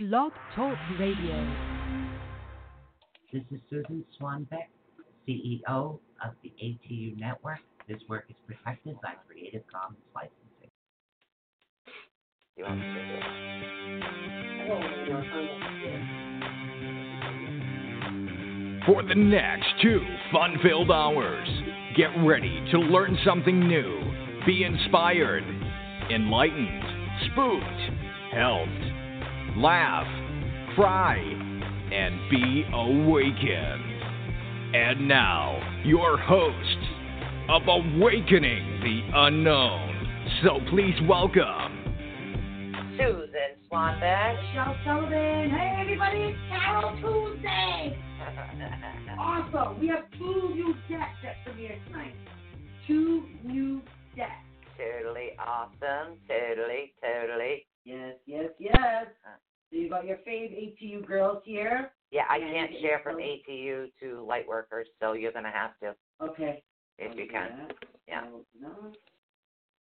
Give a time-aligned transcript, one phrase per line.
[0.00, 1.46] Blog Talk Radio.
[3.30, 4.70] This is Susan Swanbeck,
[5.28, 7.58] CEO of the ATU Network.
[7.86, 10.70] This work is protected by Creative Commons licensing.
[12.56, 12.86] You want to?
[18.86, 20.00] For the next two
[20.32, 21.46] fun filled hours,
[21.94, 24.00] get ready to learn something new,
[24.46, 25.44] be inspired,
[26.10, 26.84] enlightened,
[27.30, 27.82] spooked,
[28.32, 28.89] helped,
[29.56, 30.06] laugh,
[30.74, 33.86] cry, and be awakened.
[34.74, 36.78] And now, your host
[37.48, 39.96] of Awakening the Unknown.
[40.44, 41.80] So please welcome
[43.00, 44.36] Susan Swanbeck.
[44.48, 45.50] Michelle Sullivan.
[45.50, 47.98] Hey, everybody, it's Tarot Tuesday.
[49.18, 49.80] awesome.
[49.80, 52.14] We have two new decks that premiere tonight.
[52.86, 53.80] Two new
[54.14, 54.30] decks.
[54.76, 56.16] Totally awesome.
[56.28, 57.64] Totally, totally.
[57.84, 59.06] Yes, yes, yes.
[59.24, 59.36] Uh.
[59.70, 61.92] So you got your fave ATU girls here.
[62.10, 66.62] Yeah, I can't share from ATU to light workers, so you're gonna have to Okay.
[66.98, 67.68] if you can.
[68.08, 68.24] Yeah.
[68.60, 68.92] No.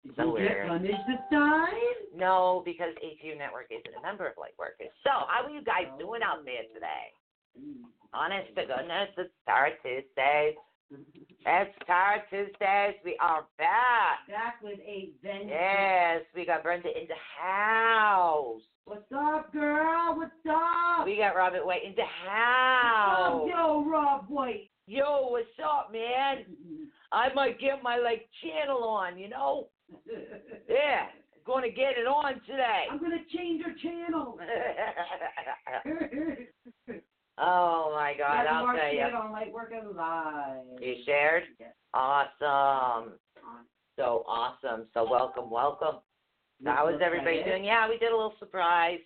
[0.03, 1.73] Did So you get punished this time?
[2.13, 4.91] No, because ATU Network isn't a member of Lightworkers.
[5.03, 7.11] So how are you guys doing out there today?
[7.59, 7.87] Mm.
[8.13, 10.55] Honest to goodness, it's Star Tuesdays.
[10.89, 12.95] It's Star Tuesdays.
[13.03, 14.27] We are back.
[14.29, 15.49] Back with a vengeance.
[15.49, 18.61] Yes, we got Brenda in the house.
[18.85, 20.15] What's up, girl?
[20.15, 21.05] What's up?
[21.05, 23.41] We got Robert White in the house.
[23.41, 24.69] What's up, yo, Rob White?
[24.87, 26.45] Yo, what's up, man?
[27.11, 29.67] I might get my like channel on, you know?
[30.69, 31.07] Yeah,
[31.45, 32.87] gonna get it on today.
[32.91, 34.37] I'm gonna change your channel.
[37.37, 39.01] oh my God, I'll Mark tell you.
[39.01, 40.81] On Working Live.
[40.81, 41.43] You shared?
[41.59, 41.73] Yes.
[41.93, 43.13] Awesome.
[43.95, 44.85] So awesome.
[44.93, 46.01] So welcome, welcome.
[46.63, 47.63] So how is everybody doing?
[47.63, 48.99] Yeah, we did a little surprise,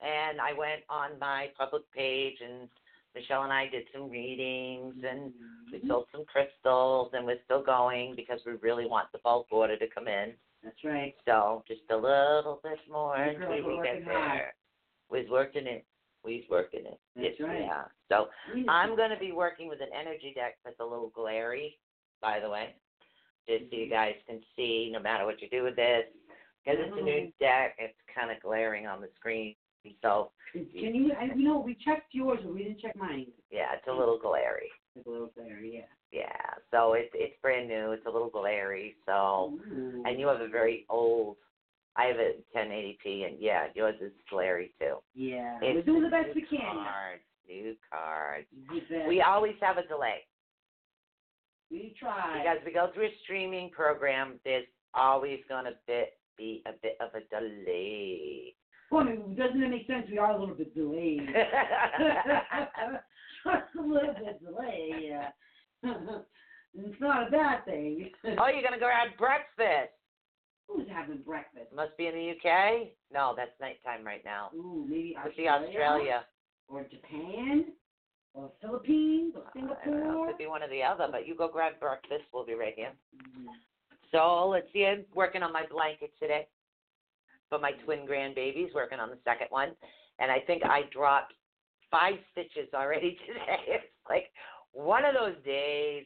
[0.00, 2.68] and I went on my public page, and
[3.14, 5.32] Michelle and I did some readings, and
[5.72, 5.88] we mm-hmm.
[5.88, 9.86] sold some crystals, and we're still going because we really want the bulk order to
[9.94, 10.32] come in.
[10.62, 11.14] That's right.
[11.26, 14.30] So just a little bit more You until girls are we get working hard.
[14.30, 14.54] there.
[15.10, 15.84] We's working it.
[16.24, 17.00] We's working it.
[17.16, 17.60] That's Yes, right.
[17.62, 17.84] Yeah.
[18.08, 18.28] So
[18.68, 21.78] I'm going to be working with an energy deck that's a little glary,
[22.20, 22.74] by the way,
[23.48, 23.92] just so you Mm-hmm.
[23.92, 26.04] guys can see no matter what you do with this.
[26.64, 27.44] Because it's a new Mm-hmm.
[27.44, 29.54] deck, it's kind of glaring on the screen.
[30.02, 31.12] So, Can you?
[31.18, 33.28] I, you know, we checked yours, but we didn't check mine.
[33.50, 34.68] yeah, it's a little glary.
[34.94, 35.80] It's a little there, yeah.
[36.12, 36.26] Yeah.
[36.70, 37.92] So it's it's brand new.
[37.92, 38.96] It's a little glary.
[39.06, 40.02] So, Ooh.
[40.04, 41.36] and you have a very old.
[41.96, 44.96] I have a 1080p, and yeah, yours is glary too.
[45.14, 46.60] Yeah, It's we're doing the best we can.
[46.60, 48.46] Cards, new cards.
[49.08, 50.20] We always have a delay.
[51.70, 52.38] we try.
[52.42, 56.96] Because we go through a streaming program, there's always going to bit, be a bit
[57.00, 58.54] of a delay.
[58.90, 60.06] Well, I mean, doesn't it make sense?
[60.10, 61.26] We are a little bit delayed.
[61.26, 61.36] Just
[63.78, 65.10] a little bit delayed.
[65.10, 65.28] Yeah.
[66.74, 68.10] it's not a bad thing.
[68.24, 69.92] oh, you're going to go have breakfast.
[70.72, 71.66] Who's having breakfast?
[71.74, 72.88] Must be in the UK?
[73.12, 74.50] No, that's nighttime right now.
[74.54, 76.24] Ooh, maybe Australia, Australia.
[76.68, 77.64] or Japan
[78.34, 79.42] or Philippines or.
[79.52, 80.28] Singapore.
[80.28, 82.24] Could be one or the other, but you go grab breakfast.
[82.32, 82.92] We'll be right here.
[83.16, 83.46] Mm.
[84.12, 84.86] So let's see.
[84.86, 86.46] I'm working on my blanket today
[87.48, 89.70] for my twin grandbabies, working on the second one.
[90.18, 91.34] And I think I dropped
[91.90, 93.58] five stitches already today.
[93.66, 94.26] It's like
[94.72, 96.04] one of those days.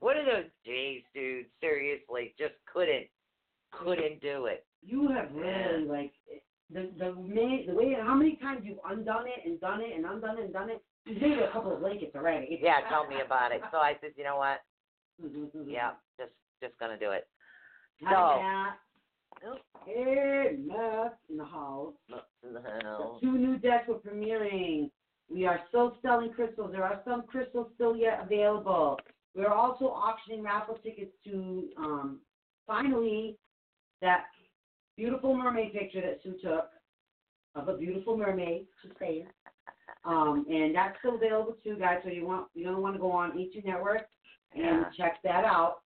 [0.00, 1.46] One of those days, dude.
[1.60, 3.06] Seriously, just couldn't,
[3.72, 4.64] couldn't do it.
[4.82, 6.12] You have really like
[6.70, 7.14] the the
[7.66, 10.52] the way how many times you've undone it and done it and undone it and
[10.52, 10.82] done it.
[11.06, 12.58] You've made a couple of blankets already.
[12.62, 13.62] Yeah, tell me about it.
[13.72, 14.60] So I said, you know what?
[15.66, 17.26] Yeah, just, just gonna do it.
[18.00, 18.40] So-
[19.86, 21.94] Hey, Matt in the house.
[22.44, 23.18] in the hell?
[23.22, 24.90] Two new decks were premiering.
[25.30, 26.72] We are still selling crystals.
[26.72, 28.98] There are some crystals still yet available.
[29.34, 32.20] We are also auctioning raffle tickets to um,
[32.66, 33.38] finally
[34.02, 34.26] that
[34.96, 36.70] beautiful mermaid picture that Sue took
[37.54, 38.66] of a beautiful mermaid.
[38.84, 39.26] Just saying.
[40.04, 41.98] Um, and that's still available too, guys.
[42.04, 44.08] So you want you're gonna want to go on ATU Network
[44.54, 44.90] and Yeah.
[44.96, 45.82] check that out.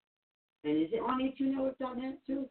[0.65, 2.49] And is it on ATUnetwork.net too,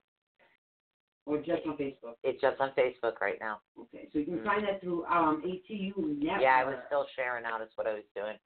[1.26, 2.16] or just on Facebook?
[2.24, 3.62] It's just on Facebook right now.
[3.80, 4.44] Okay, so you can Mm.
[4.44, 6.42] find that through um, ATU Network.
[6.42, 7.62] Yeah, I was still sharing out.
[7.62, 8.38] Is what I was doing.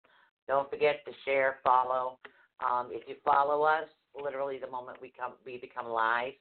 [0.48, 2.20] Don't forget to share, follow.
[2.60, 6.34] Um, if you follow us, literally the moment we come, we become live,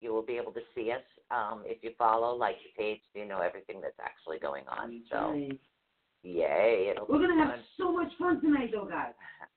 [0.00, 1.02] you will be able to see us.
[1.30, 5.02] Um, if you follow, like the page, you know everything that's actually going on.
[5.10, 5.34] So,
[6.22, 6.94] yay!
[7.08, 9.12] We're gonna have so much fun tonight, though, guys.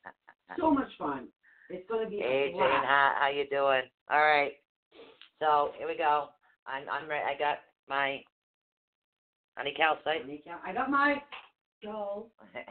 [0.59, 1.29] So much fun.
[1.71, 3.81] It's gonna be Hey Jane, how how you doing?
[4.11, 4.51] All right.
[5.39, 6.27] So here we go.
[6.67, 7.23] I'm I'm ready.
[7.25, 7.59] I got
[7.89, 8.21] my
[9.57, 10.21] Honey calcite.
[10.21, 11.21] Honey cal- I got my
[11.81, 12.29] doll.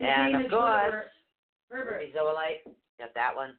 [0.00, 0.34] Yeah.
[0.34, 0.92] And of course,
[1.68, 2.10] Herbert.
[2.10, 2.14] Herbert.
[2.16, 2.72] Zoisite.
[2.98, 3.54] Got that one.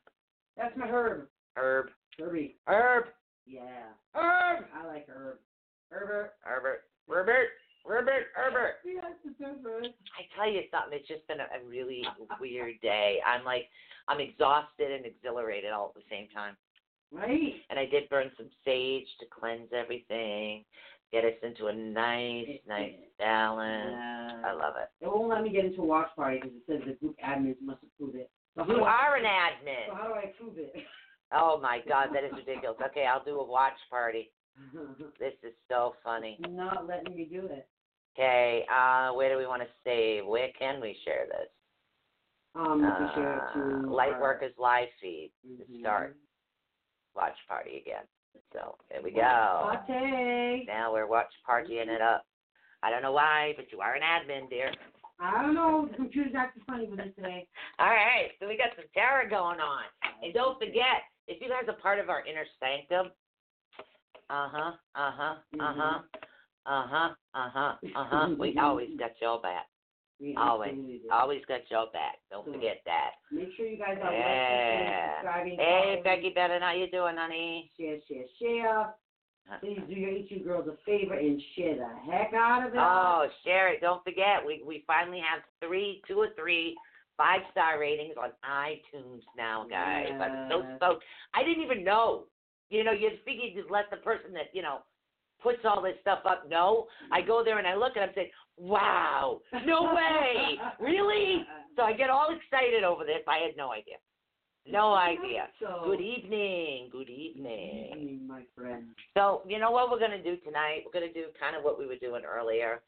[0.57, 1.27] That's my Herb.
[1.55, 1.87] Herb.
[2.19, 2.55] Herbie.
[2.67, 3.05] Herb.
[3.45, 3.89] Yeah.
[4.13, 4.65] Herb.
[4.75, 5.37] I like Herb.
[5.89, 6.33] Herbert.
[6.41, 6.81] Herbert.
[7.07, 7.47] Herbert.
[7.85, 8.23] Herbert.
[8.35, 8.73] Herbert.
[8.85, 9.87] Yes, it's Herbert.
[9.87, 10.97] I tell you something.
[10.97, 12.03] It's just been a, a really
[12.39, 13.17] weird day.
[13.25, 13.65] I'm like,
[14.07, 16.55] I'm exhausted and exhilarated all at the same time.
[17.11, 17.55] Right.
[17.69, 20.63] And I did burn some sage to cleanse everything,
[21.11, 23.95] get us into a nice, nice balance.
[24.45, 24.89] I love it.
[25.03, 27.57] it won't let me get into a watch party because it says the group admins
[27.61, 28.29] must approve it.
[28.55, 29.87] So how You do I- are an admin.
[29.89, 30.73] So how do I approve it?
[31.33, 32.77] Oh my God, that is ridiculous.
[32.87, 34.31] Okay, I'll do a watch party.
[35.19, 36.37] This is so funny.
[36.49, 37.67] Not letting me do it.
[38.15, 40.25] Okay, uh, where do we want to save?
[40.25, 41.47] Where can we share this?
[42.55, 45.79] Um, you can share it Uh, to Lightworkers live feed to Mhm.
[45.79, 46.17] start
[47.15, 48.05] watch party again.
[48.51, 49.21] So there we go.
[49.21, 50.65] Latte.
[50.67, 52.25] Now we're watch partying it up.
[52.83, 54.73] I don't know why, but you are an admin, dear.
[55.19, 55.85] I don't know.
[55.85, 57.47] The computer's acting funny with it today.
[57.79, 59.83] All right, so we got some tarot going on.
[60.23, 63.11] And don't forget, if you guys are part of our inner sanctum,
[64.29, 65.99] uh huh, uh huh, uh huh,
[66.65, 69.67] uh huh, uh huh, uh huh, we always got your back.
[70.19, 70.75] We Always,
[71.11, 72.19] always got your back.
[72.29, 73.11] Don't So- forget that.
[73.31, 75.15] Make sure you guys are Yeah.
[75.15, 77.71] subscribing, Hey, following, Becky Bennett, how you doing, honey?
[77.75, 78.93] share, share, share.
[79.59, 82.79] Please do your ATU girls a favor and share the heck out of it.
[82.79, 83.81] Oh, share it.
[83.81, 86.77] Don't forget, we we finally have three, two or three
[87.17, 90.07] five star ratings on iTunes now, guys.
[90.21, 91.03] I'm so stoked.
[91.33, 92.25] I didn't even know.
[92.69, 94.79] You know, you'd figure you'd just let the person that you know
[95.43, 96.87] puts all this stuff up know.
[97.11, 101.93] I go there and I look and I'm saying, "Wow, no way, really?" So I
[101.93, 103.23] get all excited over this.
[103.27, 103.95] I had no idea,
[104.67, 105.47] no idea.
[105.59, 107.87] So, Good evening, good evening.
[107.97, 108.85] evening, my friend.
[109.17, 110.83] So, you know what we're going to do tonight?
[110.85, 112.81] We're going to do kind of what we were doing earlier.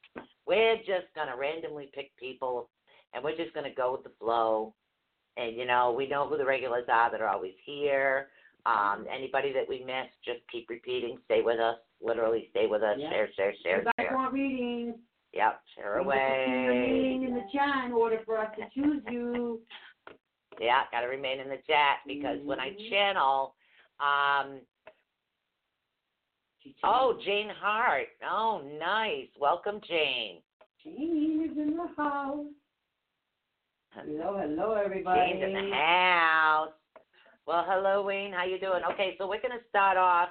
[0.45, 2.69] We're just going to randomly pick people,
[3.13, 4.73] and we're just going to go with the flow.
[5.37, 8.29] And, you know, we know who the regulars are that are always here.
[8.65, 11.17] Um, anybody that we miss, just keep repeating.
[11.25, 11.77] Stay with us.
[12.01, 12.97] Literally, stay with us.
[12.97, 13.09] Yeah.
[13.09, 14.15] Share, share, share, guys share.
[14.15, 14.95] want readings?
[15.33, 19.59] Yep, share to put your in the chat in order for us to choose you.
[20.59, 22.89] Yeah, got to remain in the chat because when I Mhm.
[22.89, 23.55] channel,
[23.99, 24.61] um,
[26.83, 28.09] oh, Jane Hart.
[28.21, 29.29] Oh, nice.
[29.37, 30.43] Welcome, Jane.
[30.83, 32.45] Jane is in the house.
[33.95, 35.19] Hello, hello, everybody.
[35.31, 36.69] Jane's in the house.
[37.45, 38.31] Well, hello, Wayne.
[38.33, 38.81] How you doing?
[38.93, 40.29] Okay, so we're gonna start off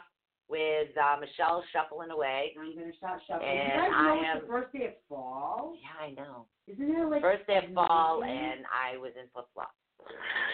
[0.49, 2.53] with uh, Michelle shuffling away.
[2.59, 3.49] I'm gonna start shuffling.
[3.49, 5.75] And know I it's am- the first day of fall?
[5.81, 6.47] Yeah, I know.
[6.67, 9.71] Isn't it like First day of fall, and I was in flip flops.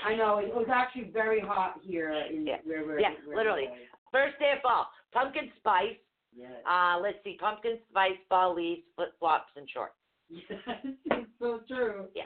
[0.05, 2.57] I know it was actually very hot here in Yeah.
[2.65, 3.01] where we're.
[3.01, 3.69] Yeah, where literally.
[3.71, 4.87] we're- First day of fall.
[5.13, 5.97] Pumpkin spice.
[6.35, 6.53] Yes.
[6.69, 7.37] Uh, let's see.
[7.41, 9.95] Pumpkin spice, fall leaves, flip flops, and shorts.
[10.29, 10.43] yes,
[10.85, 12.07] it's so true.
[12.15, 12.25] Yeah.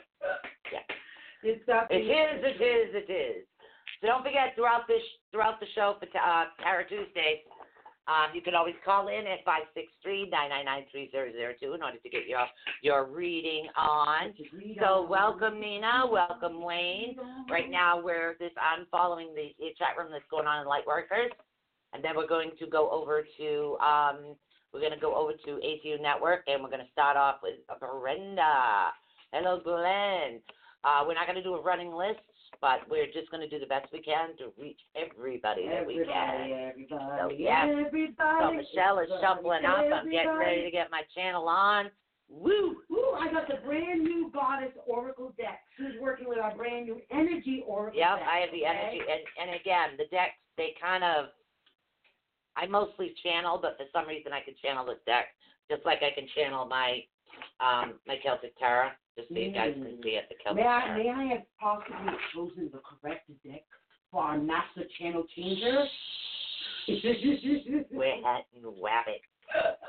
[1.42, 1.88] It's that.
[1.90, 2.44] It is.
[2.44, 2.88] It is.
[2.94, 3.46] It is.
[4.00, 7.42] So don't forget throughout this throughout the show for uh, Tarot Tuesday,
[8.08, 11.30] um, you can always call in at five six three nine nine nine three zero
[11.30, 12.46] zero two in order to get your
[12.82, 14.34] your reading on.
[14.80, 17.16] So welcome Nina, welcome Wayne.
[17.50, 21.30] Right now we're this I'm following the, the chat room that's going on in Lightworkers,
[21.92, 24.34] and then we're going to go over to um
[24.72, 27.54] we're going to go over to ATU Network and we're going to start off with
[27.78, 28.90] Brenda.
[29.32, 30.40] Hello Glenn.
[30.84, 32.20] Uh, we're not going to do a running list,
[32.60, 36.02] but we're just going to do the best we can to reach everybody that we
[36.04, 36.10] can.
[36.10, 37.66] Everybody, So, everybody, yeah.
[37.86, 38.16] everybody.
[38.18, 39.84] So Michelle is everybody, shuffling up.
[39.94, 41.90] I'm getting ready to get my channel on.
[42.28, 42.76] Woo!
[42.90, 45.60] Ooh, I got the brand new Goddess Oracle deck.
[45.76, 48.28] She's working with our brand new Energy Oracle Yep, deck.
[48.28, 48.72] I have the okay?
[48.72, 51.26] energy, and and again, the decks they kind of.
[52.56, 55.26] I mostly channel, but for some reason I can channel this deck
[55.70, 57.00] just like I can channel my
[57.60, 60.02] um my Celtic Tarot, just so you guys can Mm.
[60.02, 60.28] see it.
[60.28, 60.98] The Celtic May I, Tarot.
[61.02, 63.62] may I have possibly chosen the correct deck
[64.10, 65.86] for our master channel changer?
[66.88, 69.22] We're hunting rabbit,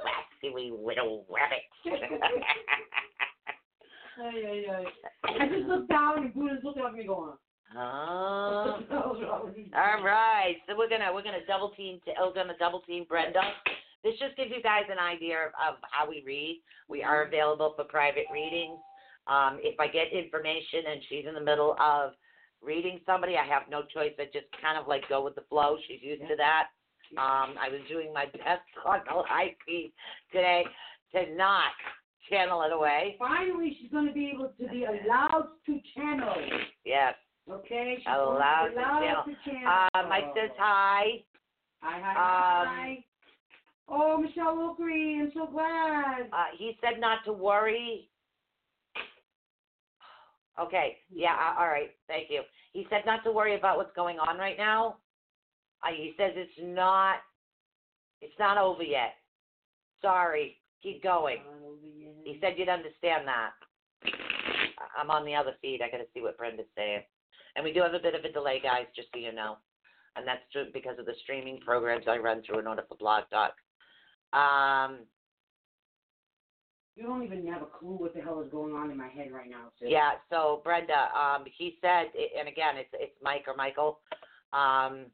[0.03, 1.63] waxy little rabbit.
[4.21, 4.85] Ay, ay, ay.
[5.41, 7.33] I just looked down and Buddha's looking at me going,
[7.75, 8.77] oh.
[8.77, 9.65] what the hell's wrong with you?
[9.75, 11.99] All right, so we're gonna we're gonna double team.
[12.05, 13.41] To, we're gonna double team Brenda.
[14.03, 16.61] This just gives you guys an idea of, of how we read.
[16.89, 18.77] We are available for private readings.
[19.27, 22.11] Um, if I get information and she's in the middle of
[22.61, 24.11] reading somebody, I have no choice.
[24.19, 25.77] I just kind of like go with the flow.
[25.87, 26.67] She's used to that.
[27.17, 29.93] Um, I was doing my best on the live feed
[30.31, 30.65] today
[31.13, 31.71] to not
[32.29, 33.15] channel it away.
[33.19, 36.35] Finally, she's going to be able to be allowed to channel.
[36.83, 37.13] Yes.
[37.49, 37.95] Okay?
[37.99, 39.23] She's Allowed going to channel.
[39.25, 39.87] to channel.
[39.93, 41.03] Uh, Mike says hi.
[41.81, 43.05] Hi, hi, Um, hi.
[43.89, 46.29] Oh, Michelle Oakley, I'm so glad.
[46.31, 48.09] Uh, he said not to worry.
[50.59, 52.41] Okay, yeah, uh, all right, thank you.
[52.73, 54.97] He said not to worry about what's going on right now.
[55.83, 57.17] Uh, he says it's not,
[58.21, 59.15] it's not over yet.
[60.01, 61.39] Sorry, keep going.
[62.23, 63.51] He said you'd understand that.
[64.97, 65.81] I'm on the other feed.
[65.81, 67.01] I got to see what Brenda's saying.
[67.55, 69.57] And we do have a bit of a delay, guys, just so you know.
[70.15, 70.41] And that's
[70.73, 73.53] because of the streaming programs I run through in order for Blog Talk.
[74.33, 74.99] Um,
[76.95, 79.31] You don't even have a clue what the hell is going on in my head
[79.31, 79.89] right now, sis.
[79.89, 80.11] yeah.
[80.29, 83.99] So Brenda, um, he said, and again, it's it's Mike or Michael.
[84.51, 85.05] Um,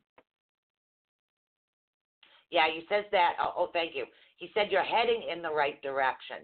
[2.51, 3.33] yeah, he says that.
[3.41, 4.05] Oh, oh, thank you.
[4.37, 6.37] He said you're heading in the right direction.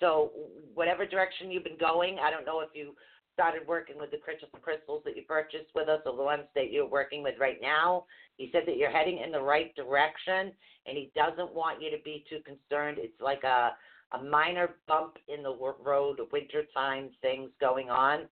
[0.00, 0.30] So
[0.74, 2.94] whatever direction you've been going, I don't know if you
[3.34, 6.72] started working with the crystals, crystals that you purchased with us or the ones that
[6.72, 8.04] you're working with right now.
[8.36, 10.52] He said that you're heading in the right direction,
[10.86, 12.98] and he doesn't want you to be too concerned.
[13.00, 13.76] It's like a
[14.12, 18.28] a minor bump in the road, wintertime things going on,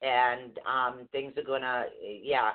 [0.00, 2.52] and um, things are gonna, yeah,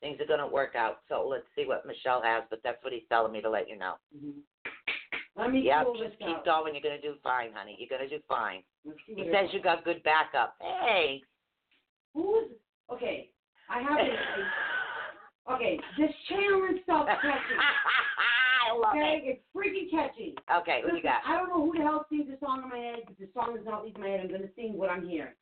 [0.00, 1.00] things are gonna work out.
[1.08, 3.76] So let's see what Michelle has, but that's what he's telling me to let you
[3.76, 3.96] know.
[4.16, 4.40] Mhm.
[5.36, 6.44] Let me Yeah, just keep out.
[6.44, 6.74] going.
[6.74, 7.76] You're gonna do fine, honey.
[7.78, 8.62] You're gonna do fine.
[9.06, 10.56] He says you got good backup.
[10.60, 11.22] Hey.
[12.14, 12.50] Who's
[12.90, 13.30] okay?
[13.68, 14.46] I have this.
[15.50, 17.56] Okay, this channeling stuff catchy.
[17.58, 19.38] I love Okay, it.
[19.38, 20.34] it's freaking catchy.
[20.60, 21.22] Okay, what do you got?
[21.26, 23.56] I don't know who the hell sings the song in my head, but the song
[23.58, 24.20] is not leaving my head.
[24.20, 25.34] I'm gonna sing what I'm hearing.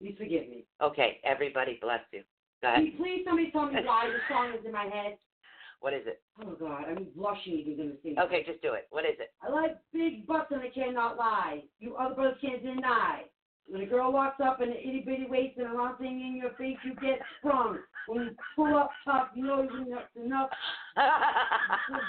[0.00, 0.64] Please forgive me.
[0.82, 2.22] Okay, everybody bless you.
[2.62, 2.84] Go ahead.
[2.84, 5.16] you please somebody tell me why the song is in my head?
[5.80, 6.20] What is it?
[6.44, 8.12] Oh God, I'm blushing even gonna sing.
[8.12, 8.18] it.
[8.20, 8.86] Okay, just do it.
[8.90, 9.32] What is it?
[9.42, 11.62] I like big butts and I cannot lie.
[11.78, 13.22] You other brothers can't deny.
[13.68, 16.76] When a girl walks up in an itty bitty waist and thing in your face,
[16.84, 17.78] you get sprung.
[18.08, 20.02] When you pull up top, you know you're enough.
[20.16, 20.50] enough.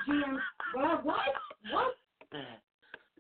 [0.10, 0.38] GM,
[0.74, 1.06] what?
[1.06, 1.18] What?
[1.72, 1.96] What?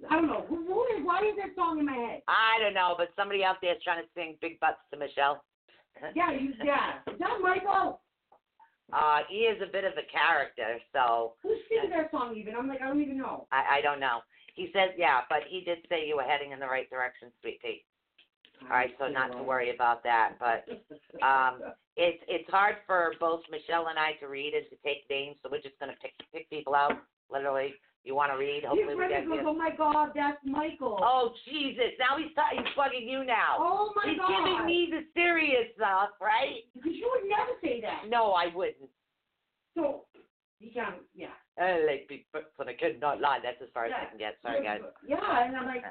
[0.09, 0.45] I don't know.
[0.49, 1.05] Who, who is?
[1.05, 2.21] Why is that song in my head?
[2.27, 5.43] I don't know, but somebody out there is trying to sing Big Butts to Michelle.
[6.15, 6.53] Yeah, you.
[6.63, 7.03] Yeah.
[7.13, 7.99] Is that Michael?
[8.91, 12.55] Uh, he is a bit of a character, so Who's singing that song even?
[12.55, 13.47] I'm like, I don't even know.
[13.51, 14.19] I, I don't know.
[14.55, 17.61] He says, yeah, but he did say you were heading in the right direction, sweet
[17.61, 17.83] pea.
[18.63, 20.33] All right, so not to worry about that.
[20.39, 20.65] But
[21.25, 25.37] um, it's it's hard for both Michelle and I to read and to take names,
[25.41, 27.01] so we're just gonna pick pick people out.
[27.31, 28.63] Literally, you want to read?
[28.63, 29.47] Hopefully, we get goes, you.
[29.47, 30.99] oh my God, that's Michael.
[31.01, 31.93] Oh Jesus!
[31.99, 33.57] Now he's t- he's bugging you now.
[33.59, 34.29] Oh my he's God.
[34.29, 36.63] giving me the serious stuff, right?
[36.73, 38.09] Because you would never say that.
[38.09, 38.89] No, I wouldn't.
[39.75, 40.05] So,
[40.73, 41.27] can't, yeah.
[41.57, 43.39] I like butts and I could not lie.
[43.43, 44.37] That's as far as I can get.
[44.41, 44.81] Sorry, guys.
[45.07, 45.81] Yeah, and I'm like,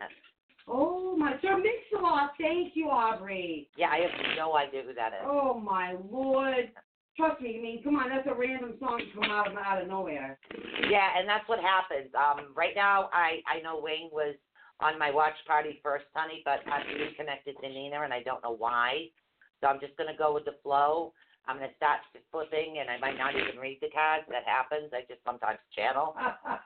[0.00, 0.31] the?
[0.68, 3.68] Oh my, Sir Mix-a-Lot, thank you, Aubrey.
[3.76, 5.20] yeah, I have no idea who that is.
[5.24, 6.70] Oh my lord.
[7.16, 9.88] Trust me, I mean, come on, that's a random song come out of out of
[9.88, 10.38] nowhere.
[10.88, 12.08] Yeah, and that's what happens.
[12.14, 14.34] Um, right now, I I know Wayne was
[14.80, 18.56] on my watch party first, honey, but I'm reconnected to Nina, and I don't know
[18.56, 19.08] why.
[19.60, 21.12] So I'm just gonna go with the flow.
[21.46, 22.00] I'm gonna start
[22.30, 24.24] flipping, and I might not even read the cards.
[24.30, 24.90] That happens.
[24.94, 26.16] I just sometimes channel.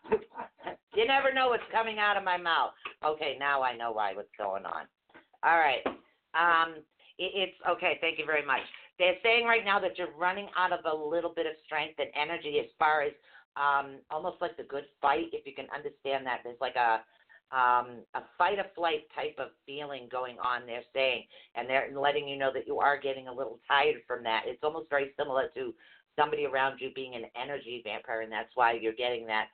[0.97, 2.73] You never know what's coming out of my mouth.
[3.05, 4.89] Okay, now I know why what's going on.
[5.45, 5.85] All right.
[6.33, 6.77] Um,
[7.19, 7.99] it, it's okay.
[8.01, 8.63] Thank you very much.
[8.99, 12.09] They're saying right now that you're running out of a little bit of strength and
[12.17, 13.13] energy as far as
[13.61, 15.29] um, almost like the good fight.
[15.33, 17.05] If you can understand that, there's like a
[17.53, 20.67] um, a fight or flight type of feeling going on.
[20.67, 21.25] They're saying,
[21.55, 24.45] and they're letting you know that you are getting a little tired from that.
[24.47, 25.75] It's almost very similar to
[26.19, 29.49] somebody around you being an energy vampire, and that's why you're getting that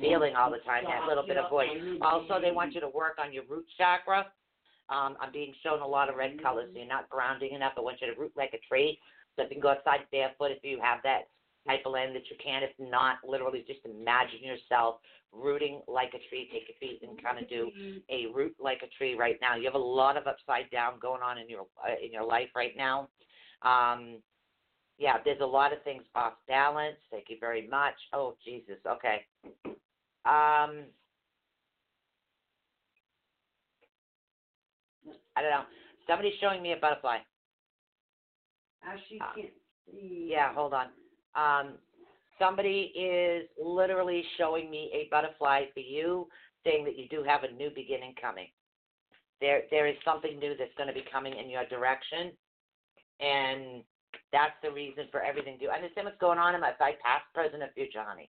[0.00, 1.68] feeling all the time, that little bit of voice.
[2.02, 4.26] Also, they want you to work on your root chakra.
[4.88, 7.72] Um, I'm being shown a lot of red colors, so you're not grounding enough.
[7.76, 8.98] I want you to root like a tree.
[9.34, 11.28] So if you can go outside barefoot, if you have that
[11.66, 12.62] type of land that you can.
[12.62, 14.96] If not, literally just imagine yourself
[15.32, 16.48] rooting like a tree.
[16.52, 17.70] Take your feet and kind of do
[18.08, 19.56] a root like a tree right now.
[19.56, 22.48] You have a lot of upside down going on in your uh, in your life
[22.54, 23.08] right now.
[23.62, 24.22] Um,
[24.98, 26.96] yeah, there's a lot of things off balance.
[27.10, 27.94] Thank you very much.
[28.12, 28.78] Oh Jesus.
[28.86, 29.26] Okay.
[30.24, 30.84] Um,
[35.36, 35.64] I don't know.
[36.06, 37.18] Somebody's showing me a butterfly.
[38.84, 39.52] Actually, Uh, can't
[39.90, 40.28] see.
[40.30, 40.88] Yeah, hold on.
[41.34, 41.78] Um,
[42.38, 46.28] somebody is literally showing me a butterfly for you,
[46.64, 48.48] saying that you do have a new beginning coming.
[49.40, 52.32] There, there is something new that's going to be coming in your direction,
[53.20, 53.84] and
[54.32, 55.56] that's the reason for everything.
[55.58, 58.28] Do you understand what's going on in my, past, present, and future, honey?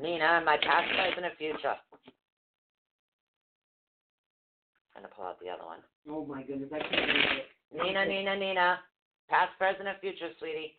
[0.00, 1.74] Nina, my past, present, and future.
[4.94, 5.80] I'm going to pull out the other one.
[6.08, 6.70] Oh, my goodness.
[6.72, 7.48] I can't read it.
[7.82, 8.78] Nina, Nina, Nina.
[9.28, 10.78] Past, present, and future, sweetie.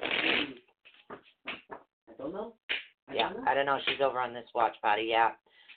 [0.00, 0.54] I
[2.16, 2.54] don't know.
[3.08, 3.50] I yeah, don't know.
[3.50, 3.78] I don't know.
[3.86, 5.08] She's over on this watch party.
[5.10, 5.30] Yeah.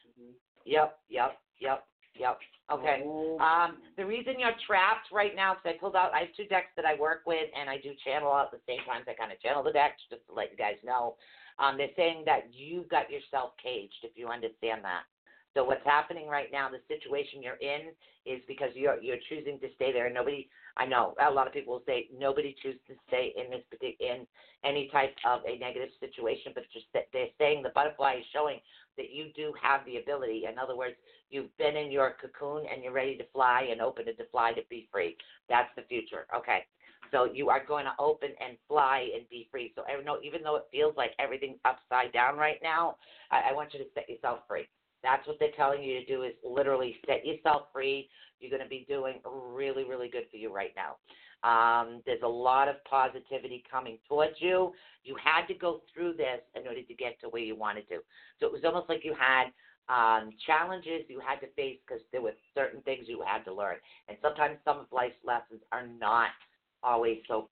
[0.07, 0.31] Mm-hmm.
[0.65, 1.83] Yep, yep, yep.
[2.15, 2.39] Yep.
[2.71, 3.03] Okay.
[3.05, 6.45] Oh, Um, the reason you're trapped right now, because I pulled out, I have two
[6.45, 9.03] decks that I work with, and I do channel out at the same time.
[9.07, 11.15] I kind of channel the decks just to let you guys know.
[11.59, 15.03] Um, they're saying that you've got yourself caged, if you understand that.
[15.55, 17.95] So what's happening right now, the situation you're in,
[18.25, 20.11] is because you're you're choosing to stay there.
[20.11, 23.63] Nobody, I know a lot of people will say nobody chooses to stay in this
[23.99, 24.27] in
[24.65, 28.59] any type of a negative situation, but just that they're saying the butterfly is showing
[28.97, 30.43] that you do have the ability.
[30.51, 30.95] In other words,
[31.29, 34.51] you've been in your cocoon and you're ready to fly and open it to fly
[34.53, 35.15] to be free.
[35.47, 36.25] That's the future.
[36.35, 36.65] Okay.
[37.11, 39.71] So you are going to open and fly and be free.
[39.75, 42.97] So I know even though it feels like everything's upside down right now,
[43.31, 44.67] I, I want you to set yourself free.
[45.05, 48.09] That's what they're telling you to do is literally set yourself free.
[48.39, 50.97] You're going to be doing really, really good for you right now.
[51.47, 54.73] Um, there's a lot of positivity coming towards you.
[55.03, 57.99] You had to go through this in order to get to where you wanted to.
[58.39, 59.51] So it was almost like you had
[59.87, 63.75] um, challenges you had to face because there were certain things you had to learn.
[64.07, 66.29] And sometimes some of life's lessons are not
[66.81, 67.49] always so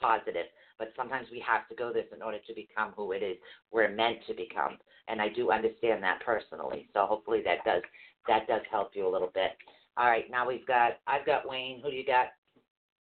[0.00, 0.46] positive,
[0.82, 3.36] but sometimes we have to go this in order to become who it is
[3.70, 4.76] we're meant to become.
[5.06, 6.88] And I do understand that personally.
[6.92, 7.82] So hopefully that does
[8.26, 9.52] that does help you a little bit.
[9.96, 11.80] All right, now we've got I've got Wayne.
[11.82, 12.26] Who do you got?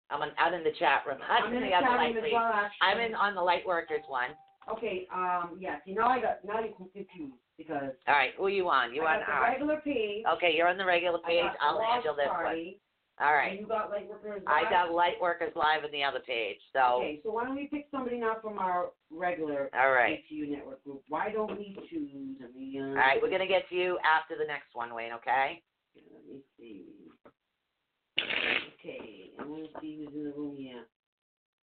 [0.10, 1.20] I'm on, out in the chat room.
[1.30, 2.82] I'm in the other chat light room as well, actually.
[2.82, 4.32] I'm in on the light workers one.
[4.74, 8.68] Okay, um, yes, you know, I got, now you're confused, because All right, who you
[8.68, 8.94] on?
[8.94, 9.52] You I on got the ours?
[9.52, 10.26] regular page.
[10.36, 11.46] Okay, you're on the regular page.
[11.62, 12.36] I'll handle this one.
[12.36, 12.80] Party,
[13.20, 14.44] All And you got light workers.
[14.46, 16.58] I got light workers live on the other page.
[16.72, 20.20] So Okay, so why don't we pick somebody now from our regular all right.
[20.32, 21.02] ATU network group?
[21.10, 22.12] Why don't we choose.
[22.76, 25.64] All right, we're gonna get to you after the next one, Wayne, okay?
[25.96, 26.86] Let me see.
[28.80, 30.86] Okay, I want to see who's in the room here.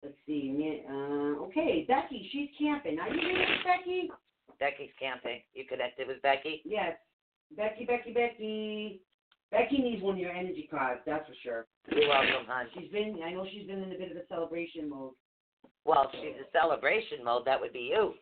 [0.02, 2.99] Let's see, uh, okay, Becky, she's camping.
[2.99, 4.11] Are you there, Becky?
[4.59, 5.40] Becky's camping.
[5.55, 6.62] You connected with Becky?
[6.64, 6.96] Yes.
[7.57, 9.00] Becky, Becky, Becky.
[9.53, 11.67] Becky needs one of your energy cards, that's for sure.
[11.91, 12.67] You're welcome, hon.
[12.75, 15.12] She's been, I know she's been in a bit of a celebration mode.
[15.85, 18.15] Well, if she's a celebration mode, that would be you.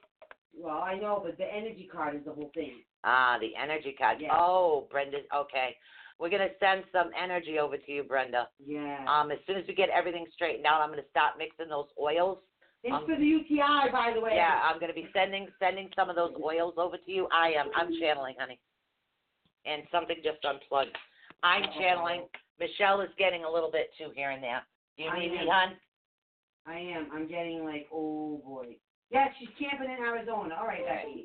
[0.59, 2.83] Well, I know, but the energy card is the whole thing.
[3.05, 4.19] Ah, the energy card.
[4.33, 5.19] Oh, Brenda.
[5.35, 5.77] Okay,
[6.19, 8.49] we're gonna send some energy over to you, Brenda.
[8.59, 9.05] Yeah.
[9.07, 12.39] Um, as soon as we get everything straightened out, I'm gonna start mixing those oils.
[12.83, 14.33] Thanks um, for the UTI, by the way.
[14.35, 17.29] Yeah, I'm gonna be sending sending some of those oils over to you.
[17.33, 17.71] I am.
[17.77, 18.59] I'm channeling, honey.
[19.65, 20.97] And something just unplugged.
[21.43, 22.27] I'm channeling.
[22.59, 24.63] Michelle is getting a little bit too here and there.
[24.97, 25.47] Do you I need me, am.
[25.49, 25.77] hon?
[26.67, 27.09] I am.
[27.13, 28.77] I'm getting like, oh boy.
[29.11, 30.55] Yeah, she's camping in Arizona.
[30.61, 31.25] All right, Becky.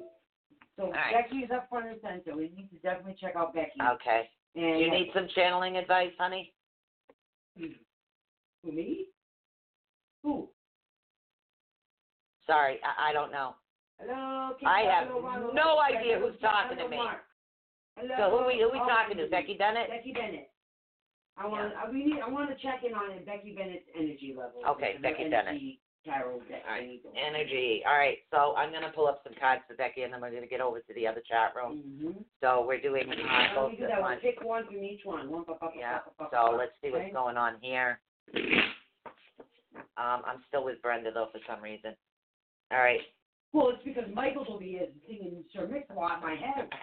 [0.78, 1.14] So right.
[1.14, 2.36] Becky's up front and center.
[2.36, 3.80] We need to definitely check out Becky.
[3.82, 4.30] Okay.
[4.56, 6.54] and Do you need some channeling advice, honey?
[7.58, 9.06] Who me?
[10.24, 10.50] Who?
[12.48, 13.56] Sorry, I, I don't know.
[14.00, 14.56] Hello.
[14.66, 15.08] I have
[15.54, 16.98] no idea who's talking to me.
[16.98, 17.22] Mark.
[17.98, 18.16] Hello.
[18.18, 19.28] So who we who we Oh, talking to?
[19.28, 19.90] Becky Bennett?
[19.90, 20.50] Becky Bennett.
[21.38, 21.74] I want.
[21.76, 22.20] I we need.
[22.20, 24.62] I want to check in on Becky Bennett's energy level.
[24.76, 26.62] Okay, Becky energy Tarot deck.
[26.68, 27.82] All right, I need Energy.
[27.88, 30.46] All right, so I'm gonna pull up some cards for Becky, and then we're gonna
[30.46, 31.82] get over to the other chat room.
[31.82, 32.24] Mhm.
[32.42, 34.04] So we're doing uh, both do at that?
[34.04, 35.32] We'll pick one from each one.
[35.32, 35.46] One.
[35.76, 36.00] Yeah.
[36.32, 37.12] So let's see what's okay?
[37.12, 38.00] going on here.
[39.98, 41.96] Um, I'm still with Brenda though for some reason.
[42.72, 43.02] All right.
[43.54, 46.70] Well, it's because Michaels will be here singing Sir Mix-a-Lot in my head.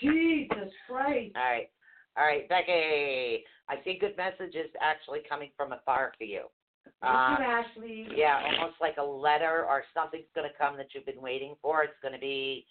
[0.00, 1.32] Jesus Christ.
[1.36, 1.68] All right.
[2.16, 3.44] All right, Becky.
[3.68, 6.44] I see good messages actually coming from afar for you.
[7.00, 8.08] Thank Uh, you, Ashley.
[8.16, 11.84] yeah, almost like a letter or something's going to come that you've been waiting for.
[11.84, 12.66] It's going to be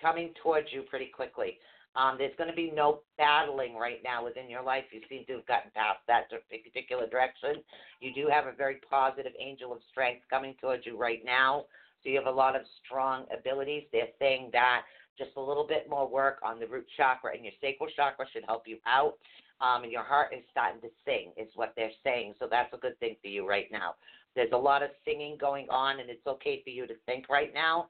[0.00, 1.58] coming towards you pretty quickly.
[1.96, 4.84] Um, there's going to be no battling right now within your life.
[4.90, 7.62] You seem to have gotten past that particular direction.
[8.00, 11.66] You do have a very positive angel of strength coming towards you right now.
[12.02, 13.84] So you have a lot of strong abilities.
[13.92, 14.82] They're saying that
[15.18, 18.44] just a little bit more work on the root chakra and your sacral chakra should
[18.46, 19.14] help you out.
[19.60, 22.34] Um, and your heart is starting to sing, is what they're saying.
[22.40, 23.94] So that's a good thing for you right now.
[24.34, 27.54] There's a lot of singing going on, and it's okay for you to think right
[27.54, 27.88] now.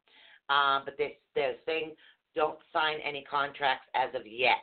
[0.50, 1.94] Um, but they're, they're saying
[2.34, 4.58] don't sign any contracts as of yet.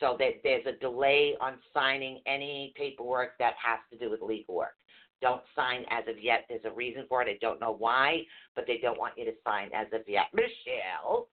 [0.00, 4.56] So that there's a delay on signing any paperwork that has to do with legal
[4.56, 4.74] work.
[5.22, 6.44] Don't sign as of yet.
[6.48, 7.28] There's a reason for it.
[7.28, 8.22] I don't know why,
[8.54, 10.26] but they don't want you to sign as of yet.
[10.34, 11.28] Michelle.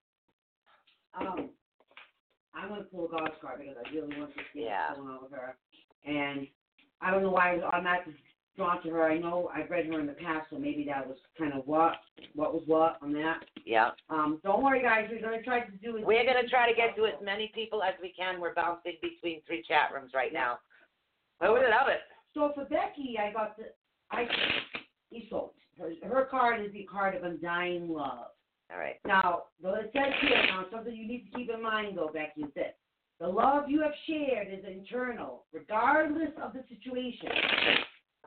[1.18, 1.50] Um,
[2.54, 4.88] I'm going to pull a God's card because I really want to see Yeah.
[4.88, 5.56] what's going on with her.
[6.04, 6.46] And
[7.00, 8.14] I don't know why I was automatically
[8.56, 9.10] drawn to her.
[9.10, 11.94] I know I've read her in the past, so maybe that was kind of what,
[12.34, 13.40] what was what on that.
[13.64, 13.90] Yeah.
[14.10, 15.08] Um, don't worry, guys.
[15.10, 16.06] We're going to try to do it.
[16.06, 18.40] We're going to try to get to as many people as we can.
[18.40, 20.58] We're bouncing between three chat rooms right now.
[21.40, 22.00] I would love it.
[22.34, 23.64] So for Becky, I got the
[24.10, 24.26] I
[25.12, 25.50] Isolt.
[25.78, 28.28] her, her card is the card of undying love.
[28.72, 28.96] All right.
[29.06, 32.42] Now, though it says here now something you need to keep in mind though, Becky,
[32.42, 32.72] is this.
[33.20, 37.28] The love you have shared is internal, regardless of the situation.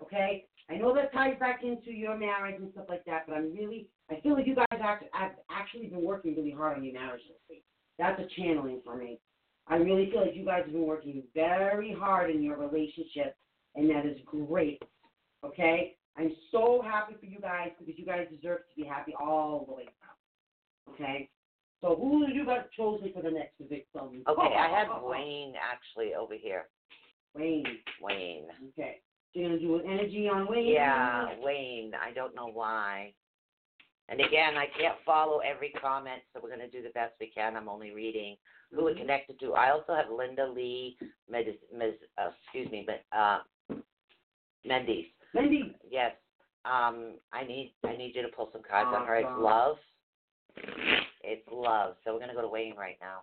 [0.02, 0.46] Okay?
[0.70, 3.88] I know that ties back into your marriage and stuff like that, but I'm really,
[4.10, 7.22] I feel like you guys have, have actually been working really hard on your marriage
[7.30, 7.64] lately.
[8.00, 9.20] That's a channeling for me.
[9.68, 13.36] I really feel like you guys have been working very hard in your relationship,
[13.76, 14.82] and that is great.
[15.44, 15.96] Okay?
[16.18, 19.74] I'm so happy for you guys because you guys deserve to be happy all the
[19.74, 20.94] way around.
[20.94, 21.30] Okay?
[21.82, 24.24] So who did you got chosen for the next victim?
[24.28, 26.68] Okay, I have Wayne actually over here.
[27.36, 27.66] Wayne.
[28.02, 28.46] Wayne.
[28.70, 29.02] Okay.
[29.34, 30.72] So you're gonna do an energy on Wayne?
[30.72, 31.92] Yeah, Wayne.
[31.94, 33.14] I don't know why.
[34.08, 37.32] And again, I can't follow every comment, so we're going to do the best we
[37.34, 37.56] can.
[37.58, 38.38] I'm only reading
[38.72, 39.00] who it Mhm.
[39.00, 39.56] connected to.
[39.56, 40.96] I also have Linda Lee,
[41.28, 41.58] Ms.
[41.74, 41.96] Ms.
[42.18, 43.42] Uh, excuse me, but uh,
[44.66, 45.06] Mendes.
[45.34, 45.76] Wendy.
[45.90, 46.12] Yes.
[46.66, 49.18] Um, I need I need you to pull some cards on her.
[49.18, 49.78] It's love.
[51.24, 51.96] It's love.
[52.04, 53.22] So we're going to go to Wayne right now.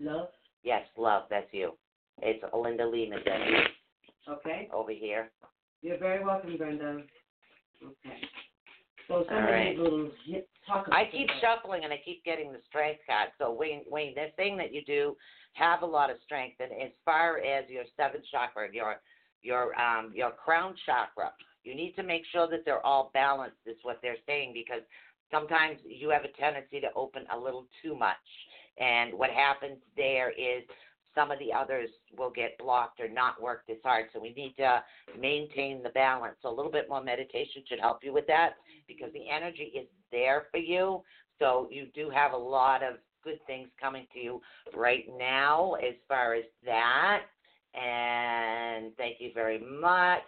[0.00, 0.28] Love.
[0.62, 1.24] Yes, love.
[1.30, 1.72] That's you.
[2.20, 3.68] It's Linda Lee Mendes
[4.28, 4.68] Okay.
[4.72, 5.30] over here.
[5.82, 7.02] You're very welcome, Brenda.
[7.82, 8.20] Okay.
[9.08, 9.78] So somebody right.
[9.78, 13.30] a talk I keep shuffling and I keep getting the strength card.
[13.38, 15.16] So Wayne, Wayne, thing that you do
[15.54, 16.56] have a lot of strength.
[16.60, 19.00] And as far as your seventh chakra, your
[19.42, 21.32] your um your crown chakra,
[21.64, 23.58] you need to make sure that they're all balanced.
[23.66, 24.82] Is what they're saying because
[25.30, 28.16] sometimes you have a tendency to open a little too much,
[28.78, 30.64] and what happens there is
[31.14, 34.06] some of the others will get blocked or not work as hard.
[34.12, 34.82] So we need to
[35.18, 36.36] maintain the balance.
[36.42, 38.54] So a little bit more meditation should help you with that
[38.86, 41.02] because the energy is there for you.
[41.38, 44.40] So you do have a lot of good things coming to you
[44.74, 47.22] right now as far as that.
[47.72, 50.22] And thank you very much.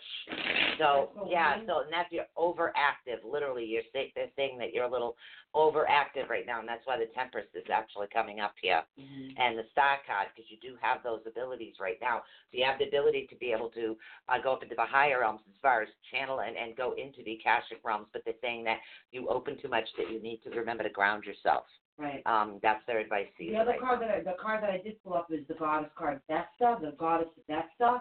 [0.78, 3.18] So yeah, so and that's you're overactive.
[3.24, 5.16] Literally, you're say, they're saying that you're a little
[5.54, 9.34] overactive right now, and that's why the Temperance is actually coming up here Mhm.
[9.38, 12.22] and the star card because you do have those abilities right now.
[12.50, 15.20] So you have the ability to be able to uh, go up into the higher
[15.20, 18.64] realms as far as channel and, and go into the Akashic realms, but they're saying
[18.64, 21.66] that you open too much that you need to remember to ground yourself.
[21.98, 22.22] Right.
[22.26, 23.52] Um, that's their advice to you.
[23.52, 25.54] The other right card that I, the card that I did pull up is the
[25.54, 28.00] goddess card Vesta, the goddess Vesta.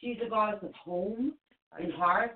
[0.00, 1.34] She's the goddess of home
[1.76, 2.30] and hearth.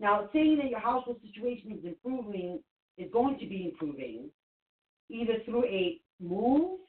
[0.00, 2.60] Now, saying that your household situation is improving,
[2.98, 4.30] is going to be improving,
[5.08, 6.80] either through a move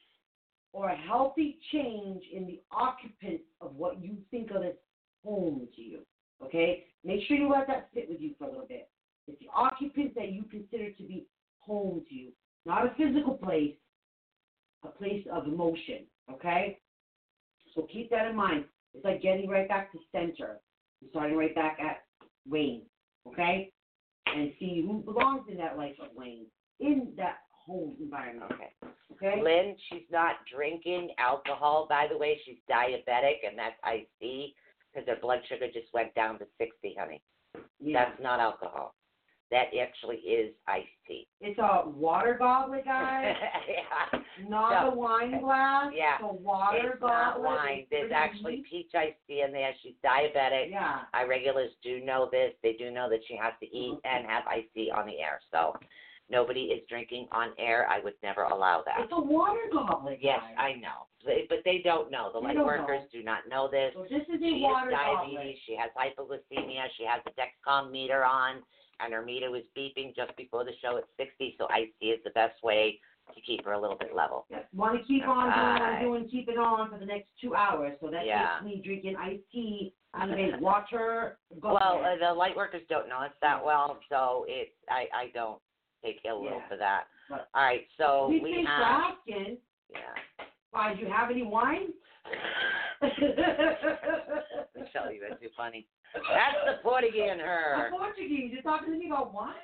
[0.72, 4.74] or a healthy change in the occupants of what you think of as
[5.24, 6.00] home to you.
[6.44, 6.84] Okay?
[7.04, 8.88] Make sure you let that sit with you for a little bit.
[9.26, 11.26] It's the occupants that you consider to be
[11.60, 12.32] home to you,
[12.66, 13.74] not a physical place,
[14.84, 16.04] a place of emotion.
[16.32, 16.78] Okay?
[17.74, 18.64] So keep that in mind.
[18.94, 20.60] It's like getting right back to center,
[21.10, 22.02] starting right back at
[22.48, 22.82] Wayne.
[23.28, 23.72] Okay?
[24.36, 26.46] And see who belongs in that life of Wayne,
[26.78, 28.52] in that home environment.
[28.52, 28.72] Okay.
[29.12, 29.42] Okay?
[29.42, 32.40] Lynn, she's not drinking alcohol, by the way.
[32.44, 34.54] She's diabetic, and that's iced tea
[34.92, 37.20] because her blood sugar just went down to 60, honey.
[37.80, 38.04] Yeah.
[38.04, 38.94] That's not alcohol.
[39.50, 41.26] That actually is iced tea.
[41.40, 43.34] It's a water goblet, guys.
[43.68, 44.20] yeah.
[44.48, 45.92] Not So- a wine glass.
[45.94, 46.14] Yeah.
[46.20, 47.44] It's a water It's not goblet.
[47.50, 47.78] wine.
[47.80, 48.66] It's There's actually neat.
[48.70, 49.72] peach iced tea in there.
[49.82, 50.70] She's diabetic.
[50.70, 51.00] Yeah.
[51.14, 52.52] Our regulars do know this.
[52.62, 54.00] They do know that she has to eat Mhm.
[54.04, 55.40] and have iced tea on the air.
[55.50, 55.74] So
[56.28, 57.88] nobody is drinking on air.
[57.90, 59.00] I would never allow that.
[59.00, 60.54] It's a water goblet, Yes, guys.
[60.58, 61.06] I know.
[61.48, 62.30] But they don't know.
[62.32, 63.18] The They light workers know.
[63.20, 63.92] do not know this.
[63.94, 65.34] So this is a She has water goblet.
[65.34, 65.58] diabetes.
[65.66, 66.88] She has hypoglycemia.
[66.96, 68.62] She has the Dexcom meter on,
[69.02, 71.54] and her meter was beeping just before the show at 60.
[71.58, 72.98] So iced tea is the best way
[73.34, 74.46] to keep her a little bit level.
[74.50, 74.64] Yes.
[74.74, 77.96] Want to keep on doing doing, keep it on for the next two hours.
[78.00, 78.58] So that Yeah.
[78.64, 81.38] me drinking iced tea, even water.
[81.62, 85.60] Well, uh, the light workers don't know us that well, so it's I I don't
[86.04, 86.68] take ill will Yeah.
[86.68, 87.04] for that.
[87.28, 89.58] But- All right, so we we thanks for have asking.
[89.90, 90.14] yeah.
[90.72, 91.88] Why, do you have any wine?
[94.76, 95.86] Michelle, you are too funny.
[96.14, 97.90] That's the Portuguese in her.
[97.90, 98.50] Portuguese.
[98.52, 99.54] You're talking to me about wine?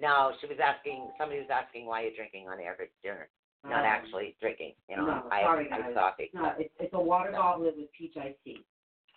[0.00, 1.10] No, she was asking.
[1.18, 3.28] Somebody was asking why you're drinking on air for dinner,
[3.64, 4.74] not Um, actually drinking.
[4.88, 6.28] You know, no, I sorry, I talking.
[6.32, 8.64] No, it's, it's a water goblet with peach iced tea.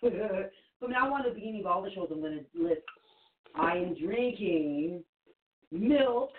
[0.80, 2.82] From now on, the beginning of all the shows, I'm going to list,
[3.54, 5.04] I am drinking
[5.70, 6.30] milk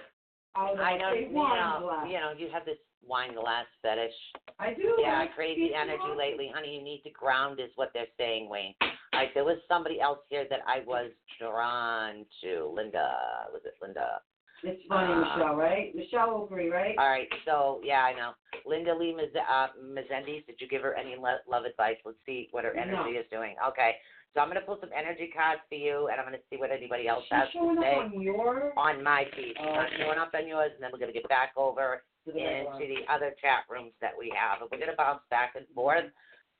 [0.57, 2.07] out of I know, you know, glass.
[2.09, 4.11] you know, you have this wine glass fetish.
[4.59, 4.95] I do.
[4.99, 6.75] Yeah, I crazy energy lately, honey.
[6.75, 8.75] You need to ground, is what they're saying, Wayne.
[9.13, 12.71] Right, there was somebody else here that I was drawn to.
[12.73, 13.13] Linda,
[13.51, 14.21] was it Linda?
[14.63, 15.93] It's funny, Uh, Michelle, right?
[15.93, 16.97] Michelle Oakley, right?
[16.97, 18.31] All right, so yeah, I know.
[18.65, 21.97] Linda Lee Maz- uh, Mazendis, did you give her any le- love advice?
[22.05, 22.81] Let's see what her No.
[22.81, 23.55] energy is doing.
[23.67, 23.97] Okay,
[24.33, 27.07] So I'm gonna pull some energy cards for you, and I'm gonna see what anybody
[27.07, 28.73] else has She's to showing up say on your.
[28.79, 29.53] on my feed.
[29.55, 29.97] She's not Okay.
[30.01, 32.81] showing up on yours, and then we're gonna get back over to the right one.
[32.81, 34.61] into the other chat rooms that we have.
[34.61, 36.09] And we're going to bounce back and forth.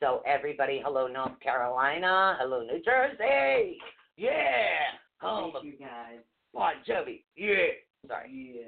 [0.03, 2.35] So, everybody, hello, North Carolina.
[2.37, 3.77] Hello, New Jersey.
[4.17, 4.99] Yeah.
[5.21, 6.19] Home Thank of you guys.
[6.53, 7.23] Bon Jovi.
[7.37, 7.71] Yeah.
[8.05, 8.65] Sorry.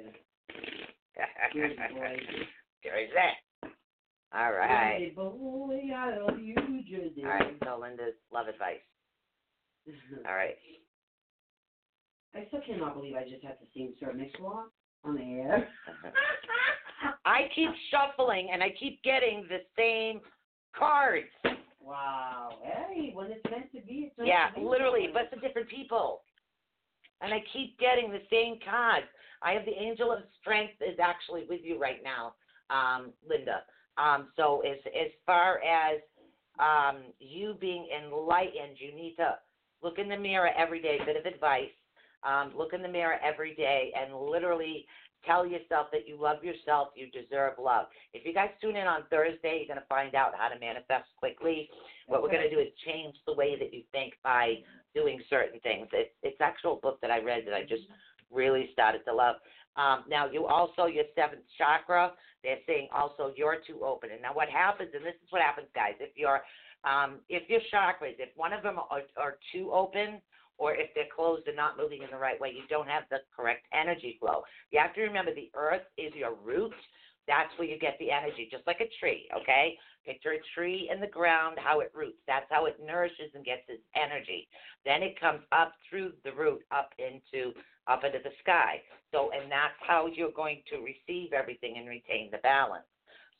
[1.14, 1.24] Yeah.
[1.52, 2.16] Good boy.
[2.82, 3.68] That.
[4.34, 5.14] All right.
[5.14, 6.54] Boy, I love you,
[6.90, 7.22] Jersey.
[7.22, 7.54] All right.
[7.62, 8.80] So, Linda's love advice.
[10.26, 10.56] All right.
[12.34, 14.70] I still cannot believe I just had to sing Sir Mix-a-Lot
[15.04, 15.68] on the air.
[17.26, 20.22] I keep shuffling and I keep getting the same
[20.78, 21.26] cards.
[21.82, 22.58] wow.
[22.62, 24.66] Hey, when it's meant to be, it's meant Yeah, to be.
[24.66, 26.22] literally, but for different people.
[27.20, 29.06] And I keep getting the same cards.
[29.42, 32.34] I have the angel of strength is actually with you right now,
[32.70, 33.62] um, Linda.
[33.98, 36.00] Um, so as as far as
[36.58, 39.36] um, you being enlightened, you need to
[39.82, 40.98] look in the mirror every day.
[41.06, 41.72] Bit of advice:
[42.22, 44.86] um, look in the mirror every day and literally
[45.26, 46.88] tell yourself that you love yourself.
[46.94, 47.86] You deserve love.
[48.14, 51.68] If you guys tune in on Thursday, you're gonna find out how to manifest quickly.
[52.06, 54.62] What we're gonna do is change the way that you think by
[54.94, 55.88] doing certain things.
[55.92, 57.84] It's it's actual book that I read that I just
[58.30, 59.36] really started to love.
[59.76, 62.12] Um, now you also your seventh chakra.
[62.42, 64.10] They're saying also you're too open.
[64.12, 65.94] And now what happens, and this is what happens, guys.
[66.00, 66.40] If you're
[66.84, 70.20] um, if your chakras, if one of them are, are too open,
[70.58, 73.18] or if they're closed and not moving in the right way, you don't have the
[73.34, 74.42] correct energy flow.
[74.70, 76.72] You have to remember the earth is your root.
[77.26, 79.76] That's where you get the energy, just like a tree, okay?
[80.06, 82.22] Picture a tree in the ground, how it roots.
[82.26, 84.46] That's how it nourishes and gets its energy.
[84.84, 87.52] Then it comes up through the root, up into
[87.88, 88.82] up into the sky.
[89.12, 92.86] So, and that's how you're going to receive everything and retain the balance.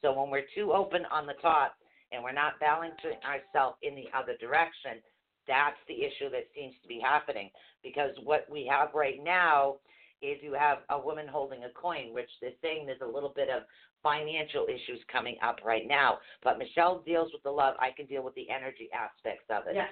[0.02, 1.74] So, when we're too open on the top
[2.12, 5.02] and we're not balancing ourselves in the other direction,
[5.46, 7.50] that's the issue that seems to be happening.
[7.82, 9.76] Because what we have right now
[10.22, 13.48] is you have a woman holding a coin, which they're saying there's a little bit
[13.48, 13.62] of
[14.02, 16.18] financial issues coming up right now.
[16.42, 17.74] But Michelle deals with the love.
[17.78, 19.76] I can deal with the energy aspects of it.
[19.76, 19.87] Yeah.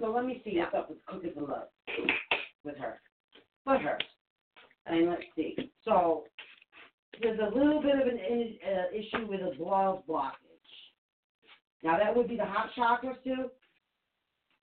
[0.00, 1.68] So let me see what's up with cookies and love
[2.64, 3.00] with her.
[3.64, 3.98] For her.
[4.86, 5.56] And let's see.
[5.84, 6.24] So
[7.22, 10.34] there's a little bit of an in, uh, issue with a blood blockage.
[11.82, 13.50] Now that would be the heart chakras too.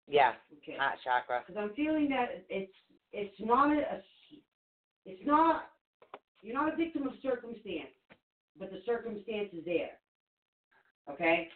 [0.09, 0.75] Yeah, Okay.
[0.77, 1.43] heart chakra.
[1.45, 2.73] Because I'm feeling that it's
[3.13, 4.01] it's not a, a
[5.05, 5.69] it's not
[6.41, 7.93] you're not a victim of circumstance,
[8.57, 9.91] but the circumstance is there.
[11.09, 11.49] Okay.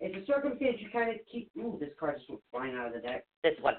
[0.00, 1.50] It's a circumstance you kind of keep.
[1.58, 3.24] Ooh, this card just went flying out of the deck.
[3.44, 3.76] This one.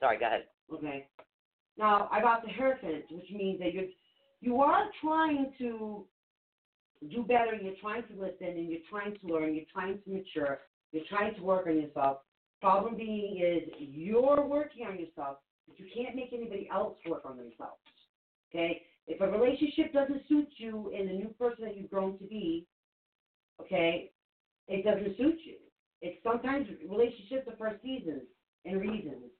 [0.00, 0.44] Sorry, go ahead.
[0.72, 1.06] Okay.
[1.76, 3.86] Now I got the Hierophant, which means that you're
[4.40, 6.04] you are trying to
[7.10, 7.54] do better.
[7.60, 9.54] You're trying to listen, and you're trying to learn.
[9.54, 10.60] You're trying to mature.
[10.92, 12.18] You're trying to work on yourself.
[12.60, 17.36] Problem being is you're working on yourself, but you can't make anybody else work on
[17.36, 17.80] themselves.
[18.50, 18.82] Okay.
[19.06, 22.66] If a relationship doesn't suit you and the new person that you've grown to be,
[23.60, 24.10] okay,
[24.66, 25.56] it doesn't suit you.
[26.02, 28.22] It's sometimes relationships are for seasons
[28.64, 29.30] and reasons,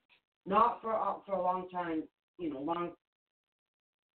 [0.46, 2.08] not for a- for a long time.
[2.38, 2.96] You know, long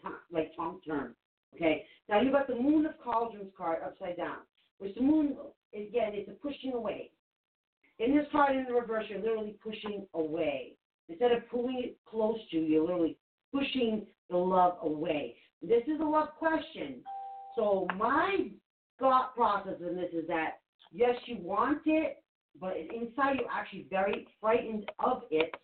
[0.03, 1.17] time, like long term.
[1.55, 1.87] Okay.
[2.09, 4.39] Now you got the Moon of Cauldrons card upside down,
[4.79, 5.37] which the Moon
[5.75, 7.11] again it's a pushing away.
[8.03, 10.73] In this card in the reverse, you're literally pushing away.
[11.09, 13.17] Instead of pulling it close to you, you're literally
[13.55, 15.37] pushing the love away.
[15.63, 16.97] This is a love question.
[17.55, 18.49] So my
[18.99, 20.59] thought process in this is that
[20.91, 22.25] yes, you want it,
[22.61, 25.55] but inside you're actually very frightened of it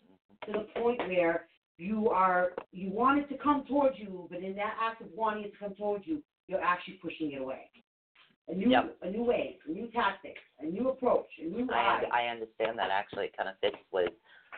[0.47, 1.47] to the point where
[1.77, 5.45] you are you want it to come towards you, but in that act of wanting
[5.45, 7.69] it to come towards you, you're actually pushing it away.
[8.49, 8.97] A new Yep.
[9.03, 12.09] a new way, a new tactic, a new approach, a new I.
[12.11, 14.13] I understand that actually it kind of fits with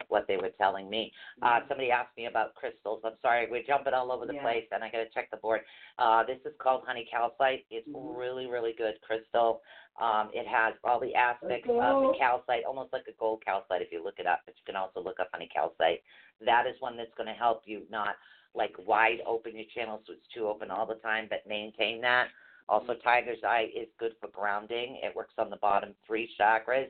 [0.07, 1.13] what they were telling me.
[1.43, 3.03] Uh, somebody asked me about crystals.
[3.05, 4.43] I'm sorry, we're jumping all over the Yeah.
[4.43, 5.63] place, and I got to check the board.
[5.99, 7.67] Uh, this is called honey calcite.
[7.71, 8.17] It's Mhm.
[8.17, 9.61] really, really good crystal.
[9.97, 13.91] Um, it has all the aspects of the calcite, almost like a gold calcite if
[13.91, 14.43] you look it up.
[14.47, 16.05] But you can also look up honey calcite.
[16.41, 18.17] That is one that's going to help you not
[18.55, 22.29] like wide open your channel so it's too open all the time, but maintain that.
[22.71, 25.01] Also, tiger's eye is good for grounding.
[25.03, 26.87] It works on the bottom three chakras.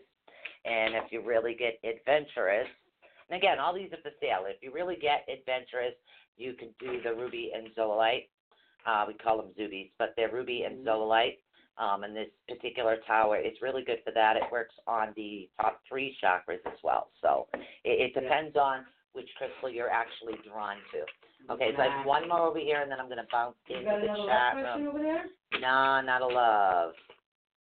[0.67, 2.69] And if you really get adventurous,
[3.31, 4.45] and again, all these are for sale.
[4.45, 5.95] If you really get adventurous,
[6.37, 8.29] you can do the ruby and zoisite.
[8.87, 11.39] Uh, we call them zubies, but they're ruby and zoisite.
[11.79, 14.37] Um, and this particular tower is really good for that.
[14.37, 17.09] It works on the top three chakras as well.
[17.23, 17.47] So
[17.85, 21.07] it, it depends on which crystal you're actually drawn to.
[21.49, 23.85] Okay, so I have one more over here, and then I'm going to bounce into
[23.85, 24.89] the chat room.
[24.89, 25.25] over there?
[25.61, 26.93] No, not a love.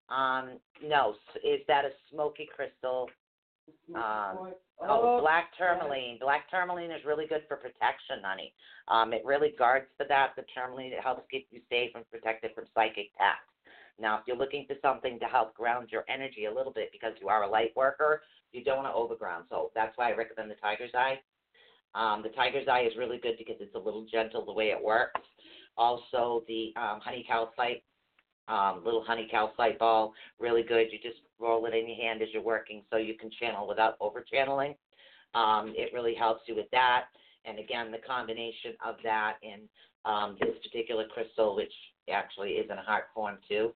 [0.10, 1.16] Um, no.
[1.44, 3.10] Is that a smoky crystal?
[3.96, 6.20] Um, Oh, black tourmaline.
[6.22, 8.54] Black tourmaline is really good for protection, honey.
[8.88, 10.34] Um, it really guards for that.
[10.36, 13.50] The tourmaline it helps keep you safe and protected from psychic attacks.
[14.00, 17.14] Now, if you're looking for something to help ground your energy a little bit because
[17.20, 19.46] you are a light worker, you don't want to overground.
[19.50, 21.20] So that's why I recommend the tiger's eye.
[21.96, 24.84] Um, the tiger's eye is really good because it's a little gentle the way it
[24.84, 25.22] works.
[25.78, 27.84] Also, the um, honey calcite,
[28.48, 30.88] um, little honey calcite ball, really good.
[30.92, 33.96] You just roll it in your hand as you're working so you can channel without
[34.00, 34.76] over channeling.
[35.34, 37.06] Um, it really helps you with that.
[37.46, 39.62] And again, the combination of that and
[40.06, 41.74] um, this particular crystal, which
[42.12, 43.74] actually is in a heart form too,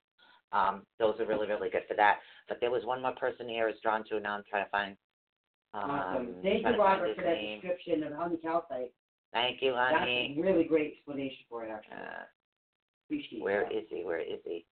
[0.54, 2.19] um, those are really, really good for that.
[2.47, 4.69] But there was one more person here who's drawn to, and now I'm trying to
[4.69, 4.95] find.
[5.74, 6.36] Um, Awesome.
[6.44, 7.62] Thank you, Robert, for that name.
[7.62, 8.92] description of honey calcite.
[9.34, 11.94] Thank you, That's a really great explanation for it, actually.
[11.96, 12.24] Uh,
[13.08, 13.78] Appreciate where that.
[13.78, 14.04] is he?
[14.04, 14.66] Where is he?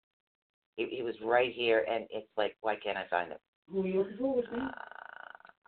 [0.76, 3.38] He, he was right here, and it's like, why can't I find him?
[3.72, 4.40] Who are you looking for?
[4.40, 4.72] Uh,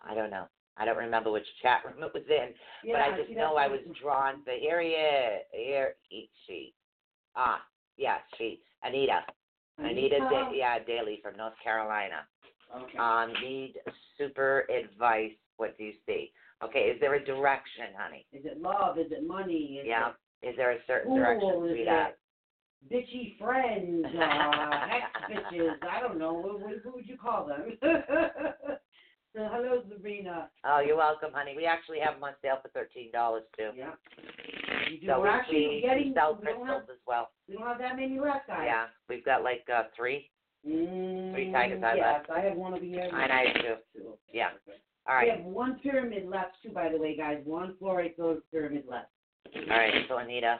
[0.03, 0.45] I don't know.
[0.77, 2.49] I don't remember which chat room it was in,
[2.83, 4.51] yeah, but I just know I was drawn to.
[4.59, 5.41] Here he is.
[5.53, 6.73] Here he, she.
[7.35, 7.61] Ah,
[7.97, 8.61] yeah, she.
[8.83, 9.21] Anita.
[9.77, 12.25] Anita, da- yeah, Daly from North Carolina.
[12.75, 12.97] Okay.
[12.97, 13.75] Um, need
[14.17, 15.31] super advice.
[15.57, 16.31] What do you see?
[16.63, 18.25] Okay, is there a direction, honey?
[18.33, 18.97] is it love?
[18.97, 19.79] Is it money?
[19.81, 20.11] Is Yeah.
[20.43, 21.65] Is there a certain it direction, cool?
[21.65, 22.17] Is sweetheart?
[22.91, 24.05] bitchy friends?
[24.05, 25.71] Uh, ex bitches?
[25.89, 26.33] I don't know.
[26.33, 27.77] What, what, what would you call them?
[27.81, 30.49] so, hello, Sabrina.
[30.65, 31.53] Oh, you're welcome, honey.
[31.55, 33.69] We actually have them on sale for thirteen dollars too.
[33.75, 33.91] Yeah.
[34.89, 35.07] You do.
[35.07, 36.07] So We're we, actually we, getting.
[36.09, 36.83] we sell we have.
[36.83, 37.29] as well.
[37.47, 38.63] We don't have that many left, guys.
[38.65, 40.29] Yeah, we've got like uh, three.
[40.67, 43.09] Mm, Three tigers I yes, I have one over here.
[43.11, 44.13] And I have Two.
[44.31, 44.49] Yeah.
[45.07, 47.41] All We have one pyramid left too, by the way, guys.
[47.45, 49.09] One fluorite gold pyramid left.
[49.55, 49.93] all right.
[50.07, 50.59] So Anita,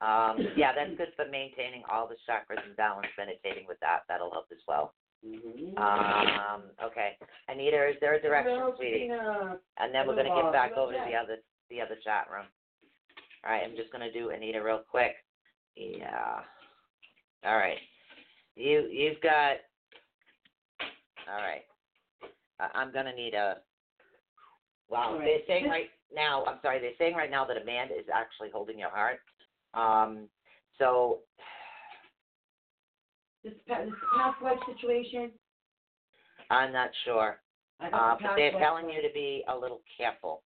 [0.00, 3.06] um, yeah, that's good for maintaining all the chakras and balance.
[3.16, 4.92] Meditating with that, that'll help as well.
[5.24, 5.78] Mm-hmm.
[5.78, 7.16] Um, okay,
[7.48, 9.08] Anita, is there a direction, Hello, sweetie?
[9.08, 9.58] Sabrina.
[9.78, 11.38] And then we're gonna get back over to the other
[11.70, 12.46] the other chat room.
[13.44, 15.14] All right, I'm just gonna do Anita real quick.
[15.76, 16.40] Yeah.
[17.44, 17.78] All right.
[18.56, 19.56] You you've got.
[21.30, 21.62] All right.
[22.58, 23.58] I, I'm gonna need a.
[24.88, 25.24] Wow, right.
[25.24, 26.44] they're saying right now.
[26.44, 26.80] I'm sorry.
[26.80, 29.18] They're saying right now that Amanda is actually holding your heart.
[29.74, 30.28] Um.
[30.78, 31.20] So
[33.44, 33.78] This, this
[34.14, 35.30] past life situation.
[36.50, 37.38] I'm not sure.
[37.80, 40.42] Uh, but they're telling you to be a little careful,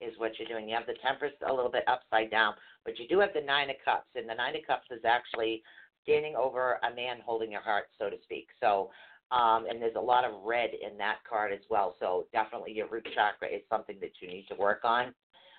[0.00, 0.68] is what you're doing.
[0.68, 3.70] You have the Temperance a little bit upside down, but you do have the Nine
[3.70, 5.62] of Cups, and the Nine of Cups is actually
[6.08, 8.48] standing over a man holding your heart, so to speak.
[8.60, 8.90] So,
[9.30, 11.96] um, and there's a lot of red in that card as well.
[12.00, 15.12] So definitely your root chakra is something that you need to work on.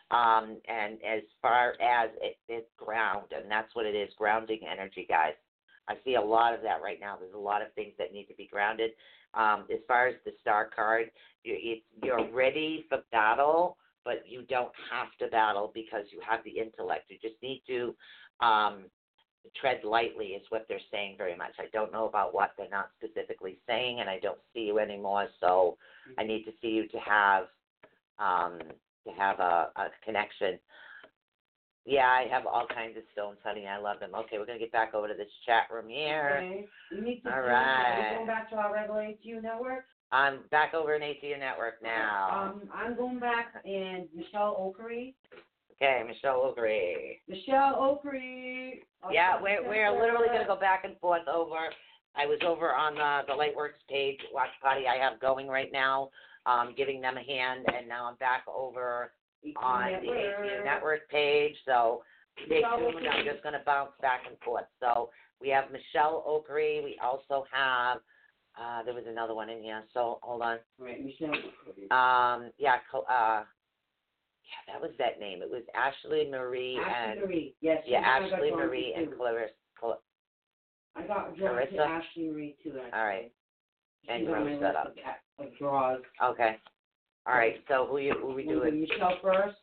[0.10, 5.06] Um, and as far as it, it's ground, and that's what it is, grounding energy,
[5.08, 5.34] guys.
[5.88, 7.16] I see a lot of that right now.
[7.20, 8.92] There's a lot of things that need to be grounded.
[9.36, 11.12] Um, as far as the star card,
[11.44, 16.60] you, you're ready for battle, but you don't have to battle because you have the
[16.60, 17.12] intellect.
[17.12, 17.96] You just need to
[18.44, 18.86] um,
[19.60, 21.54] tread lightly, is what they're saying very much.
[21.60, 25.28] I don't know about what they're not specifically saying, and I don't see you anymore,
[25.40, 25.78] so
[26.18, 27.44] I need to see you to have
[28.20, 28.60] um,
[29.08, 30.60] to have a, a connection.
[31.86, 33.66] Yeah, I have all kinds of stones, honey.
[33.66, 34.12] I love them.
[34.14, 36.44] Okay, we're gonna get back over to this chat room here.
[36.44, 36.66] Okay.
[36.92, 38.16] We need to All right.
[38.16, 39.86] Going back to our regular ATU network?
[40.12, 42.52] I'm back over in ATU Network now.
[42.52, 45.16] Um, I'm going back and Michelle Oakley.
[45.82, 47.16] Okay, Michelle Ogre.
[47.28, 48.82] Michelle Oakley.
[49.12, 51.58] Yeah, we're we're literally gonna go back and forth over.
[52.16, 56.10] I was over on the the Lightworks page, watch party I have going right now,
[56.46, 59.12] um, giving them a hand, and now I'm back over
[59.56, 61.56] on the Network page.
[61.66, 62.04] So
[62.46, 63.08] stay tuned.
[63.08, 64.66] I'm just gonna bounce back and forth.
[64.80, 65.10] So
[65.42, 66.82] we have Michelle Oakley.
[66.84, 68.00] We also have.
[68.60, 69.84] Uh, there was another one in here.
[69.94, 70.58] So hold on.
[70.78, 71.32] Right, Michelle.
[71.92, 72.78] Um, yeah,
[73.10, 73.44] uh,
[74.50, 75.42] yeah, that was that name.
[75.42, 77.56] It was Ashley Marie Ashley and Marie.
[77.62, 77.84] Yes.
[77.86, 79.16] yeah, she's the one I got Ashley Marie and.
[79.16, 79.54] Clarissa.
[79.80, 80.02] Cl-
[80.96, 81.82] I got drawn to Clarissa?
[81.82, 82.74] Ashley Marie too.
[82.76, 83.00] Actually.
[83.00, 83.32] All right.
[84.08, 84.96] And my Rose list set up.
[85.40, 86.00] of Of draws.
[86.24, 86.56] Okay.
[87.28, 87.56] All right.
[87.68, 88.82] So who you who we We'll do doing?
[88.82, 89.58] Michelle first.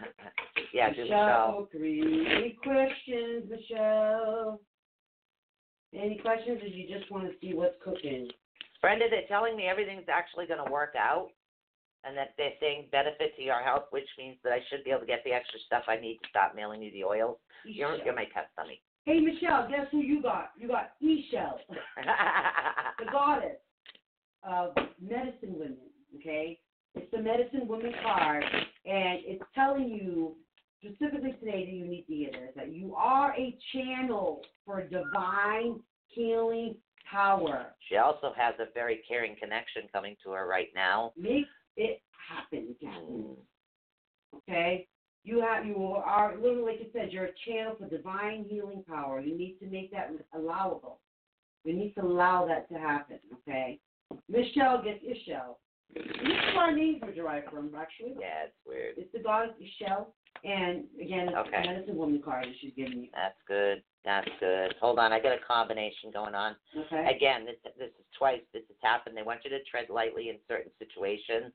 [0.74, 1.54] yeah, do Michelle Michelle.
[1.58, 2.26] Oakley.
[2.30, 4.60] Any questions, Michelle?
[5.92, 8.28] Any questions, or you just want to see what's cooking?
[8.80, 11.30] Brenda, they're telling me everything's actually going to work out,
[12.04, 15.00] and that they're saying benefit to your health, which means that I should be able
[15.00, 17.36] to get the extra stuff I need to stop mailing you the oils.
[17.64, 18.80] You're you're my test dummy.
[19.04, 20.52] Hey, Michelle, guess who you got?
[20.58, 21.58] You got Michelle,
[22.98, 23.56] the goddess
[24.42, 25.78] of medicine women,
[26.16, 26.58] okay?
[26.94, 28.44] It's the medicine woman card,
[28.84, 30.34] and it's telling you
[30.82, 35.80] specifically today that you need to hear this, that you are a channel for divine
[36.08, 36.74] healing
[37.10, 37.66] power.
[37.88, 41.12] She also has a very caring connection coming to her right now.
[41.16, 41.46] Make
[41.76, 43.24] it happen, Captain.
[43.24, 44.36] Mm.
[44.36, 44.86] Okay?
[45.22, 49.20] You have you are literally like you said, you're a channel for divine healing power.
[49.20, 51.00] You need to make that allowable.
[51.64, 53.78] We need to allow that to happen, okay?
[54.28, 55.56] Michelle gets Ixchel.
[55.94, 58.14] This is where our names are derived from, actually.
[58.18, 58.94] Yeah, it's weird.
[58.96, 60.06] It's the goddess Ixchel.
[60.42, 61.62] And again, Okay.
[61.62, 63.08] the medicine woman card that she's giving you.
[63.12, 63.82] That's good.
[64.04, 64.74] That's good.
[64.80, 66.56] Hold on, I got a combination going on.
[66.74, 67.14] Okay?
[67.14, 69.16] Again, this this is twice this has happened.
[69.16, 71.52] They want you to tread lightly in certain situations.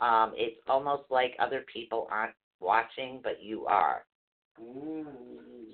[0.00, 4.04] Um, it's almost like other people aren't watching, but you are.
[4.60, 5.04] Mm.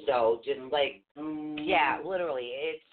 [0.07, 1.59] So just like Mm.
[1.67, 2.85] yeah, literally, it's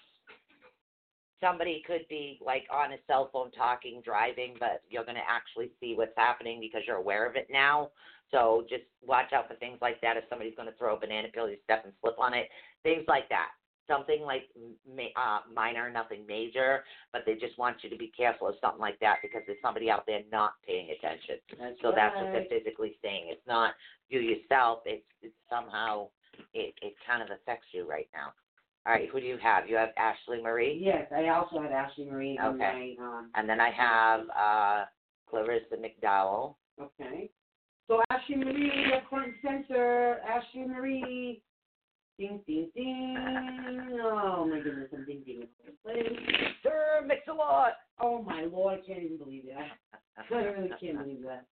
[1.40, 5.70] somebody could be like on a cell phone talking, driving, but you're going to actually
[5.80, 7.90] see what's happening because you're aware of it now.
[8.30, 10.16] So just watch out for things like that.
[10.16, 12.48] If somebody's going to throw a banana peel, you step and slip on it.
[12.82, 13.50] Things like that.
[13.86, 14.50] Something like
[15.16, 16.82] uh, minor, nothing major,
[17.12, 19.88] but they just want you to be careful of something like that because there's somebody
[19.88, 21.36] out there not paying attention.
[21.56, 23.26] That's So that's what they're physically saying.
[23.28, 23.74] It's not
[24.08, 24.80] you yourself.
[24.86, 26.08] It's, it's somehow
[26.52, 28.32] it it kind of affects you right now.
[28.86, 29.68] All right, who do you have?
[29.68, 32.94] You have Ashley Marie, Yes, I also have Ashley Marie Okay.
[32.98, 34.84] my um and then I have uh
[35.28, 36.54] Clarissa McDowell.
[36.80, 37.30] Okay.
[37.88, 40.20] So Ashley Marie, up front and center.
[40.28, 41.42] Ashley Marie.
[42.18, 43.98] Ding, ding, ding.
[44.02, 45.48] Oh my goodness, I'm ding, ding.
[46.62, 47.72] Sir Mix-a-Lot.
[48.00, 49.56] Oh my lord, I can't even believe it.
[50.32, 51.44] I really can't believe that.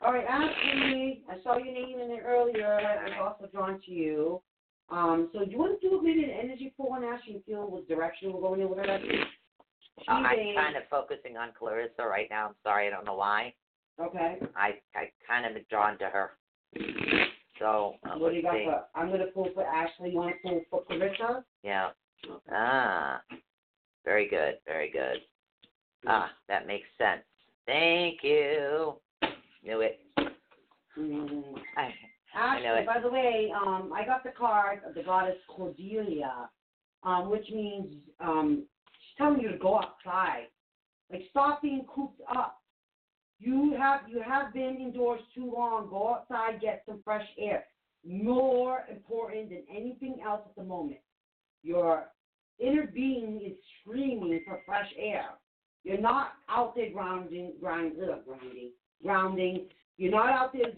[0.00, 2.80] All right, Ashley, I saw your name in there earlier.
[2.80, 4.40] I was also drawn to you.
[4.90, 7.44] Um, so do you want to do a maybe an energy pull on Ashley and
[7.44, 8.84] feel what direction we're going in with her?
[10.08, 10.24] Uh, I'm
[10.54, 12.48] kind of focusing on Clarissa right now.
[12.48, 13.52] I'm sorry, I don't know why.
[14.00, 14.38] Okay.
[14.56, 16.30] I I kind of been drawn to her.
[17.58, 18.84] So What do you got for?
[18.94, 20.10] I'm gonna pull for Ashley.
[20.10, 21.44] You want to pull for Clarissa?
[21.62, 21.90] Yeah.
[22.52, 23.20] Ah,
[24.04, 25.18] very good, very good.
[26.06, 27.22] Ah, that makes sense.
[27.66, 28.94] Thank you.
[29.64, 30.00] Knew it.
[30.96, 31.42] Mm.
[31.76, 31.92] I,
[32.38, 32.86] I know Ashley, it.
[32.86, 36.48] by the way, um, I got the card of the goddess Cordelia,
[37.02, 40.46] um, which means um, she's telling you to go outside.
[41.10, 42.60] Like stop being cooped up.
[43.40, 45.88] You have you have been indoors too long.
[45.88, 47.64] Go outside, get some fresh air.
[48.06, 51.00] More important than anything else at the moment.
[51.62, 52.06] Your
[52.58, 55.26] inner being is screaming for fresh air.
[55.84, 58.70] You're not out there grounding, grind, ugh, grounding,
[59.02, 59.66] grounding.
[59.96, 60.72] You're not out there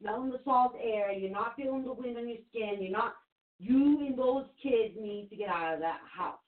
[0.00, 1.12] smelling the salt air.
[1.12, 2.78] You're not feeling the wind on your skin.
[2.82, 3.14] You're not.
[3.58, 6.38] You and those kids need to get out of that house.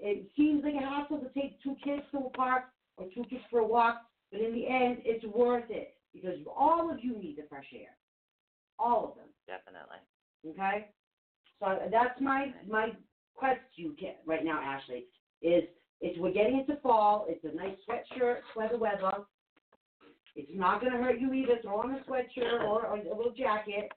[0.00, 2.64] It seems like a hassle to take two kids to a park
[2.96, 4.02] or two kids for a walk,
[4.32, 7.96] but in the end, it's worth it because all of you need the fresh air.
[8.78, 9.28] All of them.
[9.46, 9.98] definitely.
[10.48, 10.88] Okay?
[11.60, 12.92] So that's my my
[13.34, 15.06] quest to you Ki- right now, Ashley.
[15.42, 15.64] Is
[16.00, 17.26] it's we're getting into fall.
[17.28, 19.24] It's a nice sweatshirt, sweater weather.
[20.38, 21.58] It's not going to hurt you either.
[21.62, 23.90] Throw on a sweatshirt or, or a little jacket,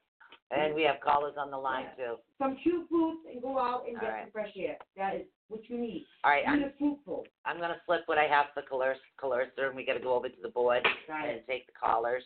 [0.50, 2.16] And we have callers on the line too.
[2.36, 4.24] some cute boots, and go out and All get right.
[4.24, 4.76] some fresh air.
[4.96, 6.04] That is what you need.
[6.24, 7.26] All right, I'm fruitful.
[7.44, 10.42] I'm gonna flip what I have for Clarissa and we got to go over to
[10.42, 12.24] the board Got and take the callers.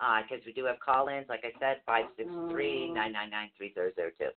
[0.00, 3.50] Uh 'cause we do have call-ins, like I said, five six three nine nine nine
[3.58, 4.30] three zero zero two.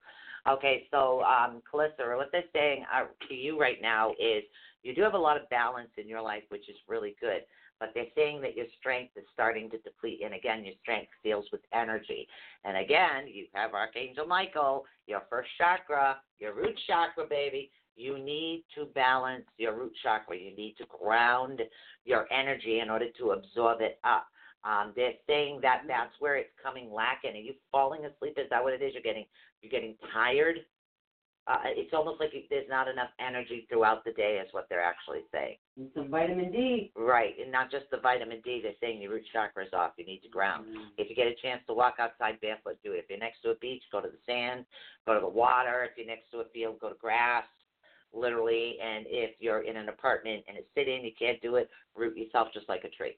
[0.49, 4.43] Okay, so um, Calissa, what they're saying uh, to you right now is
[4.82, 7.43] you do have a lot of balance in your life, which is really good.
[7.82, 11.47] But they're saying that your strength is starting to deplete, and again, your strength deals
[11.51, 12.27] with energy.
[12.63, 17.71] And again, you have Archangel Michael, your first chakra, your root chakra, baby.
[17.95, 20.38] You need to balance your root chakra.
[20.38, 21.59] You need to ground
[22.05, 24.27] your energy in order to absorb it up.
[24.63, 27.32] Um, they're saying that that's where it's coming lacking.
[27.32, 28.38] Are you falling asleep?
[28.38, 28.93] Is that what it is?
[28.93, 29.25] You're getting
[29.63, 30.57] you're getting tired.
[31.47, 35.21] Uh, it's almost like there's not enough energy throughout the day, is what they're actually
[35.31, 35.55] saying.
[35.75, 36.91] And some vitamin D.
[36.95, 38.59] Right, and not just the vitamin D.
[38.61, 39.93] They're saying your root chakra is off.
[39.97, 40.67] You need to ground.
[40.97, 42.97] If you get a chance to walk outside barefoot, do it.
[42.97, 44.65] If you're next to a beach, go to the sand,
[45.07, 45.83] go to the water.
[45.83, 47.45] If you're next to a field, go to grass,
[48.13, 48.77] literally.
[48.79, 52.49] And if you're in an apartment and it's sitting, you can't do it, root yourself
[52.53, 53.17] just like a tree.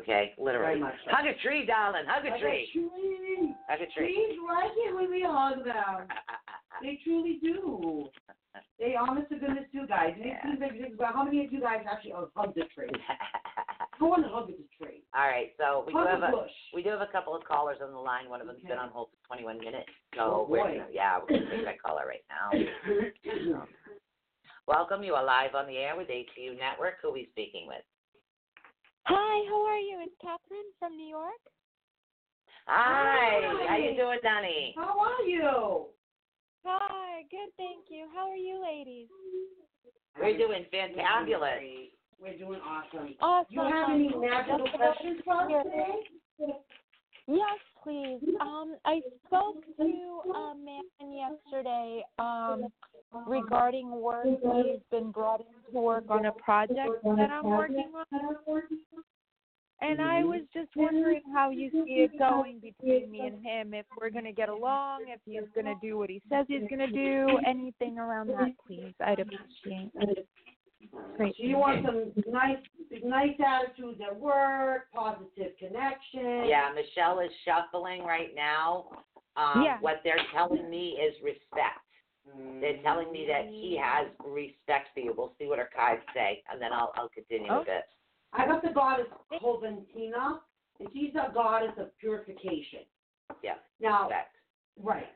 [0.00, 0.80] Okay, literally.
[0.80, 1.10] So.
[1.10, 2.04] Hug a tree, darling.
[2.06, 2.68] Hug a Like tree.
[2.72, 3.54] tree.
[3.68, 4.14] Hug a tree.
[4.14, 6.08] Trees like it when we hug them.
[6.82, 8.08] They truly do.
[8.78, 10.14] They honest to goodness do, guys.
[10.16, 10.42] And it Yeah.
[10.56, 12.88] seems like how many of you guys actually hugged a tree?
[14.00, 15.02] Go on and hug the tree.
[15.14, 16.50] All right, so we do hug have a a bush.
[16.72, 18.30] we do have a couple of callers on the line.
[18.30, 21.36] One of them's been on hold for 21 minutes, Oh, so we're gonna, yeah, we're
[21.36, 22.48] gonna take that caller right now.
[23.60, 23.68] Um,
[24.66, 26.94] welcome, you are live on the air with ATU Network.
[27.02, 27.82] Who are we speaking with?
[29.06, 29.98] Hi, how are you?
[30.04, 31.40] It's Catherine from New York.
[32.66, 33.66] Hi, Hi.
[33.68, 34.74] how you doing, Donnie?
[34.76, 35.86] How are you?
[36.64, 38.08] Hi, good, thank you.
[38.14, 39.08] How are you ladies?
[40.20, 41.90] We're doing fantabulous.
[42.20, 43.14] We're doing awesome.
[43.20, 43.46] Awesome.
[43.54, 45.94] You have any magical questions for us today?
[47.28, 48.20] Yes, please.
[48.40, 52.66] Um, I spoke to a man yesterday um,
[53.26, 54.26] regarding work.
[54.26, 58.62] He's been brought in to work on a project that I'm working on.
[59.82, 63.86] And I was just wondering how you see it going between me and him, if
[63.98, 66.80] we're going to get along, if he's going to do what he says he's going
[66.80, 68.92] to do, anything around that, please.
[69.00, 70.28] I'd appreciate it.
[71.16, 71.34] Great.
[71.36, 72.58] So you want some nice,
[73.02, 76.44] nice attitudes at work, positive connection.
[76.46, 78.86] Yeah, Michelle is shuffling right now.
[79.36, 79.78] Um, Yeah.
[79.80, 81.80] What they're telling me is respect.
[82.38, 82.60] Mm.
[82.60, 85.14] They're telling me that he has respect for you.
[85.16, 87.84] We'll see what our cards say, and then I'll I'll continue with it.
[88.32, 90.40] I got the goddess Coventina,
[90.78, 92.80] and she's a goddess of purification.
[93.42, 94.36] Yeah, Now, respect.
[94.80, 95.06] right.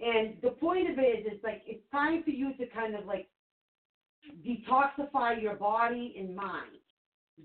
[0.00, 3.04] And the point of it is, it's like it's time for you to kind of
[3.06, 3.28] like
[4.46, 6.78] detoxify your body and mind.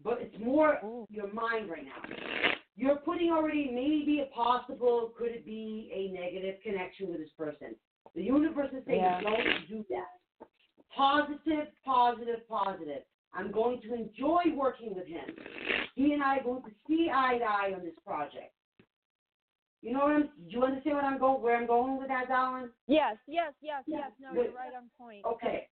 [0.04, 1.06] But it's more Ooh.
[1.10, 2.52] your mind right now.
[2.76, 7.76] You're putting already maybe a possible, could it be a negative connection with this person?
[8.16, 9.22] The universe is saying, Yeah.
[9.22, 10.48] don't do that.
[10.96, 13.04] Positive, positive, positive.
[13.34, 15.26] I'm going to enjoy working with him.
[15.96, 18.54] He and I are going to see eye to eye on this project.
[19.82, 20.24] You know what I'm?
[20.24, 21.42] Do you understand what I'm going?
[21.42, 22.70] Where I'm going with that, darling?
[22.88, 24.12] Yes, yes, yes, yes.
[24.20, 24.46] No, Wait.
[24.46, 25.26] you're right on point.
[25.26, 25.68] Okay.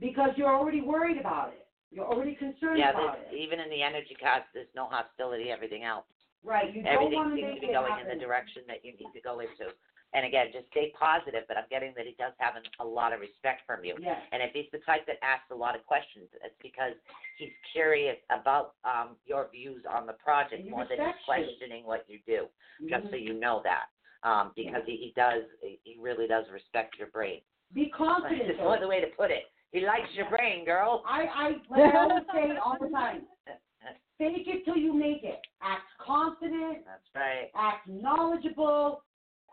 [0.00, 1.66] Because you're already worried about it.
[1.92, 3.36] You're already concerned Yeah, about there's, it.
[3.36, 5.50] even in the energy cards, there's no hostility.
[5.50, 6.06] Everything else,
[6.42, 6.74] Right.
[6.74, 8.84] You don't everything want to seems make to be it going in the direction that
[8.84, 9.70] you need to go into.
[10.14, 11.42] And again, just stay positive.
[11.48, 13.94] But I'm getting that he does have an, a lot of respect from you.
[14.00, 14.16] Yes.
[14.32, 16.94] And if he's the type that asks a lot of questions, it's because
[17.36, 21.34] he's curious about um, your views on the project more than he's respects you.
[21.34, 22.46] questioning what you do.
[22.88, 23.22] Just so Mhm.
[23.26, 23.90] you know that,
[24.22, 27.40] um, because he, he does, he really does respect your brain.
[27.74, 28.42] Be confident.
[28.46, 29.50] That's no other way to put it.
[29.72, 31.02] He likes your brain, girl.
[31.06, 33.22] I, I, like I always say all the time,
[34.18, 35.40] fake it till you make it.
[35.60, 37.50] Act confident, That's right.
[37.56, 39.02] act knowledgeable,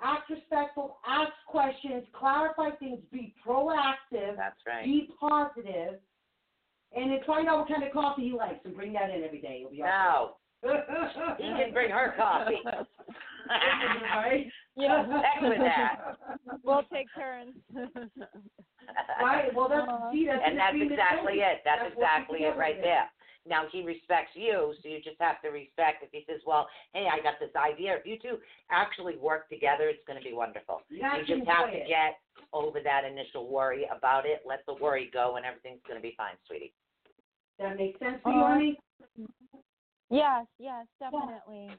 [0.03, 4.83] act respectful, ask questions, clarify things, be proactive, That's right.
[4.85, 5.99] be positive,
[6.95, 9.41] and then find out what kind of coffee he likes and bring that in every
[9.41, 9.59] day.
[9.61, 11.37] You'll be all No, right.
[11.37, 12.57] he can bring her coffee.
[12.65, 14.45] right?
[14.77, 15.03] Yeah.
[15.05, 16.15] Heck with that.
[16.63, 17.53] We'll take turns.
[19.21, 19.53] Right.
[19.53, 21.59] Well, that's see, that's and that's exactly it.
[21.65, 22.81] That's, That's exactly it right do.
[22.81, 23.09] there.
[23.45, 26.03] Now he respects you, so you just have to respect.
[26.03, 28.39] If he says, "Well, hey, I got this idea," if you two
[28.69, 30.83] actually work together, it's going to be wonderful.
[30.89, 31.87] You You just have to it.
[31.87, 32.19] get
[32.53, 34.43] over that initial worry about it.
[34.45, 36.73] Let the worry go, and everything's going to be fine, sweetie.
[37.57, 38.47] That makes sense for Uh-huh.
[38.47, 38.79] honey?
[40.09, 41.71] yes, yes, definitely.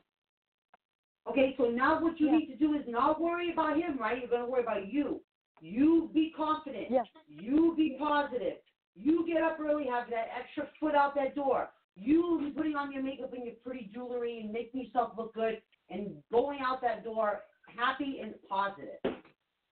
[1.28, 2.38] Okay, so now what you Yeah.
[2.38, 4.18] need to do is not worry about him, right?
[4.18, 5.22] You're going to worry about you.
[5.60, 6.90] You be confident.
[6.90, 7.06] Yes.
[7.28, 8.58] You be positive.
[8.94, 11.70] You get up early, have that extra foot out that door.
[11.96, 15.60] You be putting on your makeup and your pretty jewelry and making yourself look good
[15.90, 17.42] and going out that door
[17.76, 19.00] happy and positive.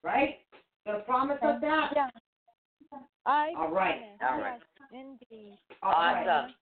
[0.02, 0.36] Right?
[0.86, 1.92] Gonna promise us that?
[1.94, 2.08] Yeah.
[3.26, 4.00] I All right.
[4.28, 4.60] All right.
[4.92, 5.58] Yes, indeed.
[5.82, 6.26] All right.
[6.26, 6.54] Awesome.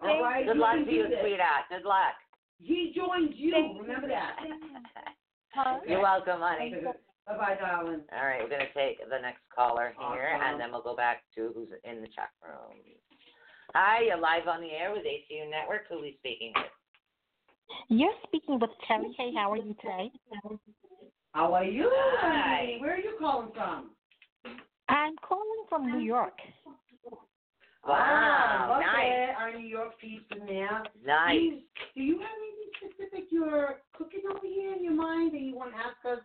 [0.00, 0.46] All right.
[0.46, 1.64] Good you luck to you, sweetheart.
[1.70, 2.14] Good luck.
[2.58, 3.52] He joins you.
[3.52, 3.82] Thank you.
[3.82, 4.36] Remember that.
[5.54, 5.78] Huh?
[5.86, 6.74] You're welcome, honey.
[7.28, 8.00] Bye bye, darling.
[8.16, 10.48] All right, we're gonna take the next caller here, Awesome.
[10.48, 12.80] and then we'll go back to who's in the chat room.
[13.74, 15.82] Hi, you're live on the air with ATU Network.
[15.90, 16.72] Who are we speaking with?
[17.88, 19.14] You're speaking with Terry.
[19.18, 20.10] Hey, how are you today?
[21.34, 21.90] How are you?
[21.92, 22.78] Hi.
[22.80, 23.90] Where are you calling from?
[24.88, 26.38] I'm calling from New York.
[27.86, 29.04] Wow, ah, love nice.
[29.06, 29.36] it.
[29.36, 30.82] Our New York peeps in there.
[31.04, 31.34] Nice.
[31.34, 31.60] Do you,
[31.94, 35.72] do you have anything specific you're cooking over here in your mind that you want
[35.72, 36.24] to ask us?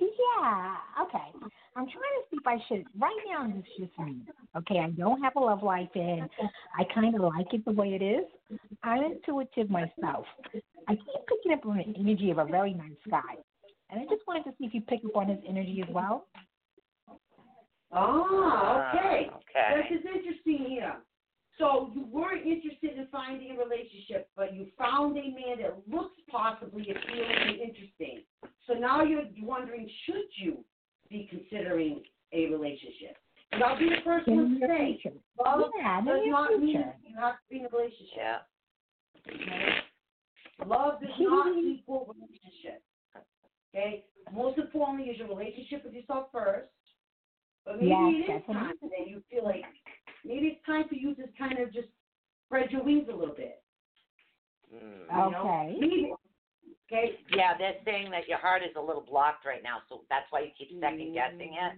[0.00, 1.48] Yeah, okay.
[1.76, 2.84] I'm trying to see if I should.
[2.98, 4.22] Right now, it's just me.
[4.56, 6.28] Okay, I don't have a love life, and
[6.78, 8.24] I kind of like it the way it is.
[8.82, 10.26] I'm intuitive myself.
[10.88, 13.36] I keep picking up on the energy of a very nice guy,
[13.90, 16.26] and I just wanted to see if you pick up on his energy as well.
[17.92, 19.30] Oh, okay.
[19.30, 19.88] Okay.
[19.90, 20.96] This is interesting here.
[21.58, 26.16] So you weren't interested in finding a relationship, but you found a man that looks
[26.30, 28.22] possibly appealing and interesting.
[28.66, 30.64] So now you're wondering, should you
[31.10, 32.02] be considering
[32.32, 33.16] a relationship?
[33.52, 35.16] And I'll be the first In one to say, future.
[35.44, 36.68] love Yeah, in does your not mean
[37.06, 38.16] you have to be in a relationship.
[38.16, 38.38] Yeah.
[39.28, 39.68] Okay?
[40.66, 42.82] Love does not equal relationship.
[43.72, 44.04] Okay?
[44.32, 46.68] Most importantly is your relationship with yourself first.
[47.64, 48.54] But maybe Yes, it is definitely.
[48.54, 49.64] time that you feel like
[50.24, 51.88] maybe it's time for you to kind of just
[52.46, 53.62] spread your wings a little bit.
[54.74, 55.08] Mm.
[55.08, 55.40] You know?
[55.40, 55.76] Okay.
[55.78, 56.12] Maybe
[56.92, 57.16] Okay.
[57.32, 60.40] Yeah, they're saying that your heart is a little blocked right now, so that's why
[60.40, 61.72] you keep second guessing it.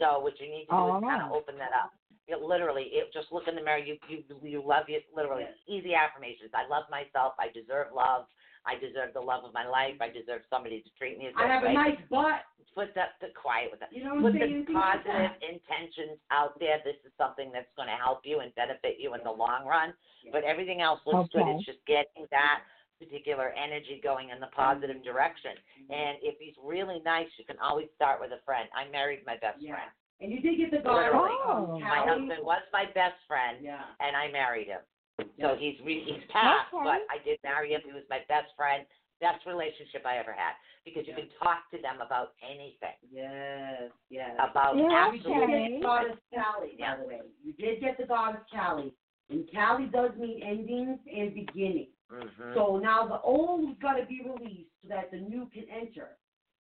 [0.00, 1.36] So what you need to do is kind of Oh.
[1.36, 1.92] open that up.
[2.28, 3.78] It literally, it just look in the mirror.
[3.78, 5.56] You you you love you literally Yes.
[5.66, 6.52] easy affirmations.
[6.54, 7.34] I love myself.
[7.38, 8.26] I deserve love.
[8.68, 9.96] I deserve the love of my life.
[10.04, 12.44] I deserve somebody to treat me as I have a nice butt.
[12.76, 13.88] Put that the quiet with that.
[13.90, 14.68] You know what I'm Put saying?
[14.68, 16.78] the Things like positive intentions out there.
[16.84, 19.96] This is something that's going to help you and benefit you in the long run.
[20.30, 21.48] But everything else looks good.
[21.58, 22.62] It's just getting that
[23.00, 25.10] particular energy going in the positive mm-hmm.
[25.10, 25.58] direction.
[25.58, 25.90] Mm-hmm.
[25.90, 28.68] And if he's really nice, you can always start with a friend.
[28.76, 29.74] I married my best Yeah.
[29.74, 29.90] friend.
[30.20, 31.10] And you did get the guy.
[31.10, 31.34] Literally.
[31.46, 31.78] Oh.
[31.78, 33.82] My husband was my best friend, Yeah.
[33.98, 34.82] and I married him.
[35.18, 35.24] Yeah.
[35.40, 36.84] So he's re- he's passed, Okay.
[36.84, 37.80] but I did marry him.
[37.84, 38.84] He was my best friend,
[39.20, 40.54] best relationship I ever had
[40.84, 41.24] because you Yeah.
[41.26, 43.90] can talk to them about anything, Yes.
[44.10, 44.36] Yes.
[44.38, 45.54] about Yeah, You did absolutely.
[45.54, 45.68] okay.
[45.68, 47.20] get the goddess Kali, by the way.
[47.42, 48.94] You did get the goddess Kali.
[49.30, 51.92] And Kali does mean endings and beginnings.
[52.08, 56.16] hmm So now the old's got to be released so that the new can enter.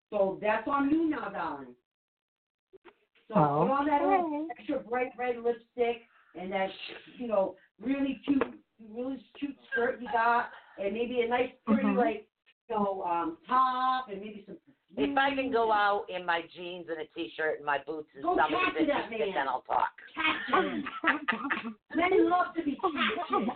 [0.10, 1.76] So that's on you now, darling.
[3.28, 4.48] So put on that little Okay.
[4.58, 6.70] extra bright red lipstick and that,
[7.18, 8.44] you know, really cute,
[8.94, 11.98] really cute skirt you got, and maybe a nice pretty Mhm.
[11.98, 12.28] like,
[12.70, 14.58] you know, um, top, and maybe some.
[14.98, 18.24] If I can go out in my jeans and a t-shirt and my boots and
[18.24, 18.74] Go that man.
[18.74, 19.94] then I'll talk.
[21.96, 23.48] Men love to be captured.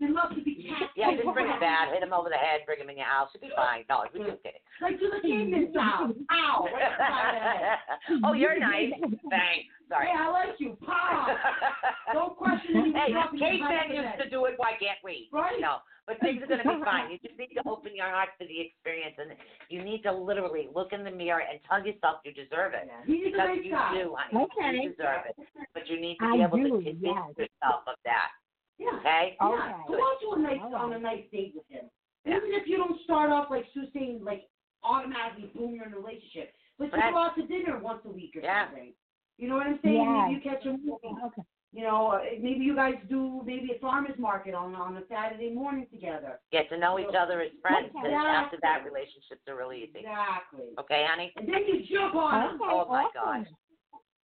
[0.00, 0.92] They love to be captured.
[0.96, 3.28] yeah, just bring him back, hit him over the head, bring him in your house.
[3.32, 3.84] He'll be fine.
[3.88, 4.64] No, we're just kidding.
[4.80, 6.12] Like to the caveman style.
[6.32, 6.68] Ow!
[6.72, 7.78] Right beside the head.
[8.24, 8.96] oh, you're nice.
[9.28, 9.68] Thanks.
[9.88, 10.08] Sorry.
[10.08, 10.76] Yeah, I like you.
[10.84, 11.36] Pow!
[12.12, 12.92] Don't question me.
[12.96, 14.54] hey, cavemen used to do it.
[14.56, 15.28] Why can't we?
[15.32, 15.60] Right.
[15.60, 17.10] No, but things are going to be fine.
[17.10, 19.32] You just need to open your heart to the experience, and
[19.68, 22.86] you need to literally look in the mirror and tell yourself you deserve it.
[22.86, 23.94] Yeah, Because you guy.
[23.94, 24.46] do, honey.
[24.46, 24.76] Okay.
[24.82, 25.36] You deserve it.
[25.74, 27.34] But you need to I be able do, to convince yes.
[27.36, 28.30] yourself of that.
[28.78, 28.96] Yeah.
[29.00, 29.36] Okay?
[29.40, 29.46] Yeah.
[29.48, 29.72] Okay.
[29.88, 31.90] Go out to a nice All on a nice date with him.
[32.24, 32.36] Yeah.
[32.36, 34.44] Even if you don't start off like Sue saying like
[34.84, 36.52] automatically boom you're in a relationship.
[36.78, 38.66] But you go out to dinner once a week or Yeah.
[38.66, 38.92] something.
[39.38, 39.96] You know what I'm saying?
[40.28, 40.92] Maybe you catch a movie.
[41.04, 41.42] Okay.
[41.76, 45.52] You know, uh, maybe you guys do maybe a farmer's market on on a Saturday
[45.52, 46.40] morning together.
[46.50, 48.06] Get to know each other as friends, Okay.
[48.08, 49.98] and after that, relationships are really easy.
[50.00, 50.72] Exactly.
[50.78, 51.34] Okay, honey?
[51.36, 52.62] And then you jump on him.
[52.62, 53.44] Okay, Oh, my awesome.
[53.44, 53.46] gosh.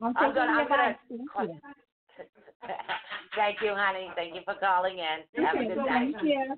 [0.01, 1.61] I'm, I'm gonna- I'm gonna- Thank you.
[3.35, 4.13] Thank you, honey.
[4.15, 5.45] Thank you for calling in.
[5.45, 6.13] Have a Okay, good so night.
[6.15, 6.57] Thank you.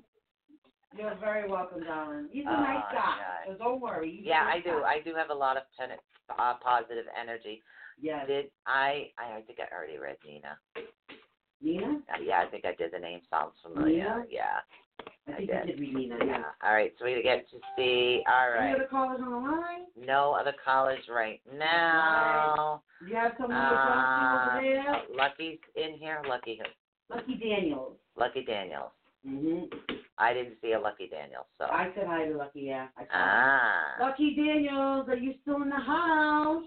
[0.98, 2.28] You're very welcome, darling.
[2.30, 3.40] He's a Oh, nice guy, God.
[3.46, 4.16] so don't worry.
[4.18, 4.80] He's Yeah, nice I do.
[4.82, 4.90] guy.
[4.92, 5.96] I do have a lot of ten-
[6.38, 7.62] uh, positive energy.
[8.00, 8.26] Yes.
[8.26, 9.10] Did I?
[9.18, 10.58] I think I already read Nina.
[11.60, 11.98] Nina?
[12.12, 12.92] Uh, yeah, I think I did.
[12.92, 13.88] The name sounds familiar.
[13.92, 14.24] Nina?
[14.28, 14.58] Yeah.
[15.28, 15.78] I think I did.
[15.78, 16.24] read Nina, Yeah.
[16.26, 16.42] yeah.
[16.64, 16.92] All right.
[16.98, 18.22] So we get to see.
[18.28, 19.84] All Any other callers on the line?
[19.96, 22.82] No other callers right now.
[23.00, 25.16] Do you have someone to talk to Uh, over there?
[25.16, 26.20] Lucky's in here.
[26.28, 27.14] Lucky who?
[27.14, 27.96] Lucky Daniels.
[28.16, 28.90] Lucky Daniels.
[29.24, 29.64] hmm
[30.18, 31.46] I didn't see a Lucky Daniels.
[31.58, 31.64] So.
[31.64, 32.88] I said hi to Lucky, yeah.
[32.96, 33.94] I Ah.
[34.00, 36.64] Lucky Daniels, are you still in the house?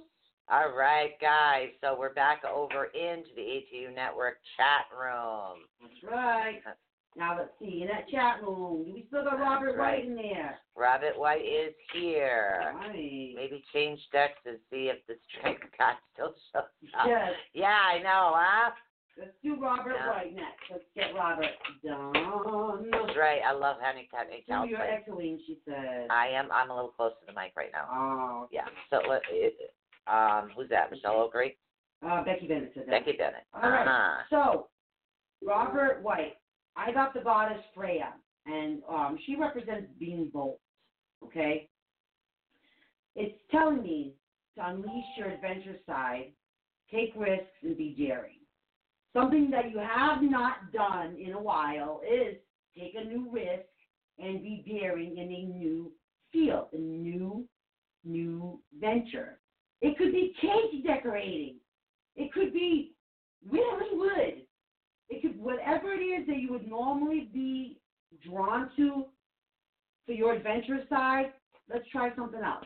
[0.52, 1.70] All right, guys.
[1.82, 5.66] So we're back over into the ATU Network chat room.
[5.82, 6.62] That's right.
[7.18, 10.00] Now let's see, in that chat room, do we still got Robert right.
[10.00, 10.60] White in there?
[10.76, 12.74] Robert White is here.
[12.76, 13.34] Right.
[13.36, 16.62] Maybe change decks and see if the strength card still shows
[16.94, 17.08] up.
[17.08, 17.32] Yes.
[17.54, 18.72] Yeah, I know, huh?
[19.18, 20.10] Let's do Robert Yeah.
[20.10, 20.62] White next.
[20.70, 21.46] Let's get Robert
[21.86, 22.92] done.
[22.92, 23.40] That's right.
[23.48, 26.08] I love Honey Cat and Do your echoing, she said.
[26.12, 26.52] I am.
[26.52, 27.88] I'm a little close to the mic right now.
[27.90, 28.66] Oh, Yeah.
[28.90, 29.22] So let.
[29.32, 29.56] It,
[30.08, 30.92] um, who's that?
[30.92, 31.58] Michelle O'Grady?
[32.06, 33.06] uh, Becky Bennett said that.
[33.06, 33.46] Becky Bennett.
[33.54, 33.88] All right.
[33.88, 34.24] Uh-huh.
[34.30, 34.68] So,
[35.46, 36.36] Robert White,
[36.76, 38.14] I got the goddess Freya,
[38.46, 40.58] and um, she represents being bold.
[41.24, 41.68] Okay.
[43.16, 44.14] It's telling me
[44.56, 46.32] to unleash your adventure side,
[46.92, 48.40] take risks, and be daring.
[49.14, 52.36] Something that you have not done in a while is
[52.78, 53.64] take a new risk
[54.20, 55.92] and be daring in a new
[56.32, 57.46] field, a new,
[58.04, 59.40] new venture.
[59.86, 61.58] It could be cake decorating.
[62.16, 62.94] It could be
[63.48, 64.42] whittling wood.
[65.10, 67.78] It could whatever it is that you would normally be
[68.28, 69.06] drawn to
[70.08, 71.34] for your adventurous side.
[71.72, 72.66] Let's try something else.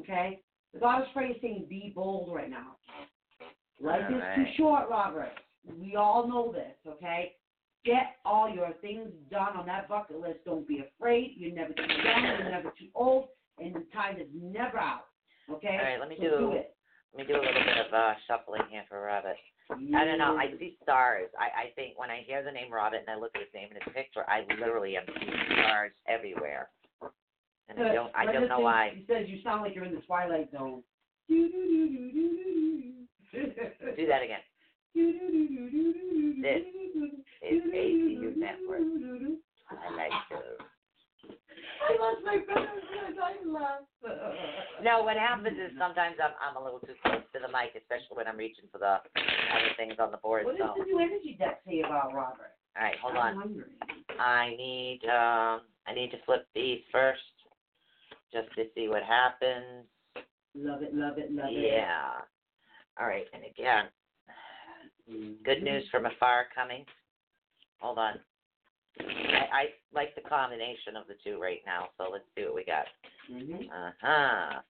[0.00, 0.40] Okay.
[0.74, 2.76] The goddess Freya is saying be bold right now.
[3.80, 5.30] Life is too short, Robert.
[5.80, 6.74] We all know this.
[6.94, 7.34] Okay.
[7.84, 10.40] Get all your things done on that bucket list.
[10.44, 11.34] Don't be afraid.
[11.36, 12.24] You're never too young.
[12.24, 13.28] You're never too old,
[13.60, 15.04] and the time is never out.
[15.50, 15.76] Okay.
[15.78, 16.74] All right, let me So do- do it.
[17.14, 19.36] Let me do a little bit of uh, shuffling here for Robert.
[19.70, 20.36] I don't know.
[20.36, 21.30] I see stars.
[21.38, 23.68] I, I think when I hear the name Robert and I look at his name
[23.72, 26.68] and his picture, I literally am seeing stars everywhere.
[27.68, 28.12] And I don't.
[28.14, 28.92] I Like don't know why.
[28.94, 30.82] He says you sound like you're in the twilight zone.
[31.28, 31.48] Do
[34.06, 34.44] that again.
[36.42, 36.62] This
[37.42, 38.82] is ATU Network.
[39.96, 40.36] Like to.
[41.82, 42.68] I lost my friend.
[43.22, 43.84] I lost.
[44.82, 48.16] No, what happens is sometimes I'm I'm a little too close to the mic, especially
[48.16, 50.44] when I'm reaching for the other things on the board.
[50.44, 52.52] What So, does the new energy deck say about Robert?
[52.76, 53.36] all right, hold I'm on.
[53.36, 53.70] wondering.
[54.20, 57.20] I need um I need to flip these first,
[58.32, 59.86] just to see what happens.
[60.54, 61.72] Love it, love it, love it.
[61.72, 62.20] Yeah.
[62.98, 63.84] All right, and again,
[65.44, 66.84] good news from afar coming.
[67.78, 68.14] Hold on.
[69.00, 72.64] I, I like the combination of the two right now, so let's see what we
[72.64, 72.86] got.
[73.30, 73.70] Mm-hmm.
[73.70, 74.60] Uh huh.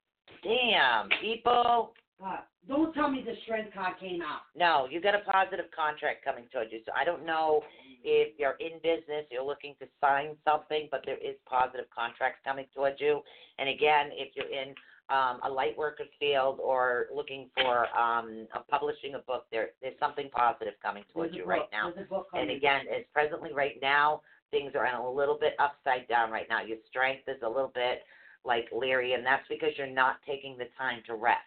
[0.43, 1.95] Damn, people.
[2.21, 4.41] God, don't tell me the strength card came out.
[4.57, 6.81] No, you got a positive contract coming towards you.
[6.87, 7.63] So I don't know
[8.05, 12.65] if you're in business, you're looking to sign something, but there is positive contracts coming
[12.75, 13.21] towards you.
[13.59, 14.75] And again, if you're in
[15.09, 19.99] um, a light worker field or looking for um, a publishing a book, there there's
[20.01, 21.93] something positive coming towards There's you right now.
[21.95, 26.09] there's a book And again, it's presently right now, things are a little bit upside
[26.09, 26.63] down right now.
[26.63, 28.03] Your strength is a little bit
[28.45, 31.41] like leery, and that's because you're not taking the time to rest.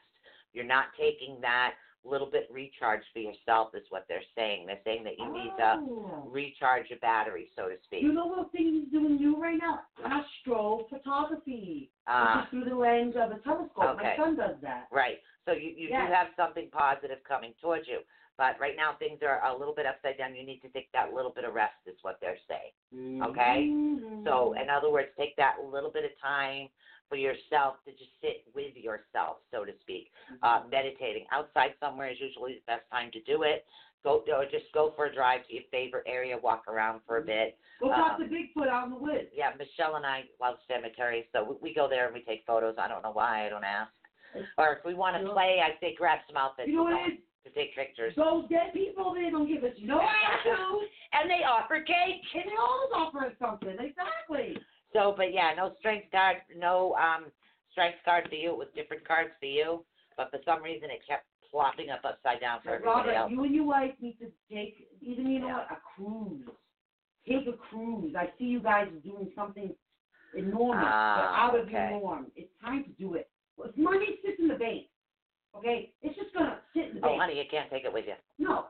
[0.53, 1.74] You're not taking that
[2.10, 4.66] little bit recharge for yourself, is what they're saying.
[4.68, 6.24] They're saying that you need to Oh.
[6.28, 8.01] recharge your battery, so to speak.
[8.03, 9.82] You know what thing he's doing new right now?
[10.03, 11.89] Astrophotography.
[12.07, 13.84] Uh, which is through the lens of a telescope.
[13.99, 14.16] okay.
[14.18, 14.88] My son does that.
[14.91, 15.20] Right.
[15.45, 16.07] So you, you Yes.
[16.07, 17.99] do have something positive coming towards you.
[18.38, 20.34] But right now things are a little bit upside down.
[20.34, 23.22] You need to take that little bit of rest is what they're saying.
[23.22, 23.68] Okay?
[23.68, 24.24] Mhm.
[24.24, 26.70] So in other words, take that little bit of time
[27.10, 30.12] for yourself to just sit with yourself, so to speak.
[30.43, 33.66] Uh, meditating outside somewhere is usually the best time to do it.
[34.03, 37.22] Go or just go for a drive to your favorite area, walk around for a
[37.22, 37.57] bit.
[37.82, 39.28] Go talk um, to Bigfoot out in the woods.
[39.36, 42.76] Yeah, Michelle and I love cemeteries, so we, we go there and we take photos.
[42.80, 43.91] I don't know why, I don't ask.
[44.57, 46.84] Or if we want to You know- play, I say grab some outfits You know
[46.84, 47.12] what
[47.43, 48.14] to take pictures.
[48.16, 49.99] Those dead people, they don't give us no
[50.32, 50.88] attitude.
[51.12, 52.22] And they offer cake.
[52.36, 53.76] and they always offer us something.
[53.80, 54.55] Exactly.
[54.94, 57.26] So, but yeah, no strength card, no um
[57.72, 58.52] strength card for you.
[58.52, 59.86] It was different cards for you,
[60.18, 63.32] but for some reason it kept plopping up upside down for everybody Robert, else.
[63.32, 65.54] you and your wife need to take, even, you know Yeah.
[65.58, 66.48] what, a cruise.
[67.28, 68.16] Take a cruise.
[68.16, 69.74] I see you guys doing something
[70.34, 71.90] enormous, Ah, but out of okay.
[71.90, 72.28] your norm.
[72.36, 73.30] It's time to do it.
[73.58, 74.86] Well, if money sits in the bank,
[75.56, 77.22] okay, it's just going to sit in the Oh, bank.
[77.22, 78.14] honey, you can't take it with you.
[78.38, 78.66] No.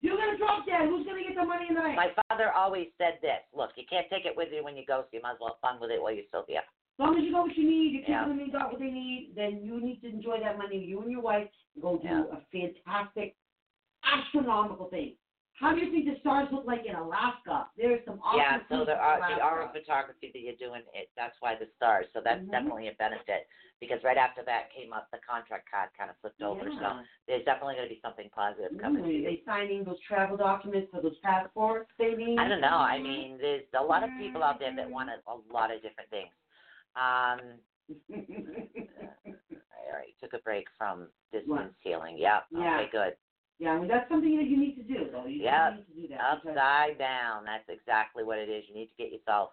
[0.00, 0.86] You're going to drop dead.
[0.88, 1.96] Who's going to get the money in the bank?
[1.96, 5.02] My father always said this: Look, you can't take it with you when you go,
[5.02, 6.62] so you might as well have fun with it while you're still here.
[6.62, 8.30] As long as you got what you need, your kids Yeah.
[8.30, 10.78] and you got what they need, then you need to enjoy that money.
[10.78, 11.48] You and your wife
[11.80, 12.24] go do Yeah.
[12.30, 13.36] a fantastic,
[14.04, 15.14] astronomical thing.
[15.58, 17.66] How do you think the stars look like in Alaska?
[17.76, 20.82] There's some awesome yeah, so there are the aura photography that you're doing.
[20.94, 22.06] It that's why the stars.
[22.14, 22.50] So that's Mhm.
[22.52, 23.48] definitely a benefit
[23.80, 26.70] because right after that came up the contract card kind of flipped over.
[26.70, 29.22] So there's definitely going to be something positive coming Mm, you.
[29.24, 32.38] they signing those travel documents for those passports they need.
[32.38, 32.78] I don't know.
[32.78, 35.82] I mean, there's a lot of people out there that want a, a lot of
[35.82, 36.32] different things.
[36.94, 37.60] Um,
[39.74, 41.74] all right, took a break from distance What?
[41.80, 42.16] healing.
[42.18, 42.46] Yep.
[42.52, 42.74] Yeah.
[42.80, 43.16] Okay, good.
[43.58, 45.26] Yeah, I mean that's something that you need to do though.
[45.26, 45.74] You Yep.
[45.74, 46.42] need to do that.
[46.42, 47.44] because- Upside down.
[47.44, 48.64] That's exactly what it is.
[48.68, 49.50] You need to get yourself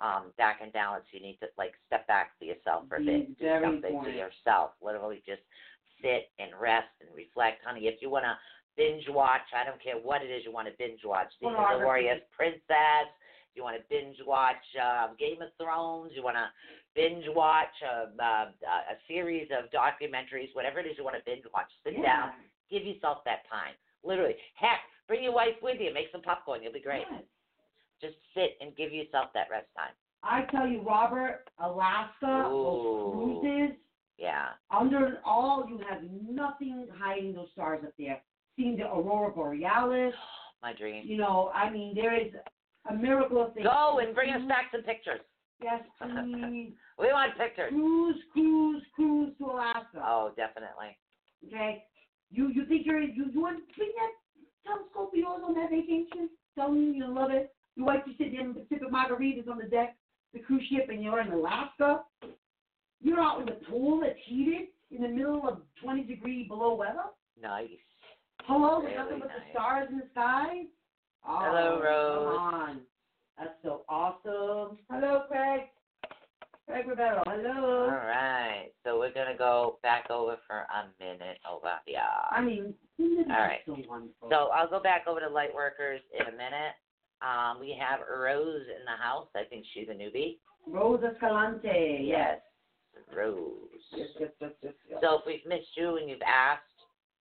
[0.00, 1.04] um, back in balance.
[1.12, 3.38] You need to like step back for yourself for a bit.
[3.38, 4.04] Do something important.
[4.04, 4.70] for yourself.
[4.82, 5.40] Literally just
[6.02, 7.88] sit and rest and reflect, honey.
[7.88, 8.36] If you want to
[8.76, 11.32] binge watch, I don't care what it is you want to binge watch.
[11.40, 12.20] The, Pornography.
[12.36, 13.08] Princess.
[13.54, 16.12] You want to binge watch uh, Game of Thrones.
[16.14, 16.44] You want to
[16.94, 20.52] binge watch a, uh, a series of documentaries.
[20.52, 21.72] Whatever it is you want to binge watch.
[21.82, 22.02] Sit yeah.
[22.02, 22.30] down.
[22.70, 23.74] Give yourself that time.
[24.04, 24.34] Literally.
[24.54, 25.92] Heck, bring your wife with you.
[25.92, 26.62] Make some popcorn.
[26.62, 27.04] You'll be great.
[27.10, 27.22] Yes.
[28.00, 29.92] Just sit and give yourself that rest time.
[30.22, 32.50] I tell you, Robert, Alaska, Ooh.
[32.52, 33.76] those cruises,
[34.18, 34.48] Yeah.
[34.70, 38.20] under all, you have nothing hiding those stars up there.
[38.56, 40.14] Seeing the aurora borealis,
[40.62, 41.04] My dream.
[41.06, 42.32] you know, I mean, there is
[42.90, 43.66] a miracle of things.
[43.66, 45.20] Go and bring us back some pictures.
[45.62, 46.72] Yes, please.
[46.98, 47.70] We want pictures.
[47.70, 50.02] cruise, cruise, cruise to Alaska.
[50.04, 50.96] Oh, definitely.
[51.46, 51.84] Okay,
[52.30, 54.12] you you think you're you you want to bring that
[54.66, 56.28] telescope of yours on that vacation?
[56.56, 57.52] Tell me you love it.
[57.76, 59.96] Your wife you sit there in the Pacific margaritas on the deck,
[60.32, 62.02] the cruise ship, and you're in Alaska.
[63.02, 67.04] You're out in the pool that's heated in the middle of 20 degree below weather.
[67.40, 67.68] Nice.
[68.44, 69.38] Hello, Really nothing but nice.
[69.46, 70.62] the stars in the sky.
[71.28, 72.26] Oh, Hello, Rose.
[72.36, 72.80] Come on,
[73.38, 74.78] that's so awesome.
[74.90, 75.62] Hello, Craig.
[76.68, 77.86] Hello.
[77.88, 78.70] right.
[78.84, 82.00] So we're gonna go back over for a minute over here.
[82.30, 83.60] I mean, All right.
[83.66, 83.76] so?
[84.30, 86.74] So I'll go back over to light workers in a minute.
[87.22, 89.28] Um, we have Rose in the house.
[89.34, 90.38] I think she's a newbie.
[90.66, 92.04] Rose Escalante.
[92.04, 92.40] Yes.
[93.14, 93.56] Rose.
[93.92, 94.98] Yes, yes, yes, yes, yes.
[95.00, 96.62] So if we've missed you and you've asked,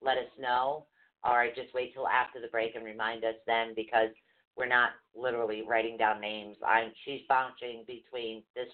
[0.02, 0.86] let us know.
[1.24, 4.10] Or just wait till after the break and remind us then because
[4.56, 6.56] we're not literally writing down names.
[6.66, 8.68] I'm she's bouncing between this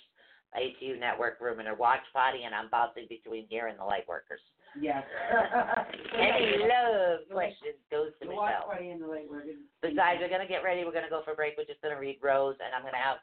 [0.57, 4.07] ATU Network room in her watch party, and I'm bouncing between here and the light
[4.09, 4.41] workers.
[4.81, 5.03] Yes.
[6.15, 8.67] Any love questions goes to The watch Michelle.
[8.67, 9.45] party and the late work.
[9.83, 10.85] Besides, we're gonna get ready.
[10.85, 11.55] We're gonna go for a break.
[11.59, 13.19] We're just gonna read Rose, and I'm gonna have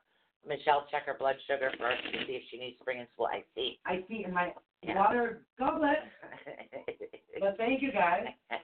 [0.48, 3.28] Michelle check her blood sugar first to see if she needs spring and spool.
[3.28, 3.80] I see.
[3.86, 4.54] I see in my
[4.84, 4.96] Yeah.
[4.96, 6.00] water goblet.
[7.40, 8.26] But thank you guys.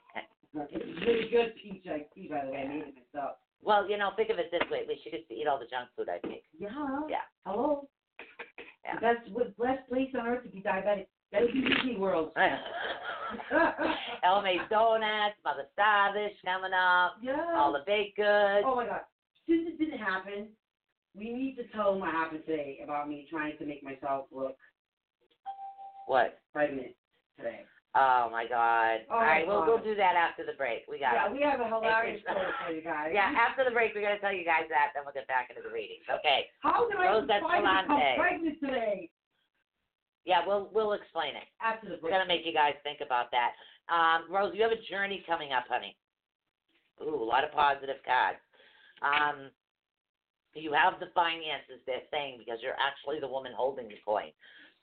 [0.56, 2.58] It's really good peach iced tea, by the way.
[2.62, 3.38] I made it myself.
[3.64, 5.58] well, you know, think of it this way: at least she gets to eat all
[5.58, 6.44] the junk food I make.
[6.58, 6.70] Yeah.
[7.10, 7.26] Yeah.
[7.46, 7.88] Hello.
[8.86, 8.96] Yeah.
[8.96, 11.08] The best, what blessed place on earth to be diabetic.
[11.32, 12.32] That is Disney World.
[14.26, 17.56] LMA donuts, Mother Starfish coming up, yeah.
[17.58, 18.64] all the baked goods.
[18.66, 19.02] Oh my God.
[19.48, 20.50] Since it didn't happen,
[21.16, 24.58] we need to tell them what happened today about me trying to make myself look
[26.08, 26.40] What?
[26.54, 26.94] pregnant
[27.38, 27.62] today.
[27.94, 29.06] Oh my God!
[29.06, 30.82] Oh, all right, we'll we'll do that after the break.
[30.90, 31.34] We got Yeah, it.
[31.34, 33.14] we have a hilarious story for you guys.
[33.14, 34.98] Yeah, after the break, we're gonna tell you guys that.
[34.98, 36.02] Then we'll get back into the readings.
[36.10, 36.50] Okay.
[36.66, 39.10] How did I Rose find out I'm pregnant today?
[40.26, 41.46] Yeah, we'll we'll explain it.
[41.62, 42.10] After the break.
[42.10, 43.54] We're gonna make you guys think about that.
[43.94, 45.94] Um, Rose, you have a journey coming up, honey.
[47.06, 48.42] Ooh, a lot of positive cards.
[49.06, 49.54] Um,
[50.56, 51.82] you have the finances.
[51.86, 54.34] They're saying because you're actually the woman holding the coin.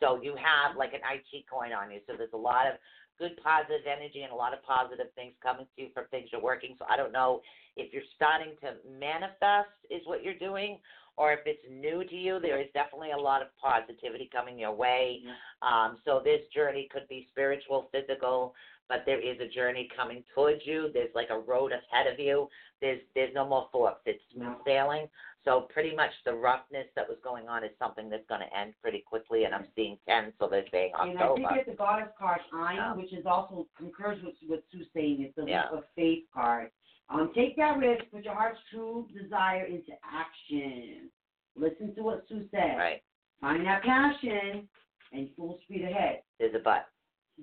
[0.00, 2.00] So you have like an IT coin on you.
[2.06, 2.74] So there's a lot of
[3.20, 6.42] good positive energy and a lot of positive things coming to you from things you're
[6.42, 6.74] working.
[6.78, 7.42] So I don't know
[7.76, 10.78] if you're starting to manifest is what you're doing,
[11.16, 12.40] or if it's new to you.
[12.40, 15.20] There is definitely a lot of positivity coming your way.
[15.60, 18.54] Um, so this journey could be spiritual, physical,
[18.91, 20.91] but there is a journey coming towards you.
[20.93, 22.49] There's like a road ahead of you.
[22.82, 24.01] There's there's no more forks.
[24.05, 25.07] It's smooth sailing.
[25.45, 28.74] So pretty much the roughness that was going on is something that's going to end
[28.82, 29.45] pretty quickly.
[29.45, 31.34] And I'm seeing ten, so they're saying And I October.
[31.49, 32.95] think it's the goddess card Ein, Yeah.
[32.95, 35.22] which is also concurs with what Sue's saying.
[35.22, 35.70] It's the Yeah.
[35.70, 36.70] leap of faith card.
[37.09, 41.11] Um, take that risk, put your heart's true desire into action.
[41.57, 42.76] Listen to what Sue said.
[42.76, 43.03] Right.
[43.41, 44.68] Find that passion
[45.12, 46.22] and full speed ahead.
[46.38, 46.86] There's a but.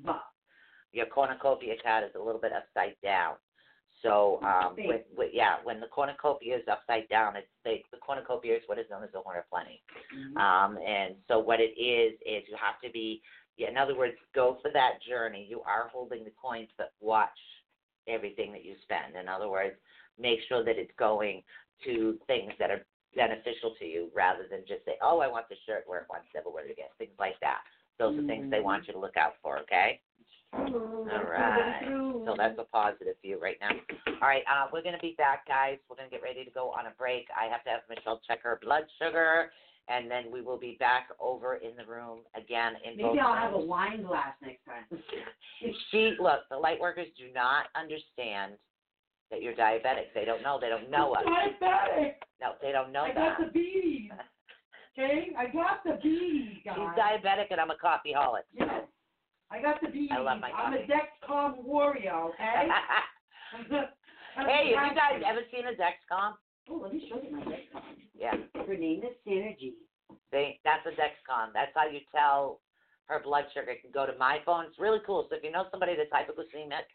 [0.04, 0.22] But
[0.98, 3.36] Your cornucopia card is a little bit upside down.
[4.02, 8.56] So um, with, with, yeah, when the cornucopia is upside down, it's they, the cornucopia
[8.56, 9.82] is what is known as the horn of plenty.
[10.10, 10.38] mm-hmm.
[10.38, 13.22] Um, and so what it is is you have to be,
[13.58, 15.46] yeah, in other words, go for that journey.
[15.48, 17.30] You are holding the coins, but watch
[18.08, 19.16] everything that you spend.
[19.20, 19.76] In other words,
[20.20, 21.44] make sure that it's going
[21.86, 22.86] to things that are
[23.16, 26.26] beneficial to you rather than just say, oh, I want the shirt, wear it once,
[26.34, 26.90] never wear it again.
[26.98, 27.62] Things like that.
[28.00, 29.58] Those are things they want you to look out for.
[29.60, 30.00] Okay.
[30.58, 31.82] All right.
[32.26, 33.70] So that's a positive for you right now.
[34.22, 35.78] All right, uh, we're gonna be back, guys.
[35.90, 37.28] We're gonna get ready to go on a break.
[37.40, 39.52] I have to have Michelle check her blood sugar,
[39.88, 43.36] and then we will be back over in the room again in both maybe I'll
[43.36, 44.86] have a wine glass next time.
[45.90, 48.54] She look, the light workers do not understand
[49.32, 50.14] that you're diabetic.
[50.14, 50.60] They don't know.
[50.62, 51.24] They don't know us.
[51.26, 52.14] Diabetic.
[52.40, 53.38] No, they don't know I that.
[53.38, 54.12] got the bees.
[55.00, 56.74] Okay, I got the bees, guys.
[56.76, 58.50] She's diabetic, and I'm a coffeeholic.
[58.52, 58.82] Yes.
[59.50, 60.10] I got the bees.
[60.12, 60.92] I love my I'm a coffee.
[60.92, 62.68] Dexcom warrior, okay?
[64.36, 66.34] hey, have you guys ever seen a Dexcom?
[66.70, 67.82] Oh, let me show you my Dexcom.
[68.14, 68.36] Yeah.
[68.54, 69.74] Her name is Synergy.
[70.32, 71.54] They that's a Dexcom.
[71.54, 72.60] That's how you tell
[73.06, 73.72] her blood sugar.
[73.72, 74.66] It can go to my phone.
[74.66, 75.28] It's really cool.
[75.30, 76.92] So if you know somebody that's hypoglycemic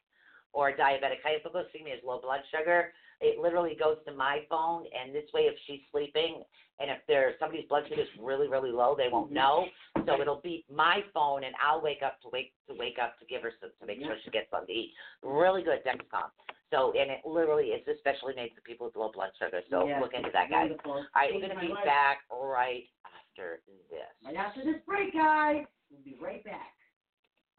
[0.53, 2.93] or diabetic, hypoglycemia is low blood sugar.
[3.23, 6.43] It literally goes to my phone, and this way, if she's sleeping,
[6.81, 9.39] and if there's somebody's blood sugar is really, really low, they won't mm-hmm.
[9.39, 9.67] know.
[10.07, 13.25] So it'll be my phone, and I'll wake up to wake to wake up to
[13.27, 14.93] give her some, to make sure she gets something to eat.
[15.23, 16.35] Really good Dexcom.
[16.73, 19.61] So and it literally is especially made for people with low blood sugar.
[19.71, 20.75] So Yes, look into that, guys.
[20.75, 20.93] Wonderful.
[20.93, 21.85] All right, we're gonna be life.
[21.85, 24.11] back right after this.
[24.25, 25.63] Right after this break, guys.
[25.91, 26.75] We'll be right back.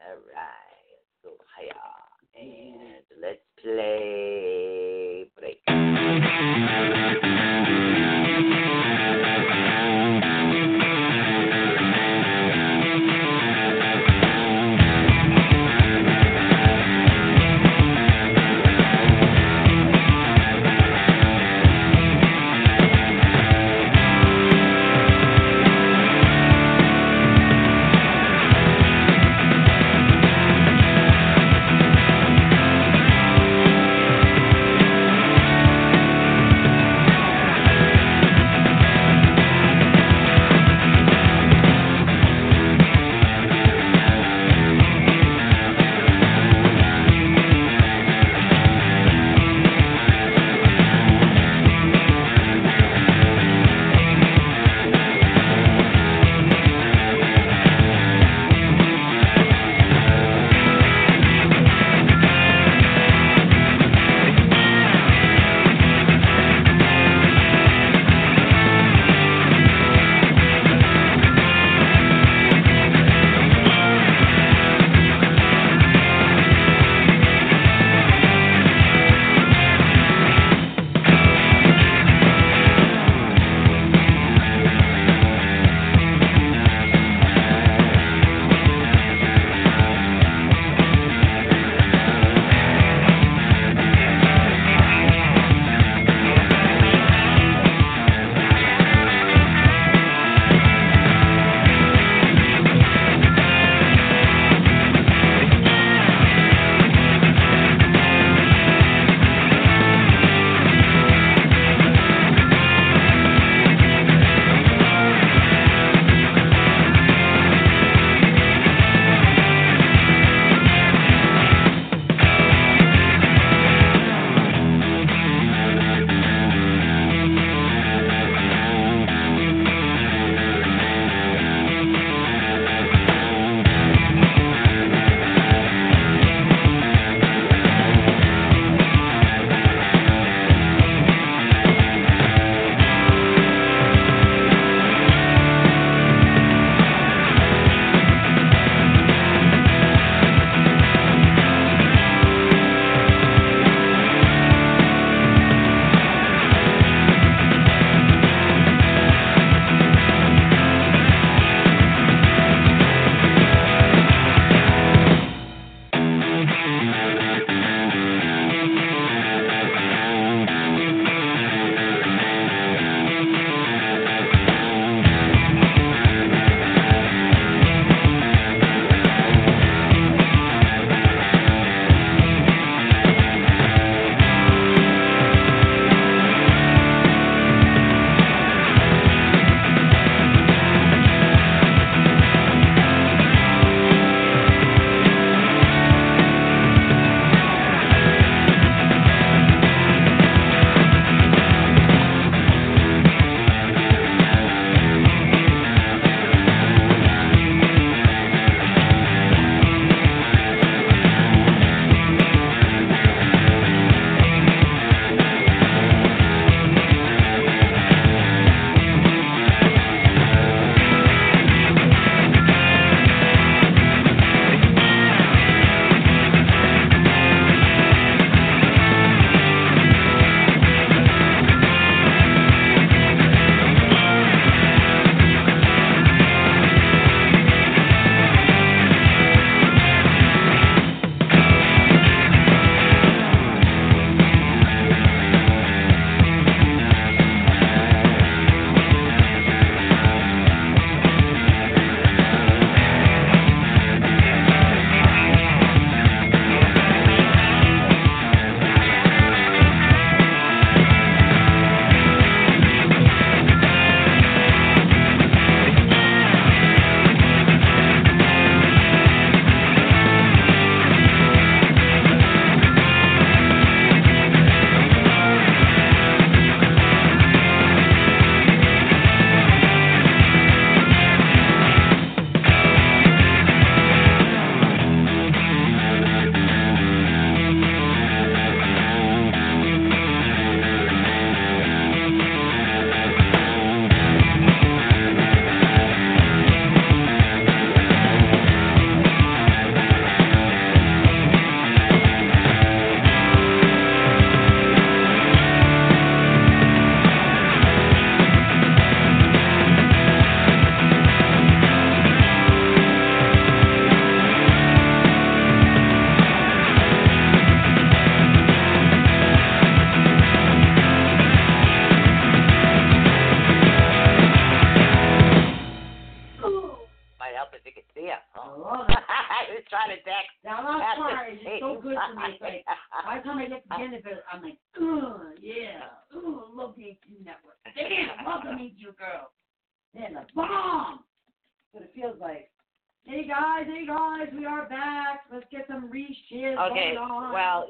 [0.04, 2.04] All right, let's go higher
[2.36, 5.03] and let's play
[5.36, 5.58] break.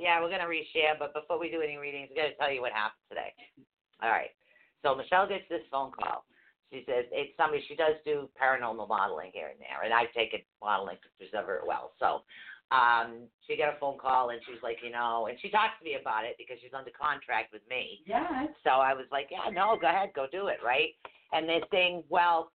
[0.01, 2.73] Yeah, we're gonna reshare, but before we do any readings, we gotta tell you what
[2.73, 3.33] happened today.
[4.03, 4.31] All right.
[4.83, 6.25] So Michelle gets this phone call.
[6.71, 10.41] She says it's somebody she does do paranormal modeling here and there, and I've taken
[10.61, 11.93] modeling pictures of her well.
[11.99, 12.23] So
[12.73, 15.85] um she got a phone call and she's like, you know, and she talks to
[15.85, 18.01] me about it because she's under contract with me.
[18.07, 18.49] yes.
[18.65, 20.97] So I was like, yeah, no, go ahead, go do it, right?
[21.33, 22.51] And they're saying, well,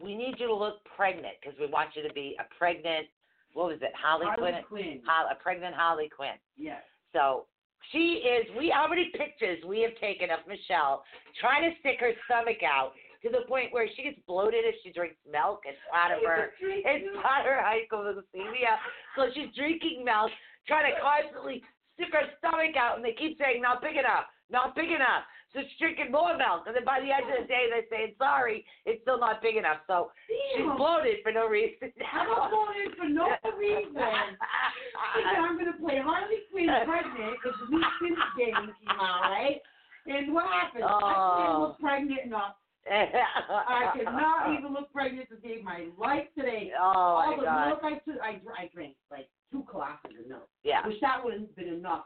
[0.00, 3.06] we need you to look pregnant because we want you to be a pregnant,
[3.54, 4.64] what was it, Holly, Harley Quinn?
[4.68, 5.00] Quinn.
[5.06, 6.36] Hol- a pregnant Holly Quinn.
[6.56, 6.82] Yes.
[7.12, 7.46] So
[7.92, 11.04] she is, we, already pictures we have taken of Michelle
[11.40, 12.92] trying to stick her stomach out
[13.22, 15.62] to the point where she gets bloated if she drinks milk.
[15.64, 18.78] It's part of her, it's of her hypoglycemia.
[19.16, 20.30] So she's drinking milk,
[20.66, 21.62] trying to constantly
[21.94, 25.26] stick her stomach out, and they keep saying, not big enough, not big enough.
[25.54, 28.14] So she's drinking more milk, and then by the end of the day, they're saying,
[28.18, 29.78] sorry, it's still not big enough.
[29.86, 31.88] So she's bloated for no reason.
[32.12, 33.96] I'm going in for no reason.
[33.96, 39.60] Thinking I'm gonna play Harley Quinn pregnant because the new Sims game came out, right?
[40.06, 40.84] And what happened?
[40.84, 41.60] I Oh.
[41.62, 42.54] look pregnant enough.
[42.90, 46.72] I cannot even look pregnant to save my life today.
[46.78, 47.68] Oh All my the god.
[47.68, 50.86] milk I took, I, I drank like two glasses of milk, Yeah.
[50.86, 52.04] which that wouldn't have been enough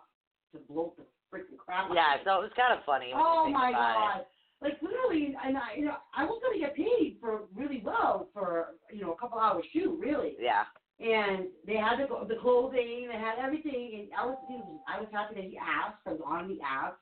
[0.53, 1.91] to bloat the freaking crap.
[1.91, 3.13] out Yeah, so it was kind of funny.
[3.15, 3.75] Oh my about it.
[3.75, 4.27] god!
[4.61, 8.75] Like literally, and I, you know, I was gonna get paid for really well for
[8.93, 10.37] you know a couple hours shoot, really.
[10.39, 10.65] Yeah.
[11.01, 14.39] And they had the the clothing, they had everything, and I was
[14.87, 15.99] I was happy that he asked.
[16.07, 16.99] I was on the app,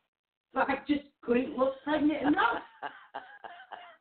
[0.55, 2.63] but I just couldn't look pregnant enough.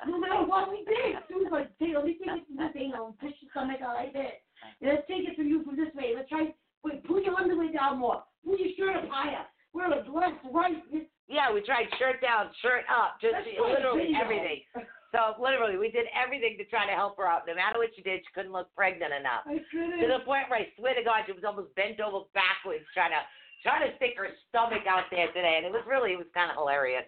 [0.08, 2.72] No matter what we did, Sue was like, "Hey, let me take it from this
[2.72, 4.40] angle, push your stomach out like that.
[4.80, 6.14] And let's take it from you from this way.
[6.16, 6.56] Let's try,
[6.86, 9.44] wait, pull your underwear down more, pull your shirt up higher.
[9.74, 10.82] We're a left, right.
[11.30, 14.66] Yeah, we tried shirt down, shirt up, just Let's literally everything.
[15.14, 17.46] So literally, we did everything to try to help her out.
[17.46, 19.42] No matter what she did, she couldn't look pregnant enough.
[19.46, 20.02] I couldn't.
[20.02, 23.14] To the point where I swear to God, she was almost bent over backwards trying
[23.14, 23.22] to
[23.62, 26.50] trying to stick her stomach out there today, and it was really it was kind
[26.50, 27.06] of hilarious.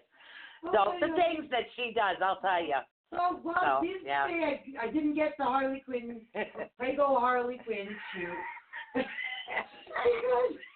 [0.62, 1.18] So Oh, the God.
[1.18, 2.78] things that she does, I'll tell you.
[3.10, 4.26] So, well, So, this yeah.
[4.26, 6.22] day I, I didn't get the Harley Quinn,
[6.78, 9.02] Prego Harley Quinn shoot.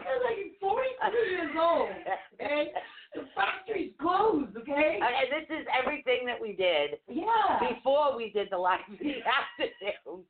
[0.00, 1.88] because, I'm 43 years old,
[2.34, 2.72] okay?
[3.14, 5.00] The factory's closed, okay?
[5.02, 7.58] and this is everything that we did Yeah.
[7.58, 10.24] before we did the live the afternoon.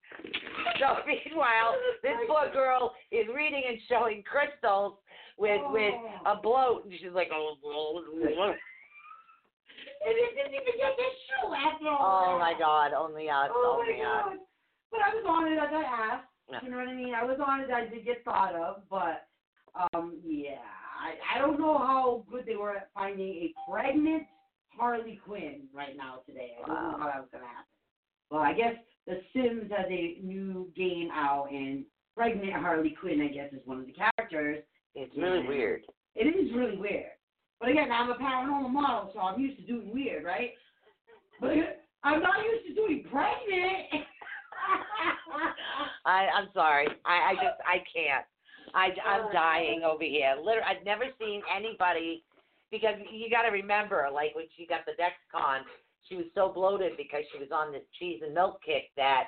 [0.81, 4.99] So meanwhile, this poor girl is reading and showing crystals
[5.37, 5.95] with with
[6.27, 6.41] a oh.
[6.43, 8.55] bloat, and she's like, oh, oh, oh.
[10.01, 13.81] And it didn't even get this shoe after all oh my God, only us, Oh
[13.81, 14.23] only my us.
[14.25, 14.39] Oh oh god.
[14.91, 16.65] But I was on it as I asked.
[16.65, 17.15] You know what I mean?
[17.15, 17.71] I was on it.
[17.71, 19.30] I did get thought of, but
[19.95, 20.59] um, yeah,
[21.01, 24.25] I I don't know how good they were at finding a pregnant
[24.77, 26.53] Harley Quinn right now today.
[26.63, 27.65] I don't know how that was gonna happen.
[28.31, 28.75] Well, I guess
[29.07, 31.85] The Sims has a new game out, and
[32.17, 34.65] pregnant Harley Quinn, I guess, is one of the characters.
[34.95, 35.49] It's really Yeah.
[35.49, 35.87] weird.
[36.15, 37.13] It is really weird.
[37.61, 40.55] But again, I'm a paranormal model, so I'm used to doing weird, right?
[41.41, 43.89] But I'm not used to doing pregnant.
[46.05, 46.89] I I'm sorry.
[47.05, 48.25] I I just I can't.
[48.75, 50.35] I I'm dying over here.
[50.39, 52.25] Literally, I've never seen anybody
[52.71, 55.63] because you got to remember, like when she got the Dexcom,
[56.09, 59.25] she was so bloated because she was on this cheese and milk kick that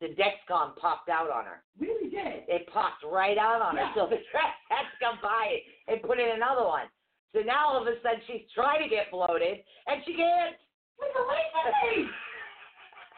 [0.00, 1.62] the Dexcom popped out on her.
[1.78, 2.46] really did.
[2.48, 3.90] It popped right out on her.
[3.94, 6.86] So the dress had to come by and put in another one.
[7.32, 10.56] So now all of a sudden she's trying to get bloated and she can't.
[11.00, 11.50] Wait, wait
[11.98, 12.10] me.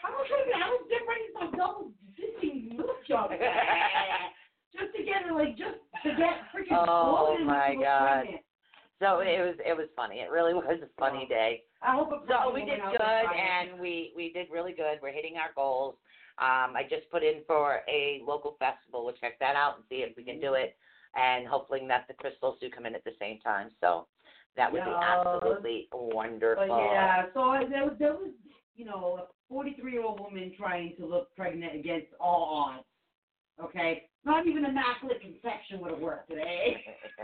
[0.04, 3.30] I was to, I was getting ready for a double sitting milk jug.
[4.78, 8.22] just to get her, like, just to get freaking Oh, my God.
[8.22, 8.42] pregnant.
[8.98, 10.20] So it was it was funny.
[10.20, 11.62] It really was a funny day.
[11.82, 13.70] I hope it So we did good, out there fine.
[13.72, 14.98] and we we did really good.
[15.02, 15.96] We're hitting our goals.
[16.38, 19.04] Um, I just put in for a local festival.
[19.04, 20.76] We'll check that out and see if we can do it,
[21.14, 23.68] and hopefully that the crystals do come in at the same time.
[23.82, 24.06] So
[24.56, 26.66] that would be absolutely wonderful.
[26.66, 28.30] But yeah, so there was, there was,
[28.76, 32.84] you know, a 43 year old woman trying to look pregnant against all odds.
[33.62, 34.04] Okay?
[34.24, 36.76] Not even immaculate conception would have worked today.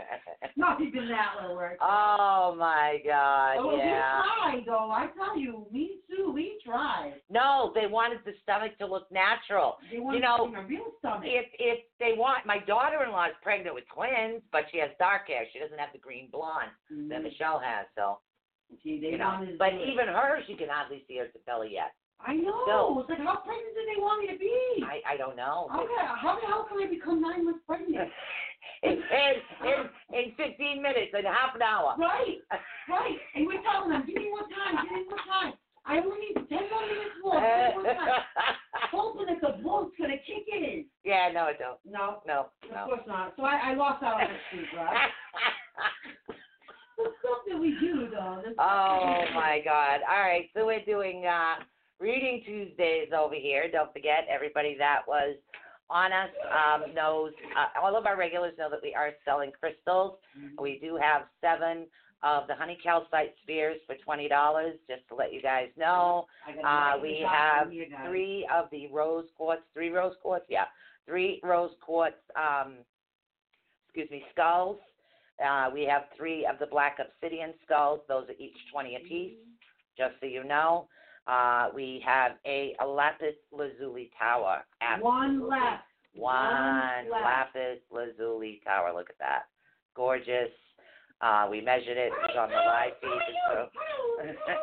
[0.55, 1.81] Not even that would have worked.
[1.81, 3.57] oh my God!
[3.59, 4.21] oh, yeah.
[4.21, 4.89] we tried, though.
[4.89, 6.31] I tell you, me too.
[6.31, 7.15] We tried.
[7.29, 9.77] No, they wanted the stomach to look natural.
[9.91, 11.23] They wanted know, to see real stomach.
[11.25, 15.43] If if they want, my daughter-in-law is pregnant with twins, but she has dark hair.
[15.51, 16.71] She doesn't have the green blonde
[17.09, 17.23] that Mhm.
[17.23, 17.85] Michelle has.
[17.95, 18.19] So
[18.81, 21.93] See, they you know, but even her, she can hardly see her belly yet.
[22.25, 22.63] I know.
[22.65, 24.83] So- it's like, how pregnant do they want me to be?
[24.85, 25.67] I I don't know.
[25.71, 28.09] how, can, how the hell can I become nine months pregnant?
[28.83, 29.33] in, in
[29.67, 29.79] in
[30.13, 31.95] in 15 minutes in half an hour.
[31.99, 32.37] right,
[32.89, 33.17] right.
[33.35, 35.53] And we're telling them, give me more time, give me more time.
[35.85, 38.23] I only need 10 more minutes more, 10 more time.
[38.91, 40.85] Hoping that the bloat's going to kick in.
[41.03, 41.79] yeah, no, it don't.
[41.83, 42.85] No, No, of no.
[42.85, 43.33] course not.
[43.35, 45.09] So I, I lost out on the sleep, right?
[46.97, 48.43] The stuff that we do, though.
[48.59, 50.01] oh my God!
[50.09, 51.55] All right, so we're doing uh
[52.03, 53.71] reading Tuesdays over here.
[53.71, 55.35] Don't forget, everybody that was
[55.89, 57.31] on us um, knows.
[57.57, 60.17] Uh, all of our regulars know that we are selling crystals.
[60.61, 61.87] We do have seven
[62.21, 64.75] of the honey calcite spheres for twenty dollars.
[64.87, 66.25] Just to let you guys know.
[66.45, 68.07] I got a Uh, we have from here, guys.
[68.09, 70.65] three of the rose quartz, three rose quartz, yeah,
[71.05, 72.75] three rose quartz, um,
[73.87, 74.77] excuse me, skulls.
[75.43, 78.01] Uh, we have three of the black obsidian skulls.
[78.07, 79.33] Those are each 20 apiece,
[79.97, 80.87] just so you know.
[81.27, 84.65] Uh, we have a, a lapis lazuli tower.
[84.99, 85.83] One left.
[86.15, 87.23] One left.
[87.23, 88.91] lapis lazuli tower.
[88.93, 89.43] Look at that.
[89.95, 90.51] Gorgeous.
[91.21, 92.11] Uh, we measured it.
[92.25, 93.09] It's on the live feed.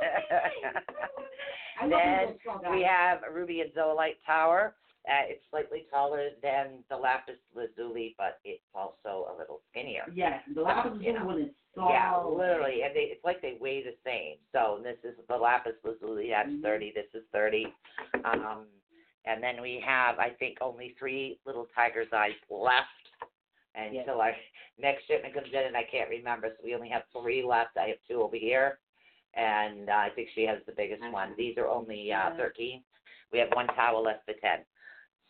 [1.82, 2.72] Love then those skull guys.
[2.72, 4.74] we have a ruby and zoisite tower.
[5.08, 10.04] Uh, it's slightly taller than the lapis lazuli, but it's also a little skinnier.
[10.14, 11.26] Yes, the lapis You lazuli know.
[11.26, 14.36] one is Yeah, literally, and they, it's like they weigh the same.
[14.52, 16.28] So this is the lapis lazuli.
[16.30, 16.62] That's Mhm.
[16.62, 16.90] thirty.
[16.92, 17.72] This is thirty.
[18.24, 18.66] Um,
[19.24, 22.88] and then we have, I think, only three little tiger's eyes left
[23.74, 23.94] Yes.
[24.04, 24.36] until our
[24.78, 26.48] next shipment comes in, and I can't remember.
[26.50, 27.76] So we only have three left.
[27.78, 28.78] I have two over here,
[29.34, 31.34] and uh, I think she has the biggest one.
[31.38, 32.82] These are only uh, thirteen.
[33.32, 34.64] We have one towel left for ten.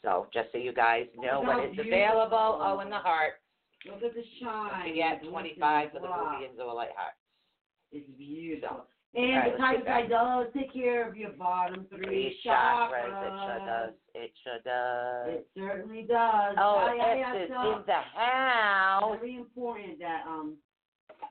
[0.03, 2.59] So just so you guys know Look what is available.
[2.63, 3.35] Oh, in the heart.
[3.87, 4.95] Look at the shine.
[4.95, 6.33] Get 25 for the wow.
[6.33, 7.17] ruby and zoisite heart.
[7.93, 8.87] It's beautiful.
[9.15, 13.11] And right, the get guy does take care of your bottom three Three chakras.
[13.11, 13.27] chakras.
[13.27, 13.93] It sure does.
[14.15, 15.39] It sure does.
[15.39, 16.57] It certainly does.
[16.59, 19.17] oh, yeah, yeah, yeah, Esther's in the house.
[19.19, 20.57] very important that um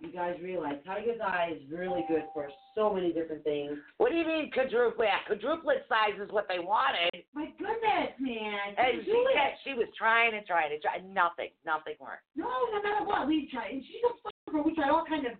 [0.02, 3.78] you guys realize tiger's eye is really good for so many different things.
[3.98, 5.04] What do you mean quadruple?
[5.04, 7.24] Yeah, quadruplet size is what they wanted.
[7.34, 8.76] My goodness, man.
[8.78, 11.14] And she kept, she was trying and trying and trying.
[11.14, 11.50] Nothing.
[11.66, 12.24] Nothing worked.
[12.36, 13.72] No, no matter what, we tried.
[13.72, 14.70] And she's a photographer.
[14.70, 15.34] We tried all kind of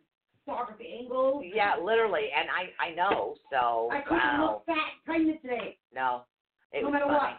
[0.46, 1.44] photography angles.
[1.54, 2.30] Yeah, literally.
[2.36, 3.36] And I I know.
[3.52, 4.64] So I couldn't wow.
[4.66, 5.78] look fat pregnant today.
[5.94, 6.26] No,
[6.72, 7.18] it No was matter funny.
[7.18, 7.38] what.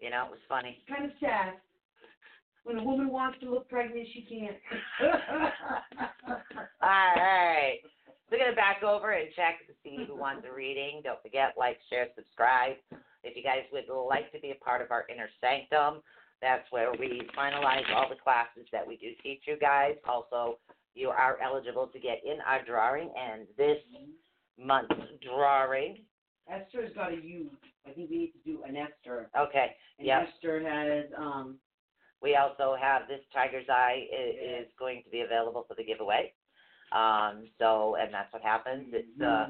[0.00, 0.78] You know, it was funny.
[0.88, 1.54] Kind of sad.
[2.66, 4.56] When a woman wants to look pregnant, she can't.
[6.82, 7.78] All right.
[8.28, 11.00] We're going to back over and check to see who wants a reading.
[11.04, 12.74] Don't forget, like, share, subscribe.
[13.22, 16.02] If you guys would like to be a part of our inner sanctum,
[16.42, 19.94] that's where we finalize all the classes that we do teach you guys.
[20.04, 20.58] Also,
[20.94, 23.78] you are eligible to get in our drawing, and this
[24.58, 25.98] month's drawing.
[26.50, 27.48] Esther's got a U.
[27.86, 29.28] I think we need to do an Esther.
[29.38, 30.28] Okay, And Yep.
[30.34, 31.58] Esther has um
[32.22, 36.32] we also have this tiger's eye is, is going to be available for the giveaway.
[36.92, 38.86] Um, so, and that's what happens.
[38.92, 39.46] It's uh,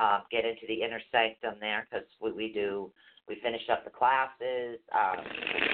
[0.00, 2.92] uh, get into the inner sanctum there because we, we do
[3.28, 4.78] we finish up the classes.
[4.94, 5.24] Um,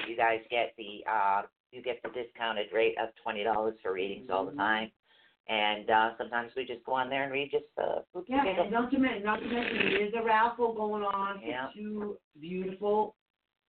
[0.09, 1.41] you guys get the uh,
[1.71, 4.57] you get the discounted rate of twenty dollars for readings all the Mhm.
[4.57, 4.91] time,
[5.47, 8.71] and uh, sometimes we just go on there and read just uh, the Yeah, and
[8.71, 11.69] not to mention, not to mention, there is a raffle going on for Yeah.
[11.75, 13.15] two beautiful,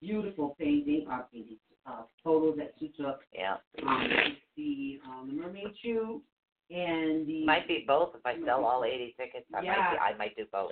[0.01, 3.21] beautiful painting, paintings, uh, photos that suits up.
[3.33, 3.57] yeah.
[3.87, 4.09] Um,
[4.57, 6.23] the um, the mermaid shoe
[6.71, 9.47] and the Might be both if I sell all eighty tickets.
[9.55, 9.91] I might Yeah.
[9.93, 10.71] be, I might do both.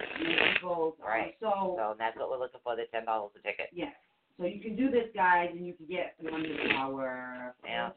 [0.62, 0.94] both.
[1.00, 1.34] Um, Right.
[1.40, 2.76] So So that's what we're looking for.
[2.76, 3.68] The ten dollars a ticket.
[3.72, 3.92] yes,
[4.38, 7.54] so you can do this, guys, and you can get one hour.
[7.64, 7.90] Yeah.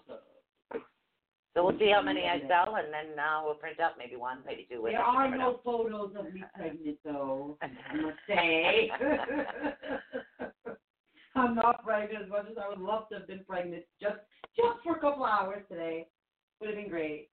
[1.53, 4.39] So we'll see how many I sell, and then uh, we'll print up maybe one,
[4.45, 4.83] maybe two.
[4.85, 5.59] There are no know.
[5.63, 7.57] photos of me pregnant, though.
[7.61, 8.91] I must say.
[11.35, 14.17] I'm not pregnant as much as I would love to have been pregnant just
[14.55, 16.07] just for a couple hours today.
[16.59, 17.29] Would have been great.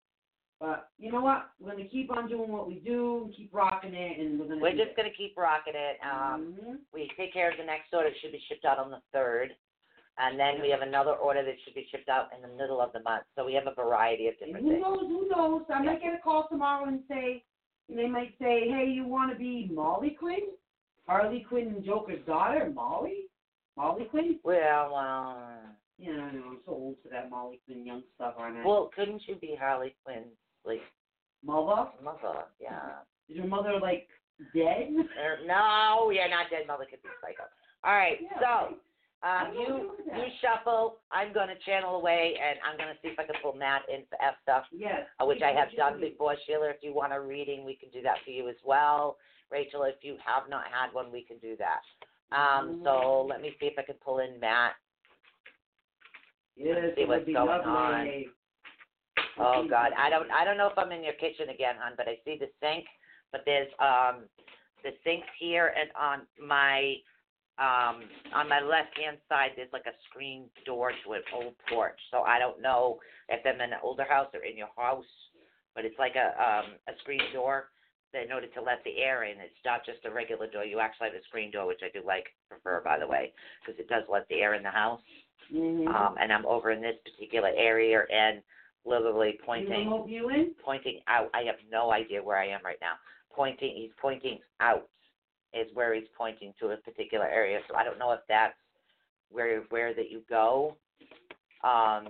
[0.59, 1.49] But you know what?
[1.59, 4.61] We're gonna keep on doing what we do, and keep rocking it, and we're gonna.
[4.61, 4.97] We're just it.
[4.97, 5.97] gonna keep rocking it.
[6.05, 6.79] Um, Mhm.
[6.93, 8.09] we take care of the next order.
[8.09, 9.55] It should be shipped out on the third,
[10.17, 12.93] and then we have another order that should be shipped out in the middle of
[12.93, 13.25] the month.
[13.35, 14.81] So we have a variety of And different who things.
[14.83, 14.99] knows?
[15.01, 15.65] Who knows?
[15.69, 17.43] I might get a call tomorrow and say,
[17.89, 20.55] and they might say, "Hey, you want to be Molly Quinn,
[21.07, 23.29] Harley Quinn Joker's daughter, Molly,
[23.77, 24.91] Molly Quinn?" Well,
[25.97, 26.43] Yeah, I know.
[26.49, 28.65] I'm so old for that Molly Quinn young stuff, aren't I?
[28.65, 30.35] well, couldn't you be Harley Quinn's
[30.65, 30.81] like
[31.43, 31.89] Mother?
[32.03, 32.45] mother?
[32.59, 33.01] Yeah.
[33.29, 34.07] Is your mother like
[34.53, 34.89] dead?
[35.19, 37.43] Or, no, yeah, not dead mother could be psycho.
[37.83, 38.75] All right, Yeah, so.
[39.23, 40.17] Um, you okay with that.
[40.17, 40.97] you shuffle.
[41.11, 43.83] I'm going to channel away, and I'm going to see if I can pull Matt
[43.87, 44.65] in for F stuff.
[44.71, 45.05] Yes.
[45.21, 46.35] uh, which I have done before.
[46.47, 49.17] Sheila, if you want a reading, we can do that for you as well.
[49.51, 51.81] Rachel, if you have not had one, we can do that.
[52.31, 54.73] Um, so let me see if I can pull in Matt.
[56.55, 58.27] Yes, see it what's going lovely.
[59.39, 62.07] Oh God, I don't I don't know if I'm in your kitchen again, hon, but
[62.07, 62.85] I see the sink.
[63.31, 64.23] But there's um
[64.83, 66.95] the sinks here and on my
[67.59, 68.03] um
[68.33, 71.99] on my left hand side there's like a screen door to an old porch.
[72.11, 72.99] So I don't know
[73.29, 75.05] if I'm in an older house or in your house,
[75.75, 77.69] but it's like a um a screen door
[78.13, 79.39] in order to let the air in.
[79.39, 80.65] It's not just a regular door.
[80.65, 83.33] You actually have a screen door, which I do like prefer by the way,
[83.65, 85.01] because it does let the air in the house.
[85.53, 85.87] Mm-hmm.
[85.87, 88.41] Um and I'm over in this particular area and
[88.85, 89.89] literally pointing
[90.63, 91.29] pointing out.
[91.33, 92.93] I have no idea where I am right now.
[93.33, 94.89] Pointing, he's pointing out
[95.53, 97.59] is where he's pointing to a particular area.
[97.69, 98.53] So I don't know if that's
[99.29, 100.75] where where that you go
[101.63, 102.07] um,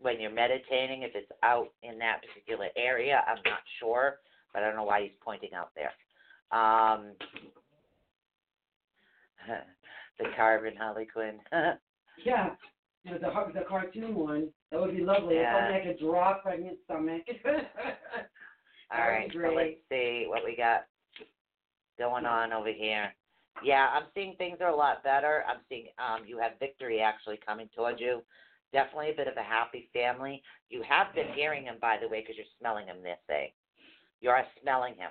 [0.00, 1.02] when you're meditating.
[1.02, 4.16] If it's out in that particular area, I'm not sure,
[4.54, 5.92] I don't know why he's pointing out there.
[6.56, 7.12] Um,
[10.18, 11.38] the carving Harley Quinn.
[12.24, 12.50] Yeah.
[13.04, 14.48] The, the the cartoon one.
[14.70, 15.36] That would be lovely.
[15.36, 15.56] Yeah.
[15.56, 17.22] If only I could draw a pregnant stomach.
[18.92, 20.84] All right, so let's see what we got
[21.98, 23.12] going on over here.
[23.64, 25.44] Yeah, I'm seeing things are a lot better.
[25.48, 28.22] I'm seeing um you have victory actually coming towards you.
[28.72, 30.42] Definitely a bit of a happy family.
[30.68, 33.02] You have been hearing him, by the way, because you're smelling him.
[33.02, 33.48] This thing,
[34.22, 35.10] you are smelling him.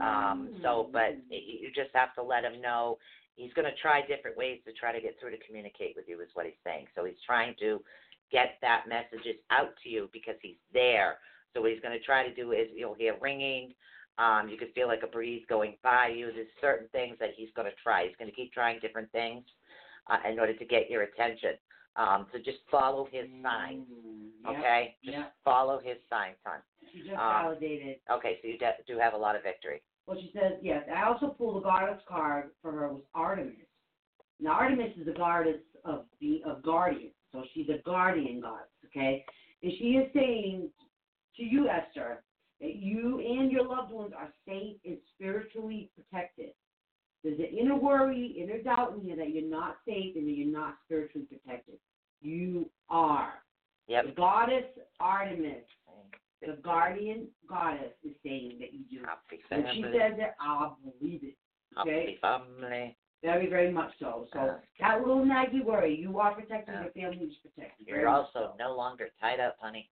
[0.00, 2.98] Um, so, but y- you just have to let him know
[3.36, 6.20] he's going to try different ways to try to get through to communicate with you,
[6.20, 6.86] is what he's saying.
[6.94, 7.82] So he's trying to
[8.30, 11.18] get that messages out to you because he's there.
[11.54, 13.74] So what he's going to try to do is you'll hear ringing.
[14.18, 16.30] Um, you could feel like a breeze going by you.
[16.32, 18.06] There's certain things that he's going to try.
[18.06, 19.44] He's going to keep trying different things
[20.10, 21.52] uh, in order to get your attention.
[21.96, 24.50] Um, so just follow his signs, Mm, yeah.
[24.50, 24.96] okay?
[25.04, 25.24] Just yeah.
[25.44, 26.60] follow his signs, hon.
[26.92, 28.00] She just Um, validated.
[28.10, 29.82] Okay, so you de- do have a lot of victory.
[30.06, 30.88] Well, she says yes.
[30.88, 33.66] I also pulled a goddess card for her was Artemis.
[34.40, 38.68] Now Artemis is the goddess of the of guardian, so she's a guardian goddess.
[38.86, 39.24] Okay,
[39.62, 40.72] and she is saying
[41.36, 42.24] to you, Esther,
[42.60, 46.52] that you and your loved ones are safe and spiritually protected.
[47.24, 50.52] There's an inner worry, inner doubt in you that you're not safe and that you're
[50.52, 51.76] not spiritually protected.
[52.20, 53.34] You are.
[53.88, 54.06] Yep.
[54.06, 54.64] The goddess
[55.00, 55.64] Artemis,
[56.40, 59.04] the guardian goddess, is saying that you do.
[59.04, 61.36] Happy If she says it, I'll believe it.
[61.76, 62.96] Happy family.
[63.22, 64.26] Very, very much so.
[64.32, 66.82] So Uh, that little naggy worry, you are protected, Yeah.
[66.82, 67.86] your family is protected.
[67.86, 68.54] You're also so.
[68.58, 69.88] no longer tied up, honey.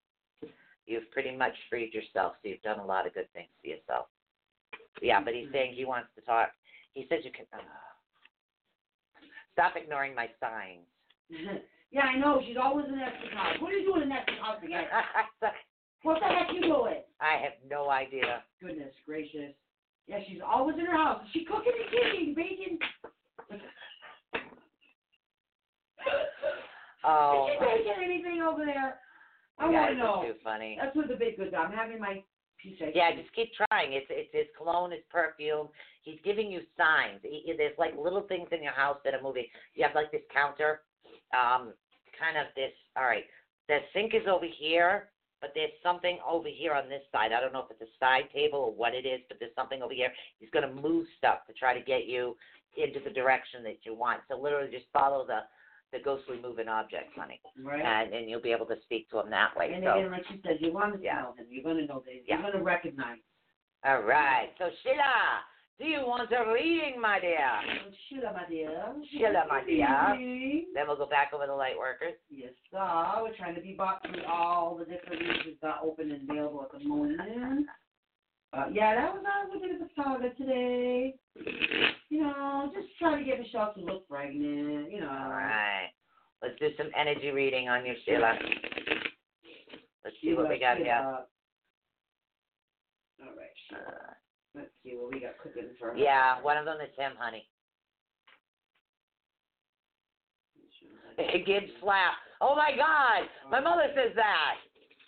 [0.88, 4.08] You've pretty much freed yourself, so you've done a lot of good things for yourself.
[5.02, 6.52] Yeah, but he's saying he wants to talk.
[6.94, 7.46] He says you can.
[7.54, 7.60] Uh,
[9.54, 10.86] stop ignoring my signs.
[11.92, 12.42] yeah, I know.
[12.46, 13.56] She's always in Esther's house.
[13.60, 14.86] What are you doing in house again?
[16.04, 17.02] What the heck are you doing?
[17.20, 18.44] I have no idea.
[18.62, 19.54] Goodness gracious.
[20.08, 21.22] Yeah, she's always in her house.
[21.34, 22.80] She cooking and cooking, baking?
[27.04, 29.00] Oh, Is she baking anything over there?
[29.58, 30.24] I want to know.
[30.26, 30.78] too funny.
[30.80, 31.54] That's what the big goods.
[31.58, 32.24] I'm having my
[32.64, 33.94] Yeah, just keep trying.
[33.94, 35.70] It's it's his cologne, his perfume.
[36.04, 37.20] He's giving you signs.
[37.24, 39.46] He- there's like little things in your house that are moving.
[39.76, 40.82] You have like this counter,
[41.34, 41.74] um,
[42.20, 42.74] kind of this.
[42.98, 43.26] All right,
[43.68, 45.10] the sink is over here,
[45.42, 47.32] but there's something over here on this side.
[47.32, 49.82] I don't know if it's a side table or what it is, but there's something
[49.82, 50.12] over here.
[50.40, 52.36] He's gonna move stuff to try to get you
[52.78, 54.22] into the direction that you want.
[54.28, 55.42] So literally, just follow the
[55.92, 57.82] the ghostly moving objects, honey, right.
[57.84, 59.72] and and you'll be able to speak to them that way.
[59.74, 59.98] and so.
[59.98, 61.22] again, like she said, you want to Yeah.
[61.22, 61.46] smell them.
[61.50, 62.22] You're going to know them.
[62.26, 62.36] Yeah.
[62.36, 63.18] You're going to recognize.
[63.86, 64.50] All right.
[64.58, 65.42] So Sheila,
[65.80, 67.40] do you want a reading, my dear?
[68.10, 68.94] Sheila, my dear.
[69.12, 69.88] Sheila, my dear.
[70.76, 72.14] Then we'll go back over the light workers.
[72.30, 73.22] Yes, sir.
[73.24, 76.62] We're trying to be bought through all the different reads we've got open and available
[76.64, 77.66] at the moment.
[78.52, 81.16] Uh, yeah, that was not a bit of a saga today.
[82.10, 84.92] You know, just try to get Michelle to look pregnant.
[84.92, 85.10] You know.
[85.10, 85.90] All right.
[86.42, 88.34] Let's do some energy reading on you, Sheila.
[90.04, 90.96] Let's see what we got here.
[90.96, 91.28] All
[93.36, 93.82] right, Sheila.
[93.82, 94.14] Uh,
[94.56, 95.98] Let's see what we got cooking for her.
[95.98, 97.46] yeah, one of them is him, honey.
[101.46, 102.14] Gibbs slap.
[102.42, 104.56] Oh my God, my mother says that.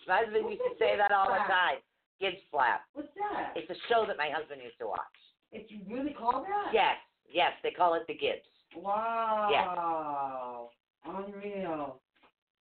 [0.06, 1.80] My husband used to say that all the time.
[2.20, 2.84] Gibbs slap.
[2.92, 3.56] What's that?
[3.56, 5.18] It's a show that my husband used to watch.
[5.52, 6.72] It's really called that?
[6.72, 6.96] Yes,
[7.30, 8.40] yes, they call it the Gibbs.
[8.76, 10.70] Wow.
[11.04, 12.00] Unreal.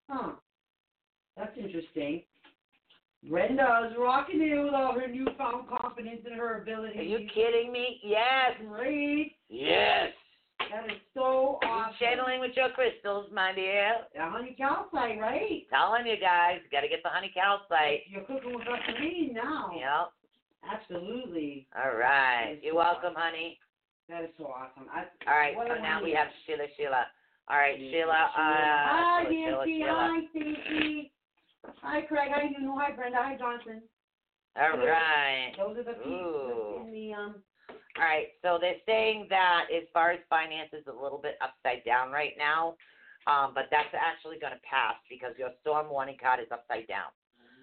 [0.10, 0.32] Huh.
[1.38, 2.24] That's interesting.
[3.30, 7.00] Brenda is rocking it with all her newfound confidence in her abilities.
[7.00, 8.00] Are you kidding me?
[8.04, 9.36] Yes, Great.
[9.48, 10.10] yes.
[10.72, 11.96] That is so Keep awesome.
[12.00, 13.94] channeling with your crystals, my dear.
[14.16, 15.64] The honey calcite, right?
[15.70, 18.02] Telling you guys, got to get the honey calcite.
[18.10, 18.80] You're cooking with us
[19.34, 19.72] now.
[19.76, 20.12] Yep.
[20.64, 21.68] Absolutely.
[21.76, 22.60] All right.
[22.62, 23.58] You're welcome, honey.
[24.10, 24.88] That is so awesome.
[24.92, 25.56] I, All right.
[25.56, 26.68] So now we have Sheila.
[26.78, 27.06] Sheila.
[27.50, 28.12] All right, Sheila.
[28.12, 29.82] Uh, Hi, Nancy.
[29.86, 31.12] Hi, Stacy.
[31.82, 32.32] Hi, Craig.
[32.34, 32.78] How you doing?
[32.80, 33.18] Hi, Brenda.
[33.22, 33.82] Hi, Jonathan.
[34.60, 35.54] All right.
[35.58, 37.36] Those are the people in the um.
[37.98, 38.28] All right.
[38.42, 42.76] So they're saying that as far as finances, a little bit upside down right now,
[43.28, 47.12] um, but that's actually going to pass because your storm warning card is upside down,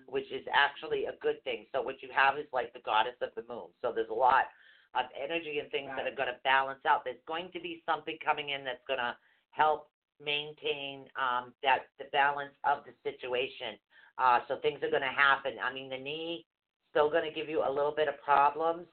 [0.08, 1.66] which is actually a good thing.
[1.72, 3.68] So what you have is like the goddess of the moon.
[3.82, 4.48] So there's a lot
[4.96, 7.04] of energy and things that are going to balance out.
[7.04, 9.14] There's going to be something coming in that's going to
[9.50, 13.76] help maintain um, that the balance of the situation.
[14.18, 15.60] Uh, so things are going to happen.
[15.62, 16.46] I mean, the knee
[16.90, 18.86] still going to give you a little bit of problems.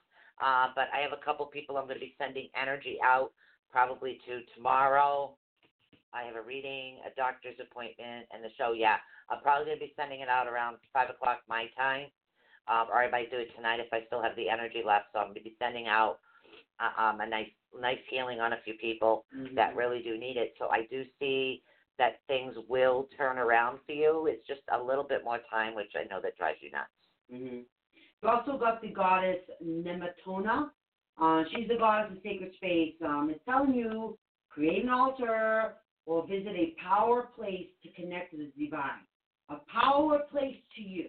[0.43, 3.31] Uh, but I have a couple people I'm going to be sending energy out
[3.71, 5.37] probably to tomorrow.
[6.13, 8.71] I have a reading, a doctor's appointment, and the show.
[8.71, 8.97] Yeah,
[9.29, 12.07] I'm probably going to be sending it out around 5 o'clock my time.
[12.67, 15.07] Um, or I might do it tonight if I still have the energy left.
[15.13, 16.19] So I'm going to be sending out
[16.79, 19.55] uh, um, a nice, nice healing on a few people Mm-hmm.
[19.55, 20.53] that really do need it.
[20.59, 21.63] So I do see
[21.99, 24.27] that things will turn around for you.
[24.27, 26.89] It's just a little bit more time, which I know that drives you nuts.
[27.31, 27.59] hmm
[28.23, 30.69] We also got the goddess Nemetona.
[31.21, 32.95] Uh, she's the goddess of sacred space.
[33.05, 34.17] Um, it's telling you
[34.49, 35.75] create an altar
[36.05, 39.05] or visit a power place to connect to the divine.
[39.49, 41.07] A power place to you.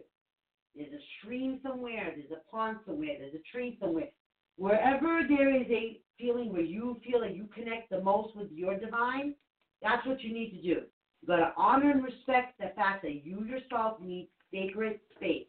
[0.74, 2.12] There's a stream somewhere.
[2.14, 3.16] There's a pond somewhere.
[3.18, 4.08] There's a tree somewhere.
[4.58, 8.78] Wherever there is a feeling where you feel that you connect the most with your
[8.78, 9.34] divine,
[9.82, 10.82] that's what you need to do.
[11.22, 15.46] You got to honor and respect the fact that you yourself need sacred space.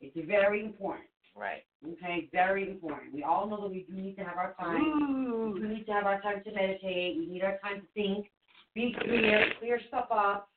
[0.00, 1.06] It's very important.
[1.36, 1.64] Right.
[1.86, 3.14] Okay, very important.
[3.14, 5.52] We all know that we do need to have our time.
[5.54, 7.16] We do need to have our time to meditate.
[7.18, 8.26] We need our time to think,
[8.74, 10.48] be clear, clear stuff up.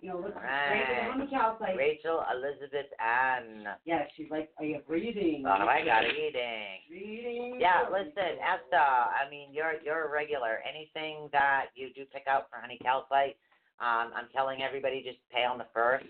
[0.00, 1.08] You know, look Right.
[1.10, 1.76] on the calcite.
[1.76, 3.66] Rachel Elizabeth Ann.
[3.84, 5.44] Yeah, she's like, are you reading?
[5.46, 6.80] Oh, I got reading.
[6.90, 7.60] Reading.
[7.60, 8.76] Yeah, listen, Esther.
[8.76, 10.60] I mean, you're you're a regular.
[10.68, 13.36] Anything that you do pick out for honey calcite,
[13.80, 16.04] um, I'm telling everybody just pay on the first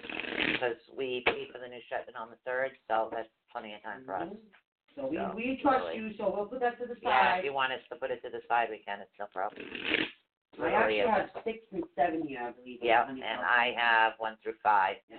[0.53, 4.03] because we pay for the new shipment on the third, so that's plenty of time
[4.05, 4.29] for us.
[4.97, 5.97] So we, So, we trust totally.
[5.97, 7.03] you, so we'll put that to the side.
[7.05, 9.01] Yeah, if you want us to put it to the side, we can.
[9.01, 9.63] It's no problem.
[10.63, 12.79] I actually have six and seven here, I believe.
[12.83, 13.23] Yeah, and.
[13.23, 14.97] I have one through five.
[15.11, 15.19] Yeah.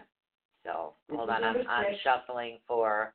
[0.64, 3.14] So hold on, I'm I'm shuffling for.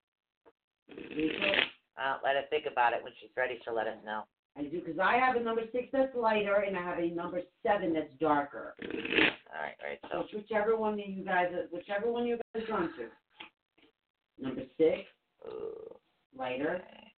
[0.91, 3.03] Uh, let her think about it.
[3.03, 4.25] When she's ready, she'll let us know.
[4.57, 7.41] I do, because I have a number six that's lighter, and I have a number
[7.65, 8.75] seven that's darker.
[8.83, 8.89] All
[9.61, 9.99] right, right.
[10.11, 13.09] So whichever one that you guys, whichever one you guys drawn to.
[14.43, 15.01] Number six,
[15.47, 15.97] ooh,
[16.37, 16.77] lighter.
[16.77, 17.13] okay.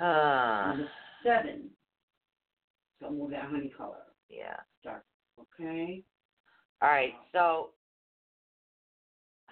[0.00, 0.88] Ah, Number
[1.24, 1.70] seven,
[3.00, 4.02] so move that honey color.
[4.28, 4.56] yeah.
[4.84, 5.04] Dark.
[5.40, 6.02] Okay.
[6.82, 7.70] All right, so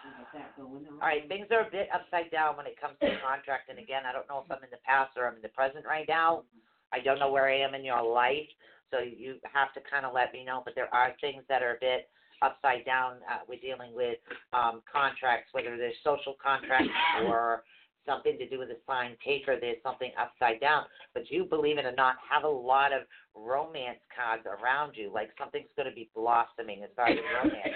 [0.04, 0.94] We got that going on.
[1.00, 3.68] all right, things are a bit upside down when it comes to contract.
[3.68, 5.84] And again, I don't know if I'm in the past or I'm in the present
[5.86, 6.44] right now.
[6.92, 8.46] I don't know where I am in your life,
[8.90, 10.62] so you have to kind of let me know.
[10.64, 12.08] But there are things that are a bit
[12.42, 13.16] upside down.
[13.28, 14.18] Uh, we're dealing with
[14.52, 16.88] um, contracts, whether they're social contracts
[17.26, 17.64] or
[18.06, 19.56] something to do with a signed paper.
[19.60, 20.84] There's something upside down.
[21.14, 23.02] But you, believe it or not, have a lot of
[23.34, 25.10] romance cards around you.
[25.12, 27.74] Like something's going to be blossoming as far as romance.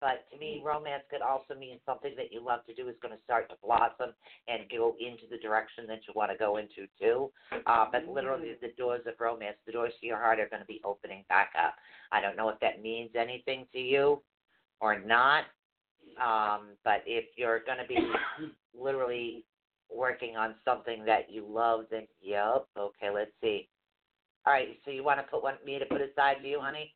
[0.00, 3.14] But to me, romance could also mean something that you love to do is going
[3.14, 4.14] to start to blossom
[4.48, 7.30] and go into the direction that you want to go into too.
[7.66, 10.66] Uh, but literally, the doors of romance, the doors to your heart, are going to
[10.66, 11.74] be opening back up.
[12.12, 14.22] I don't know if that means anything to you
[14.80, 15.44] or not.
[16.16, 17.98] Um, but if you're going to be
[18.74, 19.44] literally
[19.94, 22.66] working on something that you love, then yep.
[22.78, 23.68] Okay, let's see.
[24.46, 26.94] All right, so you want to put one me to put aside for you, honey?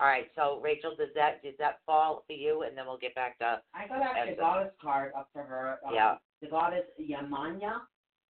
[0.00, 2.62] All right, so Rachel, does that does that fall for you?
[2.62, 5.78] And then we'll get back to I got actually a goddess card up for her.
[5.86, 6.16] Um, Yeah.
[6.42, 7.80] The goddess Yamanya.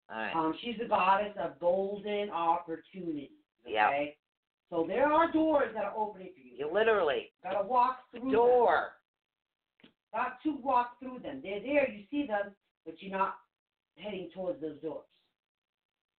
[0.09, 0.35] all right.
[0.35, 3.29] Um, she's the goddess of golden opportunities.
[3.65, 3.89] Yeah.
[4.69, 6.57] So there are doors that are opening for you.
[6.57, 8.31] You literally gotta walk through them.
[8.31, 8.91] door.
[10.13, 11.41] Got to walk through them.
[11.43, 12.53] They're there, you see them,
[12.85, 13.37] but you're not
[13.97, 15.05] heading towards those doors.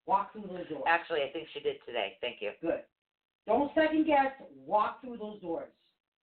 [0.06, 0.84] Walk through those doors.
[0.86, 2.14] Actually, I think she did today.
[2.20, 2.50] Thank you.
[2.60, 2.80] Good.
[3.46, 4.32] Don't second guess.
[4.66, 5.70] Walk through those doors.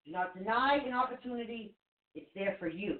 [0.06, 1.74] Do not deny an opportunity.
[2.16, 2.98] It's there for you.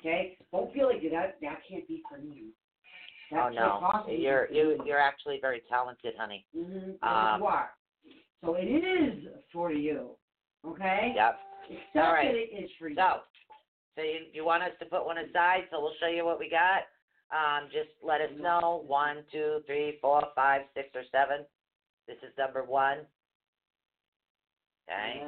[0.00, 0.36] Okay?
[0.52, 2.48] Don't feel like that that can't be for me.
[3.30, 6.44] That oh no, you're you you're actually very talented, honey.
[6.56, 7.06] Mm-hmm.
[7.06, 7.70] Um, you are.
[8.44, 10.10] So it is for you.
[10.66, 11.12] Okay?
[11.16, 11.38] Yep.
[11.64, 12.26] Accept All right.
[12.26, 12.96] that it is for you.
[12.96, 13.20] So,
[13.96, 15.62] so you, you want us to put one aside?
[15.70, 16.82] So we'll show you what we got.
[17.30, 18.84] Um, just let us know.
[18.86, 21.46] One, two, three, four, five, six, or seven.
[22.06, 22.98] This is number one.
[24.88, 25.22] Okay.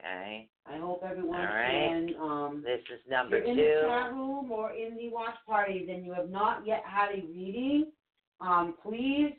[0.00, 0.48] Okay.
[0.66, 1.70] I hope everyone All right.
[1.70, 2.14] can.
[2.20, 5.88] Um, This is if number you're in the chat room or in the watch parties
[5.90, 7.92] and you have not yet had a reading,
[8.40, 9.32] um, please,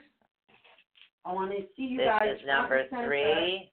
[1.26, 2.22] I want to see you This guys.
[2.24, 3.72] This is number three.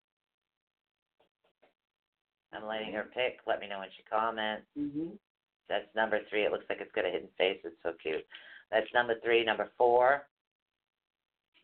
[2.53, 3.41] I'm letting her pick.
[3.47, 4.67] Let me know when she comments.
[4.79, 5.15] Mm-hmm.
[5.69, 6.43] That's number three.
[6.45, 7.59] It looks like it's got a hidden face.
[7.65, 8.25] It's so cute.
[8.71, 9.45] That's number three.
[9.45, 10.23] Number four.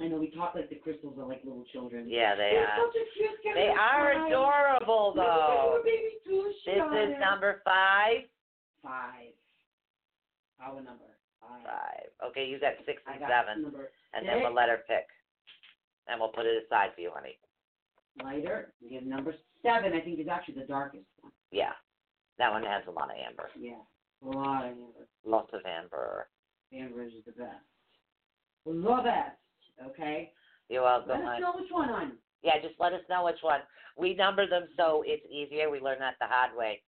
[0.00, 2.06] I know we talk like the crystals are like little children.
[2.08, 2.78] Yeah, they They're are.
[2.86, 5.64] such a cute They are adorable Look at that though.
[5.74, 8.22] little baby too, This is number five.
[8.82, 9.34] five.
[10.62, 11.10] Our number
[11.42, 11.64] five.
[11.64, 12.30] Five.
[12.30, 15.06] Okay, you got six and got seven, number and then we'll let her pick,
[16.06, 17.38] and we'll put it aside for you, honey.
[18.22, 18.72] lighter.
[18.82, 19.92] We have number seven.
[19.94, 21.32] I think is actually the darkest one.
[21.50, 21.72] Yeah,
[22.38, 23.50] that one has a lot of amber.
[23.58, 23.82] Yeah,
[24.24, 25.08] a lot of amber.
[25.24, 26.28] Lots of amber.
[26.72, 27.64] Amber is the best.
[28.66, 29.36] The best.
[29.90, 30.32] Okay.
[30.68, 31.24] You're welcome.
[31.24, 32.12] Let us know which one on.
[32.42, 33.60] Yeah, just let us know which one.
[33.96, 35.70] We number them so it's easier.
[35.70, 36.82] We learn that the hard way.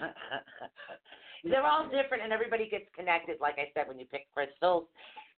[1.44, 3.36] They're all different and everybody gets connected.
[3.40, 4.84] Like I said, when you pick crystals,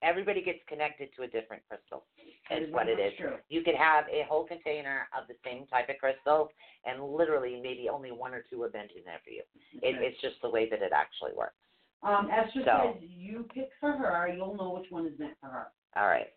[0.03, 2.05] everybody gets connected to a different crystal.
[2.51, 3.13] Is what it is.
[3.49, 6.51] You could have a whole container of the same type of crystal,
[6.87, 9.43] and literally maybe only one or two are bent in there for you.
[9.83, 11.55] It, it's just the way that it actually works.
[12.03, 14.29] Um, Esther So- says you pick for her.
[14.35, 15.67] You'll know which one is meant for her.
[15.97, 16.29] All right.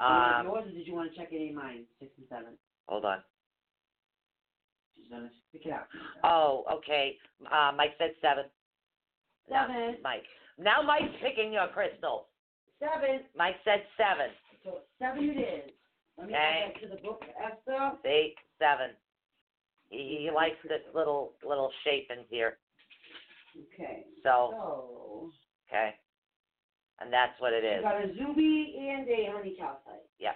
[0.00, 1.84] Um, yours, or did you want to check any of mine?
[1.98, 2.58] Six and seven.
[2.88, 3.18] hold on.
[4.96, 5.86] She's gonna pick it out.
[6.24, 7.16] Oh, okay.
[7.50, 8.44] Uh, Mike said seven.
[9.48, 9.96] Seven.
[10.02, 10.24] Mike.
[10.58, 12.26] Now Mike's picking your crystal.
[12.82, 13.20] Seven.
[13.36, 14.34] Mike said seven.
[14.64, 15.70] So seven it is.
[16.18, 16.42] Let me Okay.
[16.66, 17.92] add that to the book, Esther.
[18.02, 18.90] See, seven.
[19.88, 22.58] He, he likes this little little shape in here.
[23.74, 24.04] Okay.
[24.22, 25.30] So So
[25.68, 25.94] okay,
[27.00, 27.78] and that's what it is.
[27.78, 27.82] is.
[27.84, 30.02] got a Zuby and a honey calcite.
[30.18, 30.34] Yeah.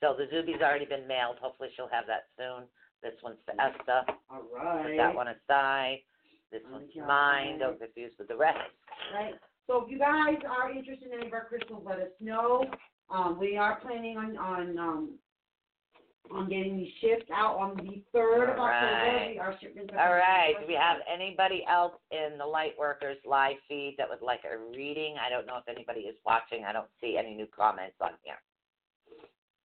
[0.00, 1.36] So the Zuby's already been mailed.
[1.40, 2.64] Hopefully she'll have that soon.
[3.02, 4.02] This one's for Esther.
[4.30, 5.98] All Put that one aside.
[6.50, 7.58] This Honey one's mine.
[7.58, 8.58] Don't confuse with the rest.
[9.14, 9.34] Right.
[9.70, 12.64] So if you guys are interested in any of our crystals, let us know.
[13.08, 15.10] Um, we are planning on on um
[16.32, 18.66] on getting these shipped out on the third of October.
[18.66, 19.30] right.
[19.34, 19.92] We our shipments.
[19.96, 20.54] All right.
[20.60, 24.58] Do we have anybody else in the Light Workers live feed that would like a
[24.76, 25.14] reading?
[25.24, 26.64] I don't know if anybody is watching.
[26.64, 28.42] I don't see any new comments on here.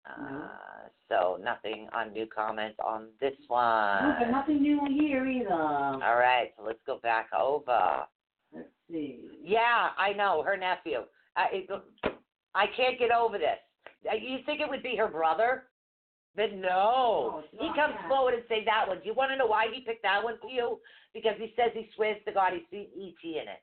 [0.07, 4.15] Uh, so nothing on new comments on this No, one.
[4.19, 5.51] but nothing new here either.
[5.51, 8.05] All right, so let's go back over.
[8.91, 9.19] See.
[9.43, 10.99] Yeah, I know her nephew.
[11.35, 11.69] I it,
[12.53, 13.57] I can't get over this.
[14.09, 15.63] Uh, You think it would be her brother?
[16.35, 18.09] But no, No, he comes that.
[18.09, 18.97] forward and say that one.
[18.99, 20.79] Do you want to know why he picked that one for you?
[21.13, 23.61] Because he says he swears to God he's seen ET in it.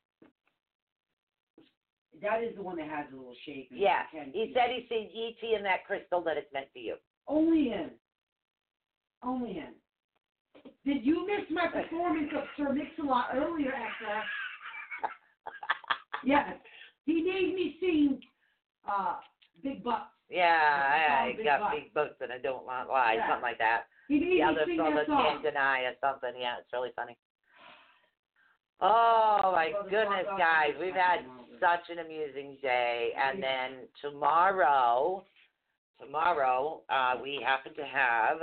[2.23, 3.69] That is the one that has a little shape.
[3.71, 4.81] Yeah, he said it.
[4.81, 6.97] he's seen ET in that crystal that it's meant for you.
[7.29, 7.91] Only him.
[9.23, 9.75] Only him.
[10.85, 14.23] Did you miss my performance of Sir Mix-a-Lot earlier, Esther?
[16.25, 16.55] Yes.
[17.07, 18.21] He made me sing
[18.89, 19.17] uh,
[19.63, 20.09] Big Bucks.
[20.31, 20.47] Yeah,
[21.21, 21.73] I, I Big got butt.
[21.73, 23.29] big books and I don't want lies, Yeah.
[23.29, 23.83] something like that.
[24.09, 25.23] He made The me other sing that song.
[25.29, 26.33] can't deny or something.
[26.41, 27.17] Yeah, it's really funny.
[28.81, 31.21] Oh my Well, goodness, guys, we've had
[31.61, 33.71] such an amusing day, and then
[34.01, 35.25] tomorrow,
[36.01, 38.39] tomorrow, uh, we happen to have,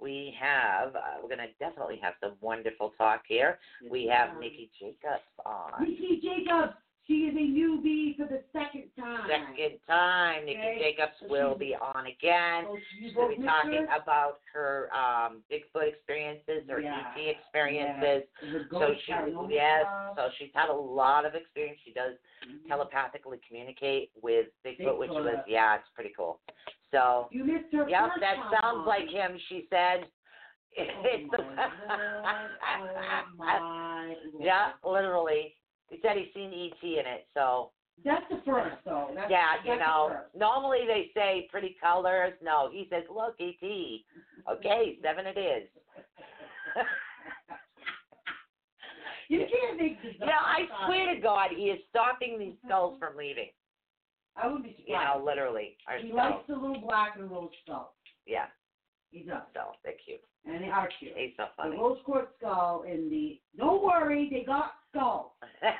[0.00, 3.58] we have, uh, we're gonna definitely have some wonderful talk here.
[3.90, 5.72] We have Nikki Jacobs on.
[5.82, 6.74] Nikki Jacobs.
[7.06, 9.28] She is a newbie for the second time.
[9.28, 10.78] Second time, Nikki Okay.
[10.78, 12.64] Jacobs So will be on again.
[12.64, 12.78] So
[13.12, 14.02] She'll be talking Mr.
[14.02, 17.12] about her um, Bigfoot experiences, or Yeah.
[17.16, 18.28] ET experiences.
[18.40, 19.12] the So she,
[19.50, 20.16] yes, stuff.
[20.16, 21.80] so she's had a lot of experience.
[21.84, 22.16] She does
[22.46, 22.68] Mhm.
[22.68, 26.40] telepathically communicate with Bigfoot, which was yeah, it's pretty cool.
[26.92, 28.86] So, You missed her yep, that sounds on.
[28.86, 29.38] like him.
[29.48, 30.06] She said.
[30.78, 31.58] Oh my Lord,
[32.62, 34.16] oh my Lord.
[34.40, 35.54] yeah, literally.
[35.92, 37.26] He said he's seen ET in it.
[37.34, 37.70] So
[38.02, 39.10] That's the first, though.
[39.14, 42.32] That's, yeah, that's you know, normally they say pretty colors.
[42.42, 43.62] No, he says, look, ET.
[44.50, 45.68] Okay, seven it is.
[49.28, 52.98] you can't make this You know, I swear to God, he is stopping these skulls
[52.98, 53.50] from leaving.
[54.34, 54.88] I would be surprised.
[54.88, 56.16] You know, literally, he skulls.
[56.16, 57.94] likes the little black and rose skull.
[58.26, 58.46] Yeah,
[59.10, 59.42] He does.
[59.52, 60.20] so they're cute.
[60.44, 61.12] And they are cute.
[61.16, 61.76] He's so The funny.
[61.76, 63.40] rose quartz skull and the.
[63.56, 65.30] Don't worry, they got skulls.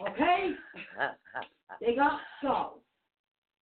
[0.00, 0.52] Okay?
[1.80, 2.80] They got skulls.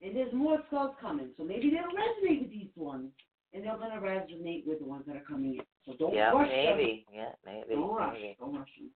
[0.03, 1.29] And there's more skulls coming.
[1.37, 3.11] So maybe they'll resonate with these ones.
[3.53, 5.61] And they're going to resonate with the ones that are coming in.
[5.87, 6.77] So don't yeah, rush them.
[6.77, 7.07] maybe.
[7.13, 7.75] Yeah, maybe.
[7.75, 8.15] Don't rush.
[8.15, 8.37] maybe.
[8.41, 8.91] Don't rush them.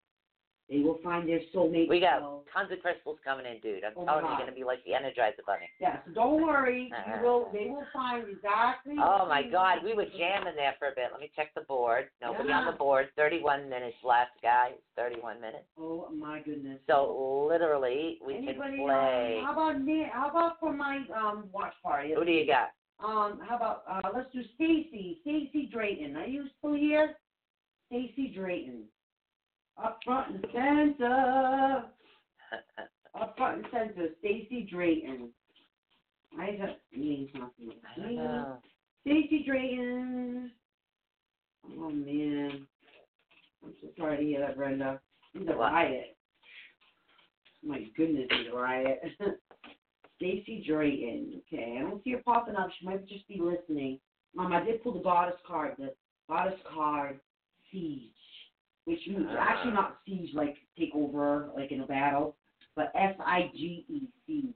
[0.69, 1.89] They will find their soulmate.
[1.89, 2.19] We got
[2.53, 3.83] tons of crystals coming in, dude.
[3.83, 5.65] I'm Oh telling you, you're gonna be like the Energizer Bunny.
[5.81, 6.91] yeah, so don't worry.
[7.07, 7.49] You will.
[7.51, 8.95] They will find exactly.
[9.01, 11.09] Oh my God, we were jamming there for a bit.
[11.11, 12.09] Let me check the board.
[12.21, 13.07] Nobody on the board.
[13.15, 14.73] 31 minutes left, guys.
[14.95, 15.65] 31 minutes.
[15.79, 16.79] Oh my goodness.
[16.87, 19.37] So literally, we Anybody, can play.
[19.39, 20.05] Um, how about me?
[20.11, 22.13] How about for my um watch party?
[22.15, 22.69] Who do you got?
[23.03, 25.17] Um, how about uh let's do Stacy.
[25.21, 26.15] Stacy Drayton.
[26.15, 27.15] Are you still here?
[27.87, 28.83] Stacy Drayton.
[29.83, 31.83] Up front and center.
[33.19, 34.09] Up front and center.
[34.19, 35.29] Stacy Drayton.
[36.39, 37.71] I got names nothing.
[37.95, 38.57] I don't know.
[39.01, 40.51] Stacy Drayton.
[41.77, 42.67] Oh man.
[43.63, 44.99] I'm so sorry to hear that, Brenda.
[45.33, 46.17] He's a riot.
[47.63, 49.01] My goodness, he's a riot.
[50.17, 51.41] Stacy Drayton.
[51.47, 52.69] Okay, I don't see her popping up.
[52.77, 53.99] She might just be listening.
[54.37, 55.75] Um, I did pull the goddess card.
[55.77, 55.93] The
[56.29, 57.19] goddess card,
[57.73, 58.11] Sige,
[58.89, 59.37] which means Ah.
[59.39, 62.35] actually not siege like take over like in a battle,
[62.75, 64.53] but S I G E Sige.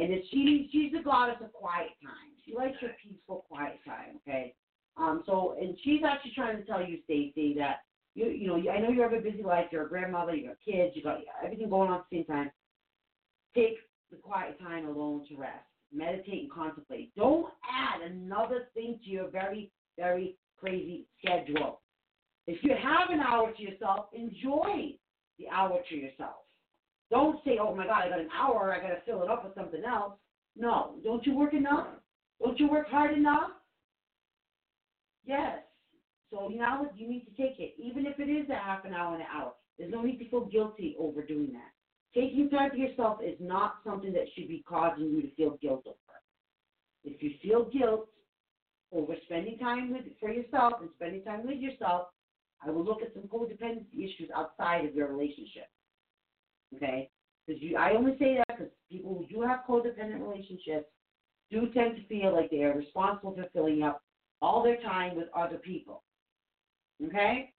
[0.00, 2.30] And it's, she she's the goddess of quiet time.
[2.44, 4.16] She likes her peaceful quiet time.
[4.22, 4.54] Okay.
[4.96, 5.22] Um.
[5.26, 7.82] So and she's actually trying to tell you, Stacy, that
[8.14, 9.66] you you know you, I know you have a busy life.
[9.70, 10.34] You're a grandmother.
[10.34, 10.96] You got kids.
[10.96, 12.50] You got everything going on at the same time.
[13.54, 13.76] Take
[14.10, 15.64] the quiet time alone to rest.
[15.92, 17.14] Meditate and contemplate.
[17.16, 21.80] Don't add another thing to your very, very crazy schedule.
[22.48, 24.96] If you have an hour to yourself, enjoy
[25.38, 26.46] the hour to yourself.
[27.10, 29.44] Don't say, oh my God, I got an hour, I got to fill it up
[29.44, 30.14] with something else.
[30.56, 30.94] No.
[31.04, 31.88] Don't you work enough?
[32.42, 33.50] Don't you work hard enough?
[35.26, 35.58] Yes.
[36.32, 39.12] So now you need to take it, even if it is a half an hour
[39.12, 39.52] and an hour.
[39.78, 41.72] There's no need to feel guilty over doing that.
[42.18, 45.82] Taking time for yourself is not something that should be causing you to feel guilt
[45.86, 45.96] over.
[47.04, 48.08] If you feel guilt
[48.90, 52.08] over spending time with for yourself and spending time with yourself,
[52.64, 55.68] I will look at some codependency issues outside of your relationship.
[56.74, 57.10] Okay?
[57.46, 60.86] Because I only say that because people who do have codependent relationships
[61.50, 64.02] do tend to feel like they are responsible for filling up
[64.42, 66.02] all their time with other people.
[67.04, 67.52] Okay?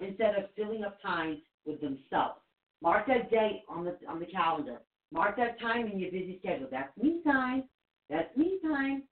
[0.00, 2.40] Instead of filling up time with themselves.
[2.82, 4.80] Mark that date on the on the calendar.
[5.12, 6.68] Mark that time in your busy schedule.
[6.70, 7.64] That's me time.
[8.08, 9.02] That's me time.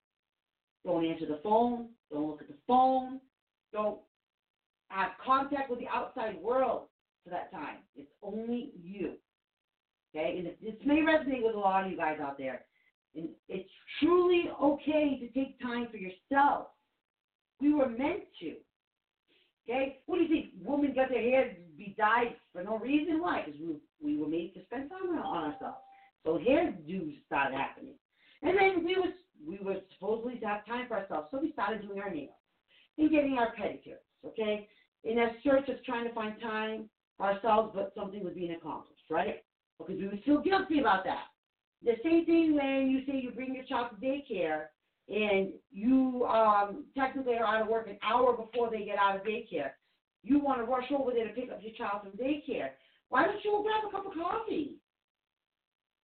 [0.87, 1.89] Don't answer the phone.
[2.11, 3.21] Don't look at the phone.
[3.73, 3.99] Don't
[4.89, 6.89] have contact with the outside world
[7.25, 7.79] for that time.
[7.97, 9.15] It's only you.
[10.15, 10.39] Okay?
[10.39, 12.63] And this may resonate with a lot of you guys out there.
[13.15, 13.69] And it's
[14.01, 16.69] truly okay to take time for yourself.
[17.61, 18.55] We were meant to.
[19.69, 19.99] Okay?
[20.07, 20.47] What do you think?
[20.65, 23.21] Women got their hair be dyed for no reason?
[23.21, 23.45] Why?
[23.47, 25.79] Because we, we were made to spend time on ourselves.
[26.25, 27.95] So hair hairdos started happening.
[28.43, 29.13] And then we was
[29.47, 32.35] we were supposedly to have time for ourselves, so we started doing our nails
[32.99, 34.69] and getting our pedicures, okay?
[35.09, 39.43] In that search of trying to find time ourselves, but something was being accomplished, right?
[39.79, 41.25] Because we would feel guilty about that.
[41.83, 44.67] The same thing when you say you bring your child to daycare
[45.09, 49.23] and you um, technically are out of work an hour before they get out of
[49.23, 49.71] daycare.
[50.23, 52.71] You want to rush over there to pick up your child from daycare.
[53.09, 54.77] Why don't you go grab a cup of coffee?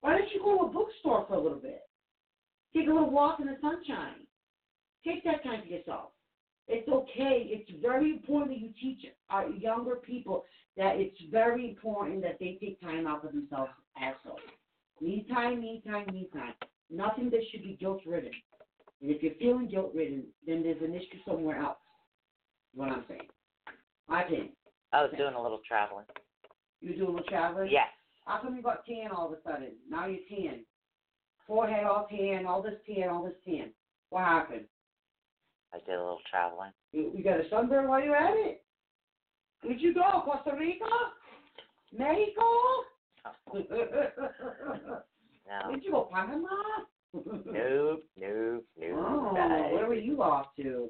[0.00, 1.82] Why don't you go to a bookstore for a little bit?
[2.74, 4.26] Take a little walk in the sunshine.
[5.04, 6.13] Take that time for yourself.
[6.68, 7.46] It's okay.
[7.46, 10.44] It's very important that you teach our younger people
[10.76, 13.70] that it's very important that they take time out for themselves
[14.00, 14.36] also.
[15.00, 16.54] Me time, me time, me time.
[16.90, 18.30] Nothing that should be guilt ridden.
[19.02, 21.76] And if you're feeling guilt ridden, then there's an issue somewhere else.
[22.74, 23.28] What I'm saying.
[24.08, 24.50] My opinion.
[24.92, 26.04] I was doing a little traveling.
[26.80, 27.68] You were doing a little traveling?
[27.70, 27.88] Yes.
[28.26, 29.72] How come you got tan all of a sudden?
[29.88, 30.60] Now you're tan.
[31.46, 33.70] Forehead all tan, all this tan, all this tan.
[34.10, 34.64] What happened?
[35.74, 36.70] I did a little traveling.
[36.92, 38.62] You, you got a sunburn while you're at it?
[39.62, 40.22] Where'd you go?
[40.24, 40.84] Costa Rica?
[41.96, 42.42] Mexico?
[45.46, 45.68] No.
[45.68, 46.08] Where'd you go?
[46.10, 46.48] Panama?
[47.12, 48.64] Nope, nope, nope.
[48.80, 49.72] Oh, guys.
[49.74, 50.88] where were you off to?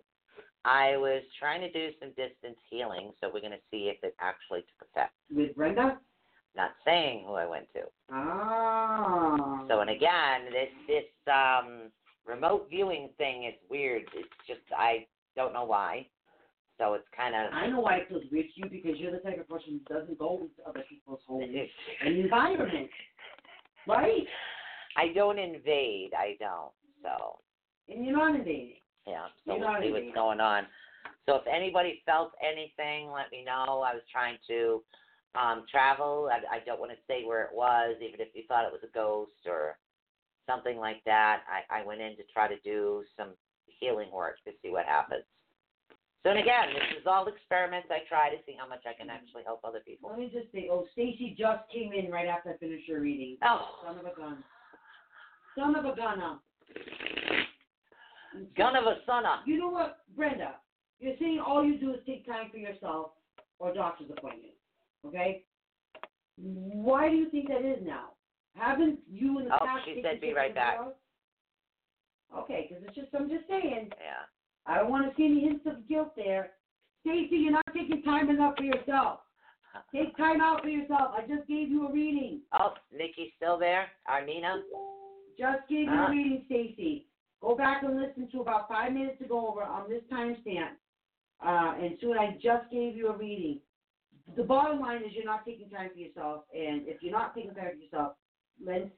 [0.65, 4.15] I was trying to do some distance healing, so we're going to see if it
[4.21, 5.13] actually took effect.
[5.35, 5.99] With Brenda?
[6.57, 7.81] Not saying who I went to.
[8.13, 9.65] Ah.
[9.69, 11.91] So, and again, this this um
[12.27, 14.03] remote viewing thing is weird.
[14.15, 15.07] It's just I
[15.37, 16.07] don't know why.
[16.79, 19.19] So it's kind of I know why it feels weird to you because you're the
[19.19, 21.45] type of person who doesn't go into other people's homes
[22.05, 22.93] and environments.
[23.87, 24.27] Right?
[24.97, 26.13] I don't invade.
[26.17, 26.73] I don't.
[27.03, 27.39] So
[27.89, 28.75] And you're not invading.
[29.07, 29.27] yeah.
[29.47, 30.07] So You're we'll see invading.
[30.07, 30.65] what's going on.
[31.27, 33.83] So if anybody felt anything, let me know.
[33.83, 34.83] I was trying to
[35.35, 36.31] um travel.
[36.33, 38.83] I, I don't want to say where it was, even if you thought it was
[38.83, 39.77] a ghost or
[40.47, 41.43] something like that.
[41.49, 43.31] I, I went in to try to do some
[43.67, 45.25] healing work to see what happens.
[46.23, 49.11] So and again, this is all experiments I try to see how much I can
[49.11, 50.09] actually help other people.
[50.09, 53.37] Let me just say, oh, Stacy just came in right after I finished her reading.
[53.45, 54.43] Oh, Son of a gun.
[55.57, 56.39] Son of a gunner.
[58.57, 59.41] gun of a sonner.
[59.45, 60.55] You know what, Brenda?
[60.99, 63.11] You're saying all you do is take time for yourself
[63.59, 64.55] or doctor's appointment.
[65.07, 65.45] Okay?
[66.39, 68.14] Why do you think that is now?
[68.55, 69.85] Haven't you in the Oh, past?
[69.85, 70.79] she said be right back.
[72.37, 73.91] Okay, because it's just I'm just saying.
[74.01, 74.25] Yeah.
[74.67, 76.53] I don't want to see any hints of guilt there.
[77.03, 79.21] Stacy, you're not taking time enough for yourself.
[79.95, 81.13] Take time out for yourself.
[81.17, 82.41] I just gave you a reading.
[82.53, 83.89] Oh, Nikki's still there.
[84.09, 84.63] Arnina.
[85.39, 86.07] Just gave you Ah.
[86.07, 87.09] a reading, Stacy.
[87.43, 90.77] Go back and listen to about five minutes ago over on this timestamp.
[91.45, 93.61] Uh, and soon I just gave you a reading.
[94.37, 97.53] The bottom line is you're not taking time for yourself, and if you're not taking
[97.55, 98.17] time for yourself,
[98.65, 98.91] Len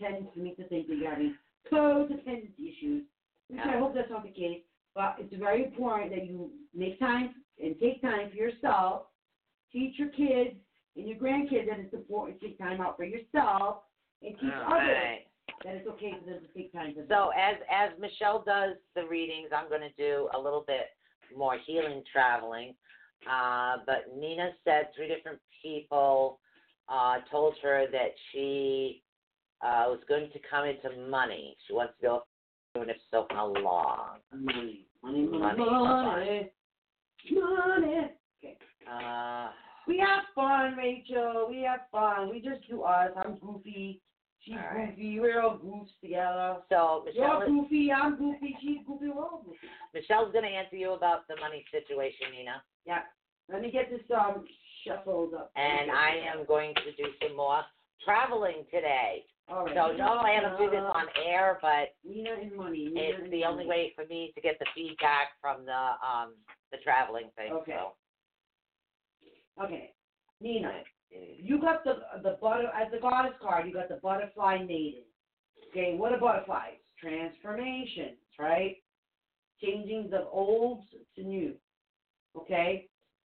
[0.00, 1.36] tends to me to think that you're having
[1.72, 3.04] codependency issues,
[3.48, 4.60] which I hope that's not the case.
[4.94, 9.02] But it's very important that you make time and take time for yourself.
[9.72, 10.56] Teach your kids
[10.96, 13.78] and your grandkids that it's important to take time out for yourself
[14.22, 15.26] and teach All others right.
[15.64, 19.06] that it's okay for them to take time for So as as Michelle does the
[19.06, 20.86] readings, I'm going to do a little bit
[21.36, 22.74] more healing traveling.
[23.30, 26.38] Uh, but Nina said three different people
[26.88, 29.02] uh, told her that she
[29.62, 31.56] uh, was going to come into money.
[31.66, 32.22] She wants to go,
[32.74, 34.18] and if so, how long?
[34.32, 34.86] money.
[35.02, 36.50] Money, money, Money,
[37.30, 38.10] money.
[38.42, 38.58] Okay.
[38.90, 39.48] Uh,
[39.86, 41.46] We have fun, Rachel.
[41.50, 42.30] We have fun.
[42.30, 43.10] We just do us.
[43.16, 44.00] I'm goofy.
[44.40, 44.90] She's right.
[44.96, 45.20] goofy.
[45.20, 46.56] We're all goofs together.
[46.70, 47.90] so Michelle, You're goofy.
[47.92, 48.56] I'm goofy.
[48.60, 49.08] She's goofy.
[49.08, 49.58] We're all goofy.
[49.94, 53.00] Michelle's going to answer you about the money situation, Nina, Yeah.
[53.52, 54.46] Let me get this um
[54.86, 55.50] shuffled up.
[55.56, 57.62] and I am going to do some more
[58.04, 59.24] traveling today.
[59.48, 59.74] All right.
[59.74, 62.86] So normally I don't do this on air, but Nina and money.
[62.86, 66.34] Nina it's and the only way for me to get the feedback from the um
[66.72, 67.52] the traveling thing.
[67.52, 67.76] Okay.
[67.76, 69.64] So.
[69.64, 69.92] Okay.
[70.40, 70.72] Nina,
[71.10, 73.66] you got the the butter as the goddess card.
[73.66, 75.02] You got the butterfly maiden.
[75.70, 76.78] Okay, what are butterflies?
[77.00, 78.76] Transformations, right?
[79.62, 80.82] Changing the old
[81.16, 81.54] to new.
[82.36, 82.88] Okay,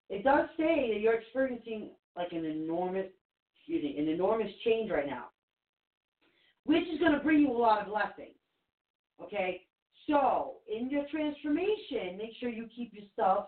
[0.10, 3.07] it does say that you're experiencing like an enormous,
[3.57, 5.26] excuse me, an enormous change right now,
[6.65, 8.36] which is going to bring you a lot of blessings.
[9.22, 9.61] Okay,
[10.07, 13.48] so in your transformation, make sure you keep yourself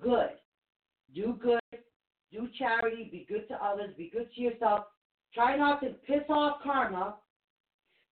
[0.00, 0.30] good.
[1.14, 1.60] Do good
[2.32, 4.86] do charity, be good to others, be good to yourself.
[5.34, 7.16] Try not to piss off karma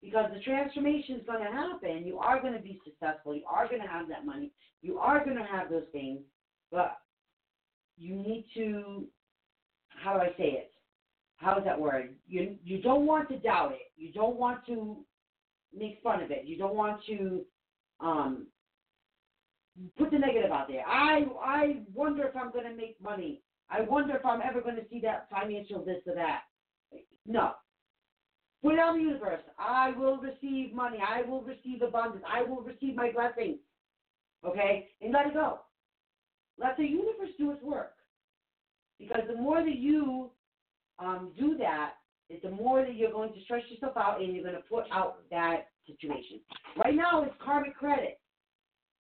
[0.02, 2.06] because the transformation is going to happen.
[2.06, 3.34] You are going to be successful.
[3.34, 4.52] You are going to have that money.
[4.82, 6.20] You are going to have those things.
[6.70, 6.98] But
[8.00, 9.04] you need to,
[9.88, 10.72] how do I say it?
[11.36, 12.14] How is that word?
[12.26, 13.92] You, you don't want to doubt it.
[13.96, 14.96] You don't want to
[15.76, 16.44] make fun of it.
[16.44, 17.42] You don't want to
[18.00, 18.46] um,
[19.98, 20.84] put the negative out there.
[20.86, 23.42] I, I wonder if I'm going to make money.
[23.70, 26.42] I wonder if I'm ever going to see that financial this or that.
[27.26, 27.52] No.
[28.62, 29.40] Put it out the universe.
[29.58, 30.98] I will receive money.
[31.06, 32.24] I will receive abundance.
[32.30, 33.58] I will receive my blessings.
[34.44, 34.88] Okay?
[35.00, 35.60] And let it go.
[36.60, 37.92] Let the universe do its work.
[38.98, 40.30] Because the more that you
[40.98, 41.94] um, do that,
[42.42, 45.18] the more that you're going to stress yourself out and you're going to put out
[45.30, 46.40] that situation.
[46.76, 48.20] Right now, it's karmic credit.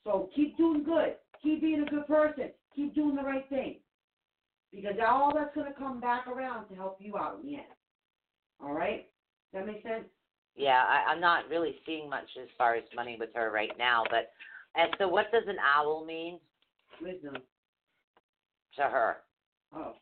[0.05, 1.17] So keep doing good.
[1.43, 2.51] Keep being a good person.
[2.75, 3.77] Keep doing the right thing
[4.73, 7.65] because all that's going to come back around to help you out in the end.
[8.63, 9.07] All right?
[9.53, 10.05] Does that make sense?
[10.57, 14.03] Yeah, I, I'm not really seeing much as far as money with her right now,
[14.11, 14.31] but
[14.75, 16.39] and so what does an owl mean
[17.03, 17.35] Wisdom.
[18.77, 19.17] to her?
[19.75, 19.95] Oh.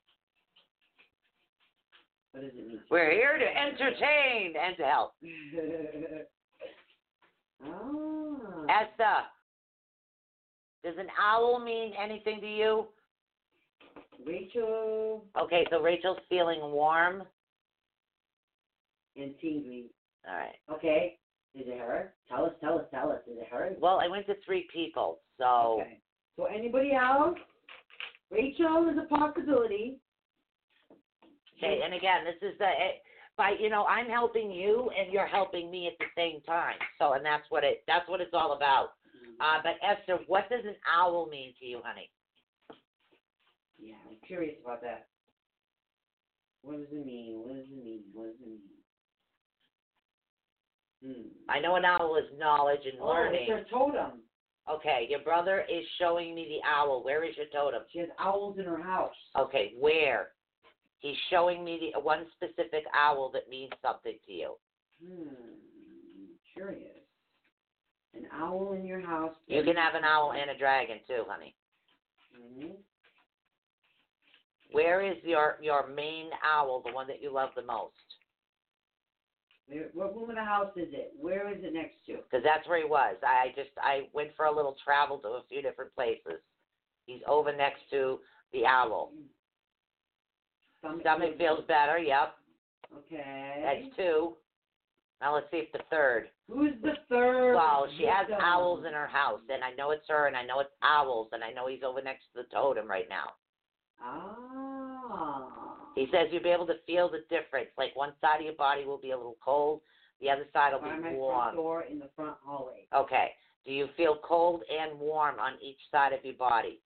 [2.33, 2.81] What does it mean?
[2.91, 5.13] We're here to entertain and to help.
[7.65, 8.65] ah.
[8.83, 9.25] Esther,
[10.85, 12.87] does an owl mean anything to you?
[14.27, 17.23] Rachel Okay, so Rachel's feeling warm.
[19.17, 19.87] and tingly.
[20.29, 20.55] All right.
[20.73, 21.19] Okay.
[21.55, 22.13] Is it her?
[22.29, 23.21] Tell us, tell us, tell us.
[23.27, 23.71] Is it her?
[23.81, 25.99] Well, I went to three people, so Okay.
[26.37, 27.39] So anybody else?
[28.31, 29.99] Rachel is a possibility.
[31.59, 31.81] okay.
[31.85, 32.99] And again, this is the eh,
[33.37, 36.77] by you know I'm helping you and you're helping me at the same time.
[36.99, 38.91] So and that's what it that's what it's all about.
[39.41, 42.11] Uh, but Esther, what does an owl mean to you, honey?
[43.79, 45.07] Yeah, I'm curious about that.
[46.63, 47.43] What does it mean?
[47.45, 48.01] What does it mean?
[48.15, 48.61] What does it mean?
[51.05, 51.51] Hmm.
[51.51, 53.43] I know an owl is knowledge and Oh, learning.
[53.43, 54.23] it's her totem.
[54.69, 57.05] Okay, your brother is showing me the owl.
[57.05, 57.83] Where is your totem?
[57.93, 59.15] She has owls in her house.
[59.39, 60.31] Okay, where?
[60.99, 64.55] He's showing me the one specific owl that means something to you.
[65.01, 65.29] Hmm.
[66.53, 67.05] Curious.
[68.15, 69.35] An owl in your house.
[69.47, 71.55] You can have an owl and a dragon too, honey.
[72.35, 72.83] Mhm.
[74.73, 78.16] Where is your your main owl, the one that you love the most?
[79.69, 81.13] Where, what room of the house is it?
[81.19, 82.17] Where is it next to?
[82.17, 83.17] Because that's where he was.
[83.23, 86.41] I just I went for a little travel to a few different places.
[87.07, 88.21] He's over next to
[88.53, 89.13] the owl.
[91.01, 91.99] Stomach feels better.
[91.99, 92.35] Yep,
[92.99, 93.63] Okay.
[93.65, 94.35] that's two.
[95.21, 96.29] Now let's see if the third.
[96.49, 97.55] Who's the third?
[97.55, 100.61] Well, she has owls in her house, and I know it's her, and I know
[100.61, 103.31] it's owls, and I know he's over next to the totem right now.
[104.01, 105.56] Ah.
[105.97, 107.71] He says you'll be able to feel the difference.
[107.77, 109.81] Like one side of your body will be a little cold,
[110.21, 111.57] the other side will be warm.
[111.57, 112.87] door in the front hallway.
[112.95, 113.31] Okay.
[113.65, 116.81] Do you feel cold and warm on each side of your body?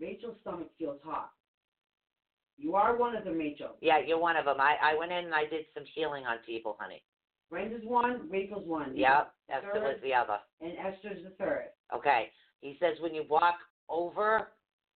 [0.00, 1.32] Rachel's stomach feels hot.
[2.56, 3.76] You are one of them, Rachel.
[3.80, 4.60] Yeah, you're one of them.
[4.60, 7.02] I I went in and I did some healing on people, honey.
[7.50, 8.96] Brenda's one, Rachel's one.
[8.96, 9.32] Yep.
[9.50, 10.38] Esther was the other.
[10.60, 11.66] And Esther's the third.
[11.94, 12.30] Okay.
[12.60, 13.56] He says when you walk
[13.88, 14.48] over,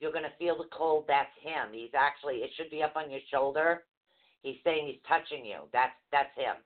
[0.03, 1.05] you're going to feel the cold.
[1.07, 1.71] That's him.
[1.71, 3.83] He's actually, it should be up on your shoulder.
[4.41, 5.59] He's saying he's touching you.
[5.71, 6.59] That's that's him.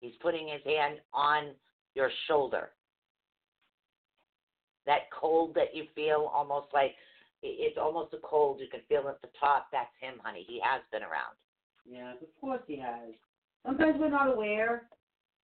[0.00, 1.54] He's putting his hand on
[1.94, 2.70] your shoulder.
[4.86, 6.90] That cold that you feel, almost like
[7.42, 9.68] it's almost a cold you can feel at the top.
[9.70, 10.44] That's him, honey.
[10.48, 11.38] He has been around.
[11.88, 13.14] Yes, of course he has.
[13.64, 14.88] Sometimes we're not aware,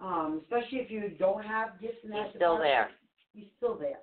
[0.00, 2.88] um, especially if you don't have gifts that He's still there.
[3.34, 4.00] He's still there.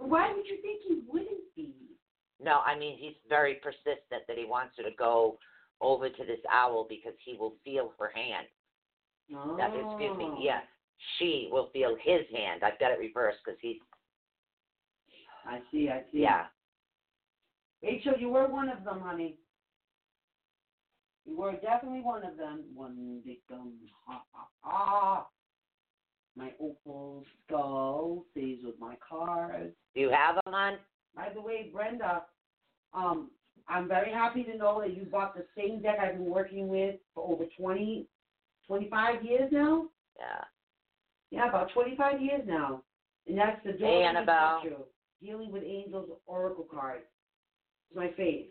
[0.00, 1.93] But why would you think he wouldn't be?
[2.42, 5.38] No, I mean he's very persistent that he wants her to go
[5.80, 8.46] over to this owl because he will feel her hand.
[9.28, 9.56] No.
[9.56, 10.38] That, excuse me, oh.
[10.40, 10.62] yes.
[11.18, 12.62] She will feel his hand.
[12.62, 13.76] I've got it reversed because he's,
[15.46, 16.20] I see, I see.
[16.20, 16.44] yeah.
[17.82, 19.36] Rachel, you were one of them, honey.
[21.26, 22.64] You were definitely one of them.
[22.74, 23.72] One victim.
[24.06, 25.26] Ha ha ha.
[26.36, 29.74] My opal skull stays with my cards.
[29.94, 30.78] Do you have him on?
[31.16, 32.24] By the way, Brenda,
[32.92, 33.30] um,
[33.68, 36.96] I'm very happy to know that you bought the same deck I've been working with
[37.14, 38.06] for over 20,
[38.66, 39.86] 25 years now.
[40.18, 40.44] Yeah.
[41.30, 42.82] Yeah, about 25 years now.
[43.26, 44.60] And that's the Hey, Door Annabelle.
[44.60, 44.76] Statue,
[45.22, 47.04] Dealing with Angels Oracle cards.
[47.90, 48.48] It's my fave.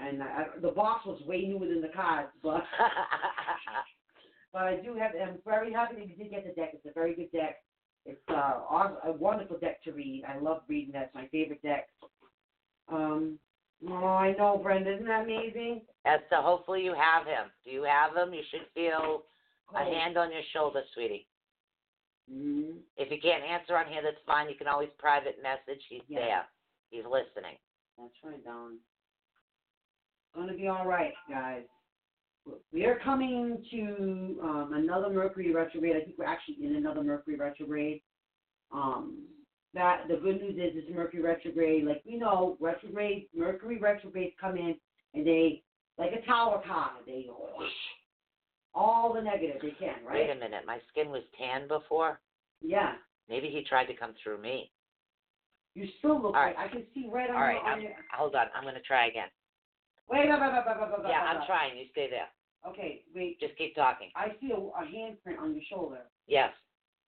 [0.00, 2.62] And I, I- the box was way newer than the cards, but
[4.52, 5.10] but I do have.
[5.20, 6.70] I'm very happy that you did get the deck.
[6.74, 7.56] It's a very good deck.
[8.04, 8.32] It's uh,
[8.68, 10.24] aw- a wonderful deck to read.
[10.26, 11.04] I love reading that.
[11.06, 11.88] It's my favorite deck.
[12.88, 13.38] Um,
[13.88, 14.94] oh, I know, Brenda.
[14.94, 15.82] Isn't that amazing?
[16.04, 17.50] Esther, hopefully you have him.
[17.64, 18.34] Do you have him?
[18.34, 19.22] You should feel
[19.74, 19.84] a Oh.
[19.92, 21.26] hand on your shoulder, sweetie.
[22.30, 22.80] Mhm.
[22.96, 24.48] If you can't answer on here, that's fine.
[24.48, 25.84] You can always private message.
[25.88, 26.18] He's Yeah.
[26.20, 26.48] there.
[26.90, 27.56] He's listening.
[27.96, 28.78] That's right, Don.
[30.34, 31.66] Gonna be all right, guys.
[32.72, 35.96] We are coming to um, another Mercury retrograde.
[35.96, 38.02] I think we're actually in another Mercury retrograde.
[38.72, 39.24] Um,
[39.74, 44.56] that the good news is this Mercury retrograde, like we know, retrograde Mercury retrogrades come
[44.56, 44.74] in
[45.14, 45.62] and they
[45.98, 46.92] like a tower car.
[47.06, 47.70] They whoosh,
[48.74, 50.28] all the negative they can, right?
[50.28, 50.64] Wait a minute.
[50.66, 52.20] My skin was tan before.
[52.60, 52.94] Yeah.
[53.28, 54.70] Maybe he tried to come through me.
[55.74, 56.56] You still look All right.
[56.56, 57.54] like I can see right on, All right.
[57.54, 58.46] your, on your hold on.
[58.54, 59.28] I'm going to try again.
[60.08, 61.76] Wait, wait, wait, wait, wait, wait, wait, Yeah, I'm trying.
[61.78, 62.28] You stay there.
[62.68, 63.40] Okay, wait.
[63.40, 64.08] Just keep talking.
[64.14, 65.98] I see a, a handprint on your shoulder.
[66.26, 66.52] Yes,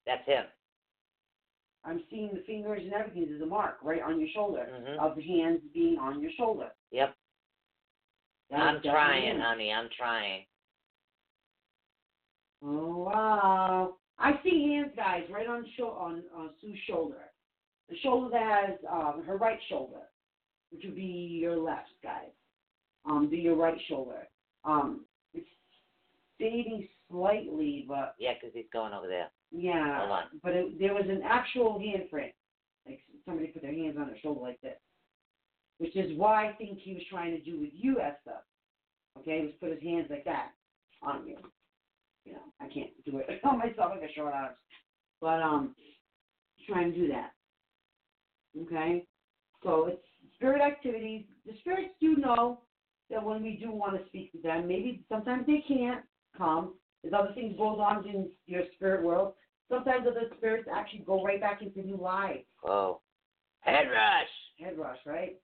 [0.07, 0.45] that's him.
[1.85, 3.27] I'm seeing the fingers and everything.
[3.29, 4.99] There's a mark right on your shoulder Mhm.
[4.99, 6.71] of the hands being on your shoulder.
[6.91, 7.15] Yep.
[8.51, 9.73] That I'm trying, honey.
[9.73, 10.47] I'm trying.
[12.63, 13.97] Oh wow!
[14.19, 17.31] I see hands, guys, right on sho- on on Sue's shoulder.
[17.91, 20.01] The shoulder that has um, her right shoulder,
[20.71, 22.31] which would be your left, guys.
[23.07, 24.27] Um, be your right shoulder.
[24.65, 25.05] Um,
[25.35, 25.47] it's
[26.39, 29.29] fading slightly, but yeah, because he's going over there.
[29.51, 29.99] yeah.
[29.99, 30.23] Hold on.
[30.43, 32.33] But it, there was an actual handprint,
[32.87, 34.79] like somebody put their hands on their shoulder like this,
[35.79, 38.41] which is why I think he was trying to do with you, Esther.
[39.19, 40.53] Okay, he was put his hands like that
[41.03, 41.37] on you.
[42.25, 44.57] You know, I can't do it on myself like a short arms,
[45.21, 45.75] but um,
[46.67, 47.33] trying to do that.
[48.63, 49.05] Okay,
[49.63, 50.03] so it's
[50.37, 51.25] spirit activities.
[51.47, 52.61] The spirits do know
[53.11, 56.05] that when we do want to speak to them, maybe sometimes they can't
[56.37, 56.75] come.
[57.03, 59.35] There's other things goes on in your spirit world.
[59.71, 62.45] Sometimes other spirits actually go right back into new lives.
[62.63, 63.01] Whoa.
[63.61, 64.29] Head rush.
[64.59, 65.37] Head rush, right?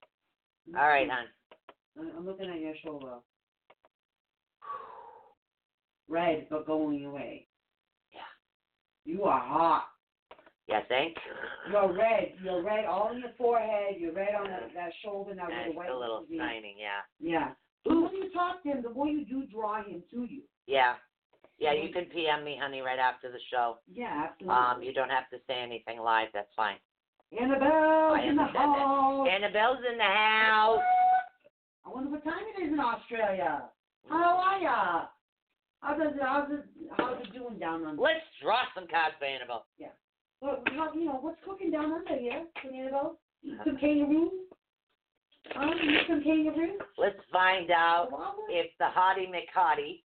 [0.77, 1.27] All right, hon.
[1.99, 3.15] I'm I'm looking at your shoulder.
[6.09, 7.47] Red, but going away.
[8.13, 9.13] Yeah.
[9.13, 9.85] You are hot.
[10.71, 11.17] Yeah, think.
[11.69, 12.33] You're red.
[12.43, 13.97] You're red all in the forehead.
[13.99, 17.03] You're red on that, that shoulder now And the little shining, yeah.
[17.19, 17.51] Yeah.
[17.85, 20.43] The more you talk to him, the more you do draw him to you.
[20.67, 20.95] Yeah.
[21.59, 23.79] Yeah, you can PM me, honey, right after the show.
[23.93, 24.57] Yeah, absolutely.
[24.57, 26.29] Um, you don't have to say anything live.
[26.33, 26.77] That's fine.
[27.39, 28.57] Annabelle I in the that.
[28.57, 29.29] house.
[29.31, 30.81] Annabelle's in the house.
[31.85, 33.63] I wonder what time it is in Australia.
[34.09, 35.07] How are ya?
[35.81, 36.65] How's it, how's it,
[36.97, 38.01] how's it doing down under?
[38.01, 39.67] Let's draw some cards for Annabelle.
[40.41, 42.45] What, how, you know, what's cooking down under here?
[43.43, 44.31] Eat some kangaroo?
[45.57, 46.79] Um, eat some kangaroo?
[46.99, 48.09] Let's find out
[48.49, 50.03] if the Hottie McHottie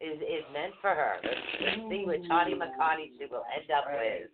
[0.00, 1.14] is is meant for her.
[1.22, 4.30] Let's, let's see which Hottie McHottie she will end up with.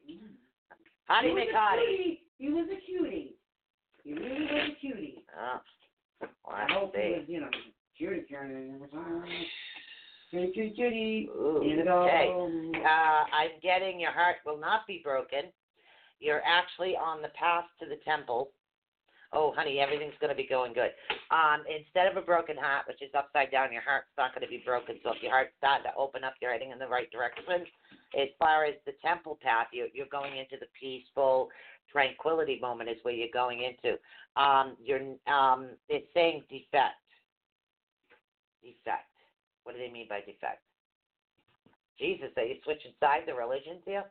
[1.11, 2.19] Hottie McHottie.
[2.39, 3.35] He was a cutie.
[4.05, 5.25] He really was a cutie.
[5.41, 5.61] Oh,
[6.49, 7.19] I let's hope he see.
[7.19, 7.51] was, you know,
[7.97, 8.73] cutie, cutie.
[10.31, 11.29] Cutie.
[11.37, 12.31] Ooh, okay.
[12.85, 15.53] Uh, I'm getting your heart will not be broken.
[16.19, 18.51] You're actually on the path to the temple.
[19.33, 20.91] Oh, honey, everything's going to be going good.
[21.31, 24.51] Um, instead of a broken heart, which is upside down, your heart's not going to
[24.51, 24.97] be broken.
[25.03, 27.67] So if your heart's starting to open up, you're heading in the right direction.
[28.19, 31.49] As far as the temple path, you're, you're going into the peaceful
[31.91, 33.99] tranquility moment is where you're going into.
[34.41, 37.03] Um, you're, um, it's saying defect.
[38.63, 39.16] Defect.
[39.67, 40.63] What do they mean by defect?
[41.99, 44.05] Jesus, are you switching sides of religions here?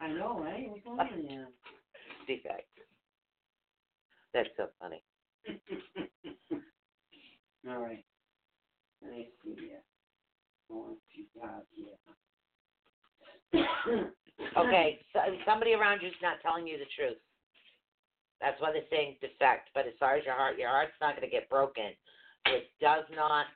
[0.00, 0.70] I know, right?
[0.70, 1.48] What's going on here?
[2.28, 2.70] Defect.
[4.32, 5.02] That's so funny.
[7.68, 8.04] All right.
[9.02, 9.82] Let me see here.
[10.68, 11.98] One, two, five, here.
[14.56, 17.18] Okay, so somebody around you's not telling you the truth.
[18.40, 19.70] That's why they're saying defect.
[19.74, 21.96] But as far as your heart, your heart's not going to get broken.
[22.46, 23.46] It does not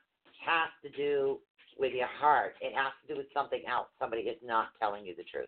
[0.45, 1.39] have to do
[1.79, 2.53] with your heart.
[2.61, 3.87] It has to do with something else.
[3.99, 5.47] Somebody is not telling you the truth.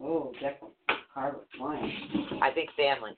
[0.00, 0.70] Oh, definitely.
[1.12, 2.40] Card was flying.
[2.42, 3.12] I think family.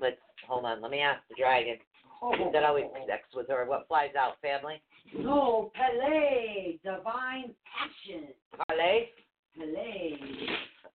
[0.00, 0.16] Let's
[0.46, 0.82] hold on.
[0.82, 1.76] Let me ask the dragon.
[2.20, 3.64] Oh, That always connects with her.
[3.66, 4.34] What flies out?
[4.42, 4.82] Family.
[5.16, 8.28] No, Pele, divine passion.
[8.68, 9.08] Parlay.
[9.56, 10.18] Pele.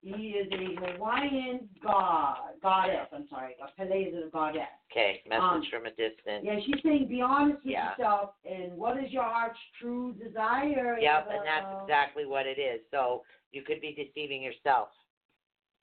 [0.03, 3.07] He is a Hawaiian god, goddess.
[3.13, 3.55] I'm sorry.
[3.63, 4.61] a Pele is a goddess.
[4.91, 5.21] Okay.
[5.25, 6.43] Message Um, from a distance.
[6.43, 7.91] Yeah, she's saying be honest with Yeah.
[7.95, 10.97] yourself and what is your heart's true desire?
[10.99, 12.81] Yep, and Uh, that's exactly what it is.
[12.91, 14.89] So you could be deceiving yourself.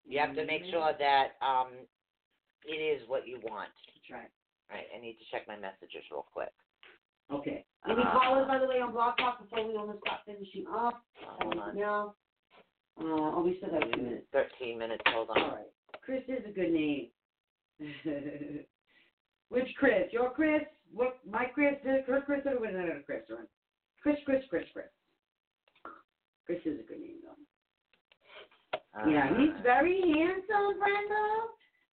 [0.05, 1.87] You have to make sure that um
[2.65, 3.71] it is what you want.
[3.95, 4.31] That's right.
[4.69, 6.53] All right, I need to check my messages real quick.
[7.31, 7.65] Okay.
[7.87, 11.05] Any Uh, callers, by the way, on BlogTalk before we almost got finishing up?
[11.23, 11.75] Uh, hold on.
[11.77, 12.15] Now,
[12.99, 13.03] uh,
[13.35, 14.26] oh, we still have two minutes.
[14.31, 15.01] Thirteen minutes.
[15.07, 15.38] Hold on.
[15.38, 15.65] right.
[16.03, 17.07] Chris is a good name.
[19.49, 20.11] Which Chris?
[20.11, 20.61] Your Chris?
[20.93, 21.17] What?
[21.30, 21.76] My Chris?
[21.84, 22.23] This Chris?
[22.26, 22.41] Chris?
[22.45, 23.21] Or was another Chris?
[23.30, 23.47] Or
[24.01, 24.17] Chris?
[24.26, 24.43] Chris?
[24.49, 24.65] Chris?
[24.73, 24.85] Chris?
[26.45, 29.09] Chris is a good name though.
[29.09, 31.26] Yeah, he's Uh, very handsome, Brenda.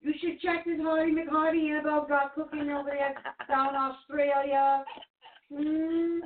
[0.01, 3.15] You should check this Hardy McHardy Annabelle got cooking over there
[3.49, 4.85] down Australia.
[5.53, 6.21] Mm,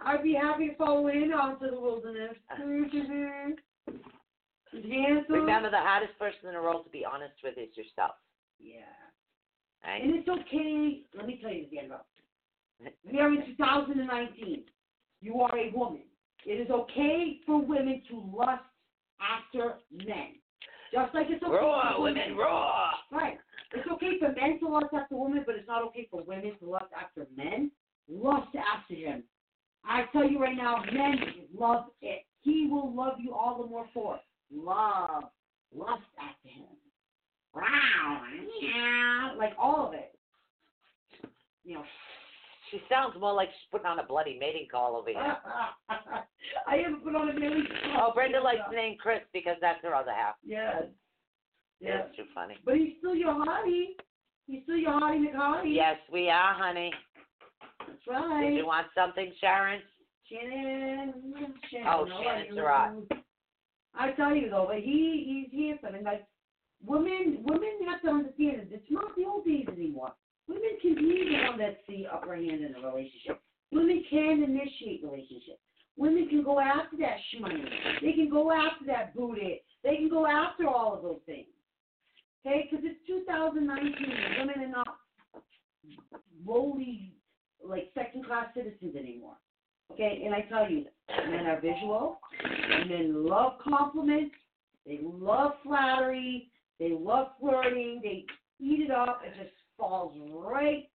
[0.00, 2.36] I'd be happy to follow him out to the wilderness.
[2.60, 3.52] Mm-hmm.
[4.82, 5.34] Handsome.
[5.34, 8.16] Remember, the hardest person in the world to be honest with is yourself.
[8.58, 8.90] Yeah.
[9.84, 10.02] Right?
[10.02, 11.02] And it's okay.
[11.16, 12.06] Let me tell you Annabelle.
[13.10, 14.64] We are in 2019.
[15.20, 16.02] You are a woman.
[16.44, 18.62] It is okay for women to lust
[19.20, 20.36] after men.
[20.92, 22.90] Just like it's okay Roar, for women, roar!
[23.10, 23.38] Right.
[23.72, 26.70] It's okay for men to lust after women, but it's not okay for women to
[26.70, 27.70] lust after men.
[28.08, 29.24] Lust after him.
[29.84, 31.16] I tell you right now, men
[31.56, 32.24] love it.
[32.42, 34.22] He will love you all the more for it.
[34.54, 35.24] Love.
[35.74, 36.66] Lust after him.
[37.54, 38.22] Wow.
[38.60, 39.34] Yeah.
[39.36, 40.14] Like all of it.
[41.64, 41.84] You know.
[42.70, 45.18] She sounds more like she's putting on a bloody mating call over here.
[46.66, 47.62] I haven't put on a really.
[47.96, 50.34] Oh, Brenda likes the name Chris because that's her other half.
[50.44, 50.84] Yes.
[51.80, 52.04] Yes.
[52.04, 52.56] That's too funny.
[52.64, 53.94] But he's still your hottie.
[54.46, 55.74] He's still your hottie McHottie.
[55.74, 56.92] Yes, we are, honey.
[57.86, 58.48] That's right.
[58.48, 59.80] Did you want something, Sharon?
[60.30, 61.14] Shannon.
[61.70, 61.86] Shannon.
[61.86, 62.54] Oh, how Shannon are you?
[62.54, 63.23] Surratt.
[63.96, 66.26] I tell you though, but he he's handsome and like
[66.84, 70.12] women women have to understand that it's not the old days anymore.
[70.48, 73.40] Women can be the one that's the upper hand in a relationship.
[73.72, 75.60] Women can initiate relationships.
[75.96, 77.64] Women can go after that money.
[78.02, 79.62] They can go after that booty.
[79.82, 81.46] They can go after all of those things.
[82.46, 83.94] Okay, because it's 2019.
[84.38, 84.98] Women are not
[86.44, 87.14] lowly,
[87.64, 89.36] like second class citizens anymore.
[89.92, 90.86] Okay, and I tell you,
[91.30, 92.18] men are visual.
[92.88, 94.34] Men love compliments.
[94.86, 96.50] They love flattery.
[96.80, 98.00] They love flirting.
[98.02, 98.24] They
[98.58, 99.22] eat it up.
[99.24, 100.88] It just falls right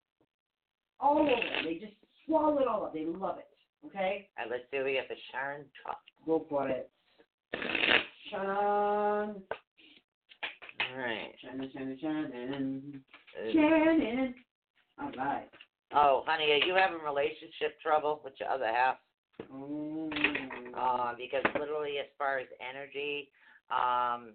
[0.99, 1.29] all over.
[1.29, 1.63] them.
[1.65, 1.93] They just
[2.25, 2.93] swallow it all up.
[2.93, 3.45] They love it.
[3.85, 5.99] Okay, And let's see what we got for Sharon Trump.
[6.25, 6.89] go for it.
[8.29, 9.41] Sean,
[10.91, 11.31] All right.
[11.41, 13.03] Shannon, Shannon, Shannon,
[13.39, 14.35] Uh, Shannon.
[15.01, 15.47] All right.
[15.93, 18.97] Oh, honey, are you having relationship trouble with your other half?
[19.51, 20.73] Mm.
[20.77, 23.31] Uh, because literally, as far as energy,
[23.71, 24.33] um,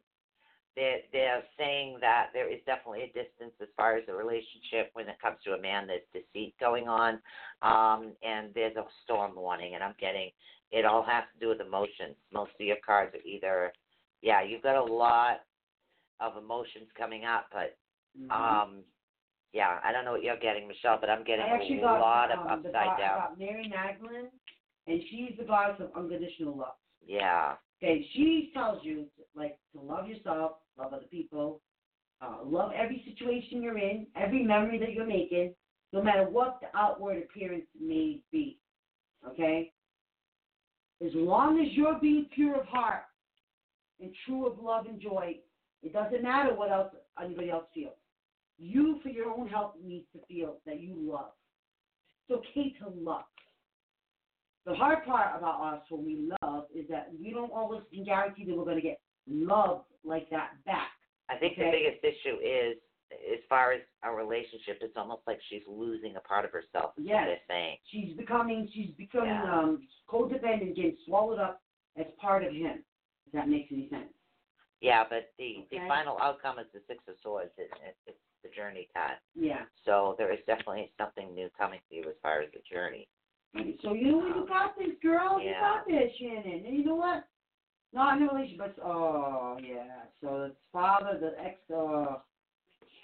[0.75, 5.09] they're they're saying that there is definitely a distance as far as the relationship when
[5.09, 5.87] it comes to a man.
[5.87, 7.21] There's deceit going on,
[7.63, 9.75] um, and there's a storm warning.
[9.75, 10.31] And I'm getting
[10.73, 12.17] it all has to do with emotions.
[12.33, 13.73] Most of your cards are either,
[14.23, 15.43] yeah, you've got a lot
[16.19, 17.77] of emotions coming up, but
[18.19, 18.31] Mhm.
[18.31, 18.85] um,
[19.55, 22.41] yeah, I don't know what you're getting, Michelle, but I'm getting a got lot of
[22.41, 23.19] um, the upside I down.
[23.19, 24.29] got Mary Magdalene,
[24.87, 26.75] and she's the goddess of unconditional love.
[27.07, 31.61] Yeah, Okay, she tells you like to love yourself, love other people,
[32.23, 35.55] uh, love every situation you're in, every memory that you're making,
[35.93, 38.59] no matter what the outward appearance may be.
[39.29, 39.71] Okay?
[41.05, 43.03] As long as you're being pure of heart
[44.01, 45.37] and true of love and joy,
[45.83, 47.93] it doesn't matter what else anybody else feels.
[48.59, 51.33] You, for your own health, needs to feel that you love.
[52.29, 53.25] It's okay to love.
[54.67, 58.57] The hard part about us when we love is that we don't always guarantee that
[58.57, 60.89] we're going to get love like that back.
[61.29, 62.77] I think the biggest issue is
[63.13, 66.93] as far as our relationship, it's almost like she's losing a part of herself.
[66.97, 67.39] Yes.
[67.91, 69.59] She's becoming, she's becoming Yeah.
[69.59, 71.61] um, codependent, getting swallowed up
[71.97, 72.85] as part of him.
[73.27, 74.13] If that makes any sense.
[74.81, 77.51] Yeah, but the the final outcome is the Six of Swords.
[77.57, 79.19] It, it, it's the journey card.
[79.35, 79.63] Yeah.
[79.85, 83.09] So there is definitely something new coming to you as far as the journey.
[83.83, 84.27] So you know?
[84.27, 85.41] You got this, girl.
[85.41, 86.65] You got this, Shannon.
[86.67, 87.25] And you know what?
[87.93, 90.05] Not in a relationship, but oh yeah.
[90.21, 91.59] So it's father, the ex.
[91.75, 92.17] Uh,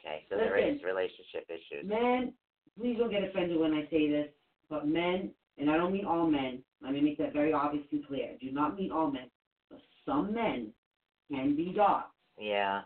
[0.02, 0.86] Okay, so there is Listen.
[0.86, 1.86] relationship issues.
[1.86, 2.32] men,
[2.78, 4.28] please don't get offended when I say this,
[4.70, 6.62] but men, and I don't mean all men.
[6.82, 8.30] Let me make that very obvious and clear.
[8.32, 9.28] I do not mean all men,
[9.70, 10.68] but some men
[11.30, 12.06] can be dogs.
[12.38, 12.80] Yeah.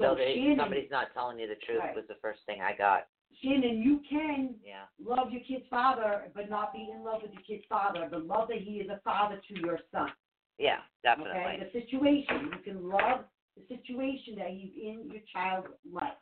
[0.00, 1.94] So So they, Shannon, somebody's not telling you the truth Right.
[1.94, 3.06] was the first thing I got.
[3.42, 4.86] Shannon, you can Yeah.
[4.98, 8.48] love your kid's father, but not be in love with your kid's father, but love
[8.48, 10.10] that he is a father to your son.
[10.58, 11.38] Yeah, definitely.
[11.38, 12.50] Okay, the situation.
[12.52, 13.24] You can love
[13.56, 16.16] the situation that he's in your child's life.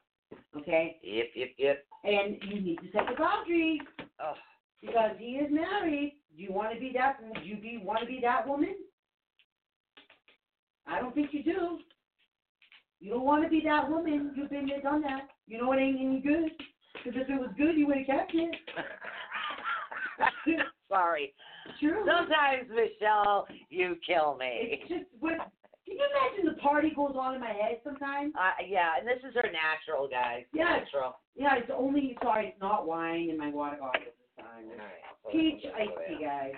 [0.56, 1.86] Okay, Yep, yep, yep.
[2.04, 3.80] and you need to set the boundaries
[4.20, 4.34] Oh,
[4.80, 6.20] because he is married.
[6.36, 7.18] Do you want to be that?
[7.34, 8.76] Do you be want to be that woman?
[10.86, 11.78] I don't think you do.
[13.00, 14.32] You don't want to be that woman.
[14.34, 15.28] You've been there, done that.
[15.46, 16.50] You know it ain't any good.
[17.04, 18.54] Because if it was good, you would have kept it.
[20.88, 21.34] Sorry.
[21.78, 22.04] True.
[22.06, 24.80] Sometimes, Michelle, you kill me.
[24.80, 25.36] It's just what.
[25.86, 28.34] Can you imagine the party goes on in my head sometimes?
[28.36, 30.44] Uh, yeah, and this is her natural, guys.
[30.52, 30.80] Yeah.
[30.80, 31.16] Natural.
[31.34, 34.64] Yeah, it's only sorry, it's not wine in my water bottle this time.
[34.68, 35.32] All right.
[35.32, 36.52] Peach iced tea, guys.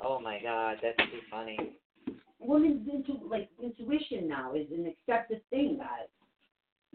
[0.00, 1.58] Oh my God, that's too funny.
[2.40, 6.08] Women's into like intuition now is an accepted thing, guys.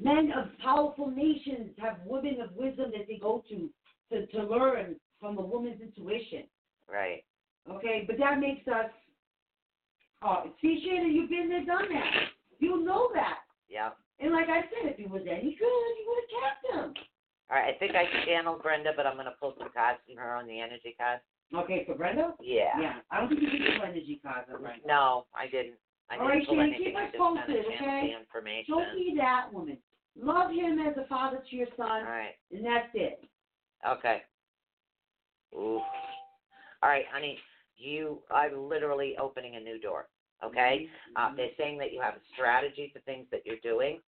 [0.01, 3.69] Men of powerful nations have women of wisdom that they go to
[4.11, 6.43] to to learn from a woman's intuition.
[6.91, 7.23] Right.
[7.69, 8.89] Okay, but that makes us.
[10.21, 12.11] Oh, see, Shannon, you've been there, done that.
[12.59, 13.39] You know that.
[13.69, 13.89] Yeah.
[14.19, 17.03] And like I said, if he was any good, you would have kept him.
[17.51, 17.75] All right.
[17.75, 20.59] I think I channeled Brenda, but I'm gonna pull some cards from her on the
[20.59, 21.19] energy card.
[21.55, 22.33] Okay, for Brenda?
[22.41, 22.73] Yeah.
[22.79, 22.93] Yeah.
[23.11, 24.87] I don't think you can do energy cards on Brenda.
[24.87, 25.75] No, I didn't.
[26.09, 28.15] I All didn't right, pull keep us posted, okay?
[28.19, 28.75] information.
[28.75, 29.77] Don't be that woman.
[30.19, 32.35] Love him as a father to your son, All right.
[32.51, 33.23] and that's it.
[33.87, 34.21] Okay.
[35.55, 35.79] Ooh.
[36.81, 37.37] All right, honey.
[37.77, 40.07] You are literally opening a new door.
[40.43, 40.87] Okay.
[41.15, 43.99] Uh, they're saying that you have a strategy for things that you're doing,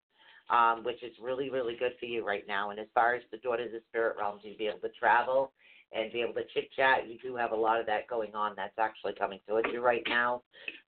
[0.50, 2.70] um, which is really, really good for you right now.
[2.70, 5.52] And as far as the Daughters of the Spirit realms, you'll be able to travel
[5.92, 7.08] and be able to chit chat.
[7.08, 8.54] You do have a lot of that going on.
[8.56, 10.42] That's actually coming towards you right now.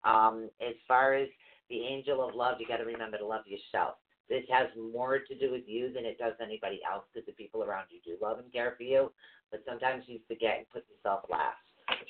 [0.04, 1.28] Um, as far as
[1.70, 3.96] the angel of love, you got to remember to love yourself.
[4.30, 7.64] This has more to do with you than it does anybody else because the people
[7.64, 9.12] around you do love and care for you,
[9.52, 11.58] but sometimes you forget and put yourself last.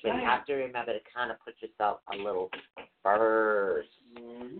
[0.02, 2.49] So you have to remember to kind of put yourself a little
[3.03, 3.90] first.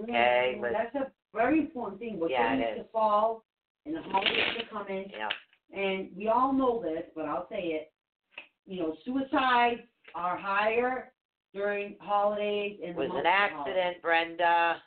[0.03, 2.19] Okay, but- that's a very important thing.
[2.19, 3.45] We're Yeah, to fall,
[3.85, 5.30] and the holidays are coming, Yeah.
[5.72, 7.91] and we all know this, but I'll say it.
[8.65, 9.81] You know, suicides
[10.15, 11.11] are higher
[11.53, 14.77] during holidays and was an accident, Brenda.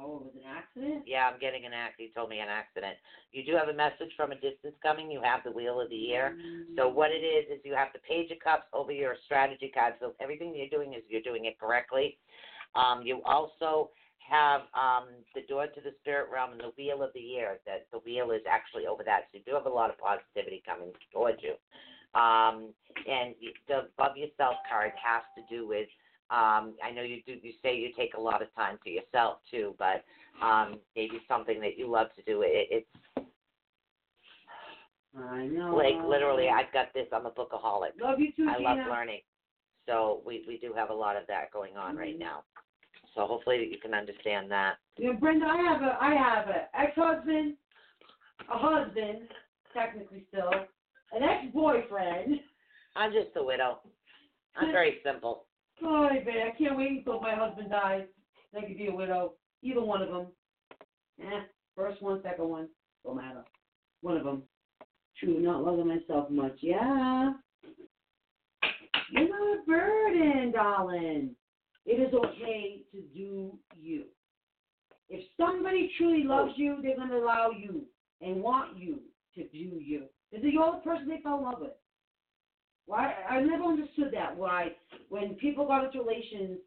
[0.00, 1.04] Oh, it was an accident.
[1.06, 2.10] Yeah, I'm getting an accident.
[2.10, 2.94] You told me an accident.
[3.32, 5.10] You do have a message from a distance coming.
[5.10, 6.38] You have the wheel of the year.
[6.76, 9.94] So what it is is you have the page of cups over your strategy card.
[9.98, 12.16] So everything you're doing is you're doing it correctly.
[12.76, 13.90] Um, you also
[14.22, 17.58] have um, the door to the spirit realm and the wheel of the year.
[17.66, 19.26] That the wheel is actually over that.
[19.32, 21.54] So you do have a lot of positivity coming towards you.
[22.14, 22.72] Um,
[23.08, 23.34] and
[23.68, 25.88] the above yourself card has to do with.
[26.30, 27.36] Um, I know you do.
[27.42, 30.04] You say you take a lot of time for yourself too, but
[30.44, 32.42] um, maybe something that you love to do.
[32.42, 33.26] It, it's
[35.18, 35.74] I know.
[35.74, 37.06] Like literally, I've got this.
[37.12, 38.00] I'm a bookaholic.
[38.00, 38.68] love you too, I Gina.
[38.68, 39.20] love learning.
[39.86, 42.20] So we we do have a lot of that going on right Mhm.
[42.20, 42.44] now.
[43.14, 44.76] So hopefully you can understand that.
[44.98, 47.56] You know, Brenda, I have a I have a ex husband,
[48.50, 49.28] a husband,
[49.72, 50.66] technically still,
[51.12, 52.40] an ex boyfriend.
[52.96, 53.80] I'm just a widow.
[54.56, 55.44] I'm very simple.
[55.82, 58.04] Oh, man, I can't wait until my husband dies.
[58.52, 59.34] Then I could be a widow.
[59.62, 60.26] Either one of them.
[61.20, 61.40] Eh,
[61.76, 62.68] first one, second one,
[63.04, 63.44] don't matter.
[64.02, 64.42] One of them.
[65.18, 66.56] True, not loving myself much.
[66.60, 67.32] Yeah.
[69.10, 71.34] You're not a burden, darling.
[71.86, 74.04] It is okay to do you.
[75.08, 77.82] If somebody truly loves you, they're going to allow you
[78.20, 78.98] and want you
[79.34, 80.04] to do you.
[80.30, 81.70] Because you're the person they fell in love with.
[82.86, 83.14] Why?
[83.28, 84.36] I never understood that.
[84.36, 84.68] Why,
[85.08, 86.58] when people got into relations,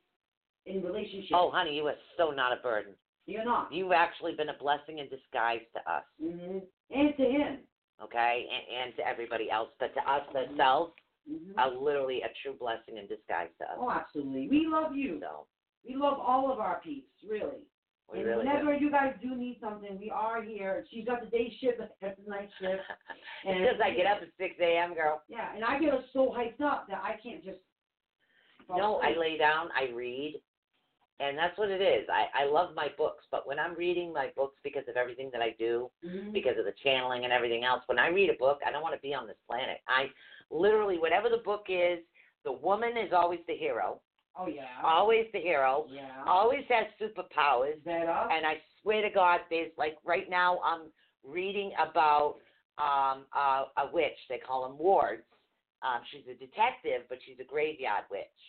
[0.65, 2.93] in relationships, Oh, honey, you are so not a burden.
[3.25, 3.73] you're not.
[3.73, 6.59] You've actually been a blessing in disguise to us, hmm
[6.91, 7.59] And to him.
[8.03, 9.69] okay, and, and to everybody else.
[9.79, 10.93] But to us ourselves,
[11.27, 13.77] hmm are literally a true blessing in disguise to us.
[13.79, 14.47] Oh, absolutely.
[14.49, 15.19] We love you.
[15.21, 15.45] So
[15.88, 17.65] We love all of our peeps, really.
[18.11, 18.83] We and really whenever do.
[18.85, 20.85] you guys do need something, we are here.
[20.91, 22.81] She's got the day shift, that's the night shift.
[23.43, 25.23] It's just I get up at six a.m., girl.
[25.27, 27.57] Yeah, and I get so hyped up that I can't just.
[28.69, 30.41] No, I lay down, I read,
[31.19, 32.07] and that's what it is.
[32.09, 35.41] I I love my books, but when I'm reading my books because of everything that
[35.41, 36.31] I do, Mhm.
[36.33, 38.95] because of the channeling and everything else, when I read a book, I don't want
[38.95, 39.79] to be on this planet.
[39.88, 40.09] I
[40.51, 41.99] literally, whatever the book is,
[42.43, 43.99] the woman is always the hero,
[44.38, 44.64] Oh yeah.
[44.84, 46.24] always the hero, yeah.
[46.26, 50.84] always has superpowers, that and I swear to God, there's like right now I'm
[51.26, 52.36] reading about
[52.78, 54.18] um uh, a witch.
[54.30, 55.24] They call them wards.
[55.84, 58.40] Um, she's a detective, but she's a graveyard witch.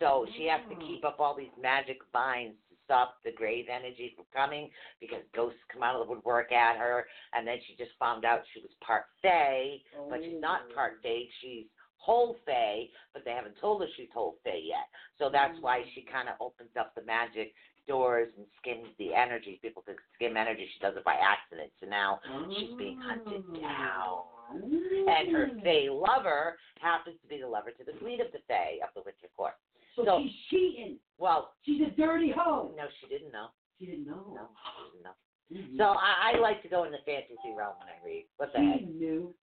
[0.00, 0.86] So she has to Oh.
[0.86, 4.68] keep up all these magic vines to stop the grave energy from coming
[5.00, 7.06] because ghosts come out of the woodwork at her.
[7.32, 9.78] And then she just found out she was part fae,
[10.10, 10.74] but she's not Oh.
[10.74, 11.28] part fae.
[11.40, 11.66] She's
[12.02, 14.90] whole fae, but they haven't told her she's whole fae yet.
[15.18, 17.54] So that's why she kind of opens up the magic
[17.86, 19.58] doors and skims the energy.
[19.62, 20.66] People think skim energy.
[20.74, 21.70] She does it by accident.
[21.80, 22.18] So now
[22.58, 24.26] she's being hunted down.
[24.52, 28.78] And her fae lover happens to be the lover to the queen of the fae
[28.82, 29.54] of the Winter Court.
[29.96, 30.96] So, so- she's cheating.
[31.18, 32.72] Well, She's a dirty hoe.
[32.76, 33.46] no, she didn't know.
[33.78, 34.24] She didn't know.
[34.34, 35.14] No, she didn't know.
[35.52, 35.76] Mhm.
[35.76, 38.24] So I, I like to go in the fantasy realm when I read.
[38.38, 38.88] What the he heck?
[38.88, 39.34] knew.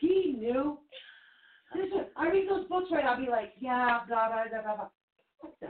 [0.00, 0.78] He knew.
[1.74, 3.04] Listen, I read those books right.
[3.04, 4.76] I'll be like, yeah, blah blah blah blah.
[4.76, 4.88] blah.
[5.40, 5.66] What the?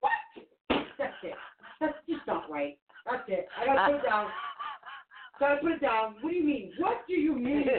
[0.00, 0.12] What?
[0.98, 1.34] That's it.
[1.80, 2.78] That's just not right.
[3.10, 3.46] That's it.
[3.60, 4.26] I gotta put it down.
[5.40, 6.14] Gotta put it down.
[6.20, 6.72] What do you mean?
[6.78, 7.66] What do you mean?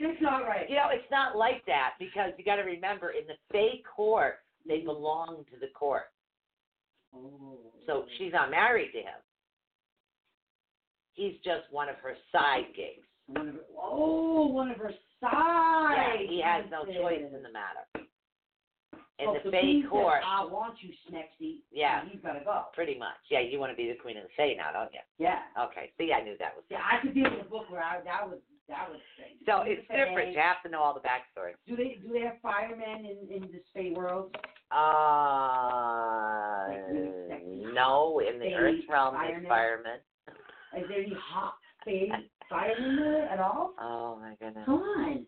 [0.00, 0.68] It's not right.
[0.68, 4.38] you know, it's not like that because you got to remember in the Fae court,
[4.66, 6.10] they belong to the court.
[7.14, 7.58] Oh.
[7.86, 9.20] So she's not married to him.
[11.12, 13.06] He's just one of her side gigs.
[13.26, 14.90] One of her, oh, one of her
[15.22, 16.22] Yeah, sides.
[16.28, 17.84] he has no choice in the matter.
[19.20, 21.62] In Oh, the so queen says, court, I want you, Snexy.
[21.70, 22.02] Yeah.
[22.10, 22.64] He's gotta go.
[22.74, 23.14] pretty much.
[23.30, 24.98] Yeah, you want to be the queen of the Fae now, don't you?
[25.18, 25.38] Yeah.
[25.58, 25.92] Okay.
[25.98, 26.64] See, I knew that was.
[26.68, 28.98] Yeah, I could be in the book where I that was that was.
[29.46, 30.32] So it's different.
[30.32, 31.52] You have to know all the backstory.
[31.66, 34.34] Do they do they have firemen in in the Spay world?
[34.72, 39.48] Uh, Like no, in the Fae Earth realm, firemen?
[39.48, 39.98] firemen.
[40.76, 41.54] Is there any hot
[41.86, 42.08] Spay
[42.96, 43.74] there at all?
[43.80, 44.64] Oh my goodness.
[44.66, 45.26] Come on,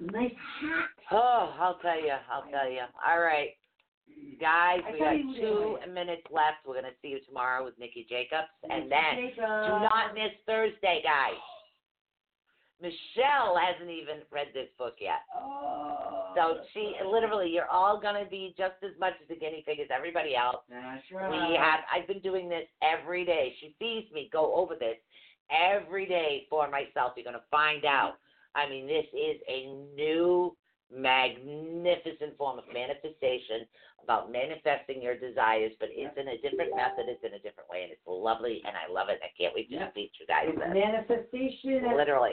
[0.00, 0.88] nice hot.
[1.12, 2.12] Oh, I'll tell you.
[2.32, 2.82] I'll tell you.
[3.06, 3.50] All right,
[4.40, 6.66] guys, we got two minutes left.
[6.66, 9.36] We're gonna see you tomorrow with Nikki Jacobs, and then Jacob.
[9.36, 11.40] do not miss Thursday, guys.
[12.80, 15.24] Michelle hasn't even read this book yet.
[15.34, 19.80] Oh, So she literally, you're all gonna be just as much as a guinea pig
[19.80, 20.62] as everybody else.
[20.68, 21.30] That's right.
[21.30, 21.80] We have.
[21.90, 23.54] I've been doing this every day.
[23.60, 24.96] She sees me go over this
[25.50, 27.12] every day for myself.
[27.16, 28.14] You're gonna find out.
[28.54, 30.56] I mean, this is a new,
[30.90, 33.66] magnificent form of manifestation
[34.02, 37.06] about manifesting your desires, but it's in a different method.
[37.08, 39.18] It's in a different way, and it's lovely, and I love it.
[39.22, 39.90] I can't wait to Yeah.
[39.90, 40.68] teach you guys It's this.
[40.68, 42.32] manifestation Literally.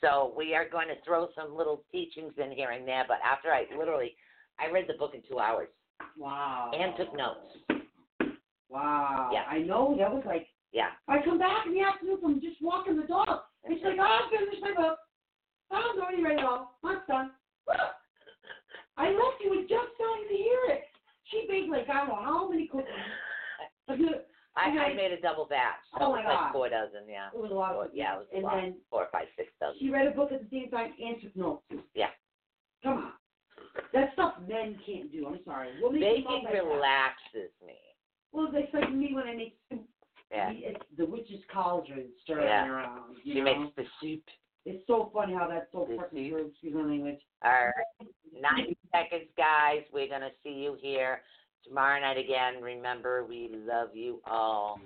[0.00, 3.04] So we are going to throw some little teachings in here and there.
[3.06, 4.16] But after I literally,
[4.58, 5.68] I read the book in two hours
[6.16, 6.70] Wow.
[6.72, 7.56] and took notes.
[8.68, 9.30] Wow.
[9.32, 9.44] Yeah.
[9.48, 10.90] I know that was like Yeah.
[11.08, 13.28] I come back in the afternoon from just walking the dog.
[13.64, 14.98] And she's like, oh, I'm finished my book.
[15.70, 16.68] I'm already ready to go.
[16.84, 17.30] I'm done.
[18.96, 20.82] I left you with just starting to hear it.
[21.30, 22.88] She baked like I don't know how many cookies.
[24.54, 25.80] I, I made a double batch.
[25.98, 26.42] So Oh, my was God.
[26.44, 27.28] like four dozen, yeah.
[27.34, 28.56] It was a lot Four, yeah, it was a lot.
[28.60, 29.78] then Four, five, six dozen.
[29.80, 31.62] she read a book at the same time and took notes.
[31.94, 32.10] Yeah.
[32.82, 33.12] Come on.
[33.94, 35.26] That stuff men can't do.
[35.26, 35.68] I'm sorry.
[35.80, 37.80] Can Baking relaxes me.
[38.32, 39.84] Well, it's like me when I make soup.
[40.32, 40.50] Yeah.
[40.52, 42.68] It's the witch's cauldron stirring Yeah.
[42.68, 43.16] around.
[43.24, 43.44] You She know?
[43.44, 44.22] makes the soup.
[44.64, 46.32] It's so funny how that's so The freaking soup.
[46.38, 46.46] true.
[46.50, 47.20] Excuse my language.
[47.44, 48.08] All right.
[48.40, 49.82] 90 seconds, guys.
[49.92, 51.22] We're going to see you here
[51.64, 52.62] tomorrow night again.
[52.62, 54.80] Remember, we love you all.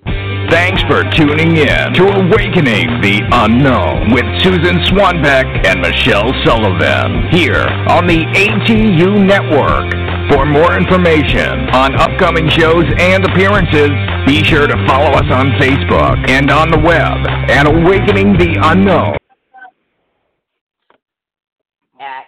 [0.51, 7.67] Thanks for tuning in to Awakening the Unknown with Susan Swanbeck and Michelle Sullivan here
[7.91, 9.93] on the ATU Network.
[10.31, 13.91] For more information on upcoming shows and appearances,
[14.27, 19.17] be sure to follow us on Facebook and on the web at Awakening the Unknown.
[22.01, 22.27] At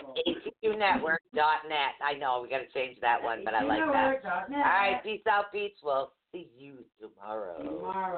[0.64, 1.92] atunetwork.net.
[2.00, 4.24] I know, we got to change that one, but I like that.
[4.24, 5.02] All right.
[5.02, 5.80] Peace out, Pete's.
[5.82, 7.62] We'll see you tomorrow.
[7.62, 8.16] Tomorrow.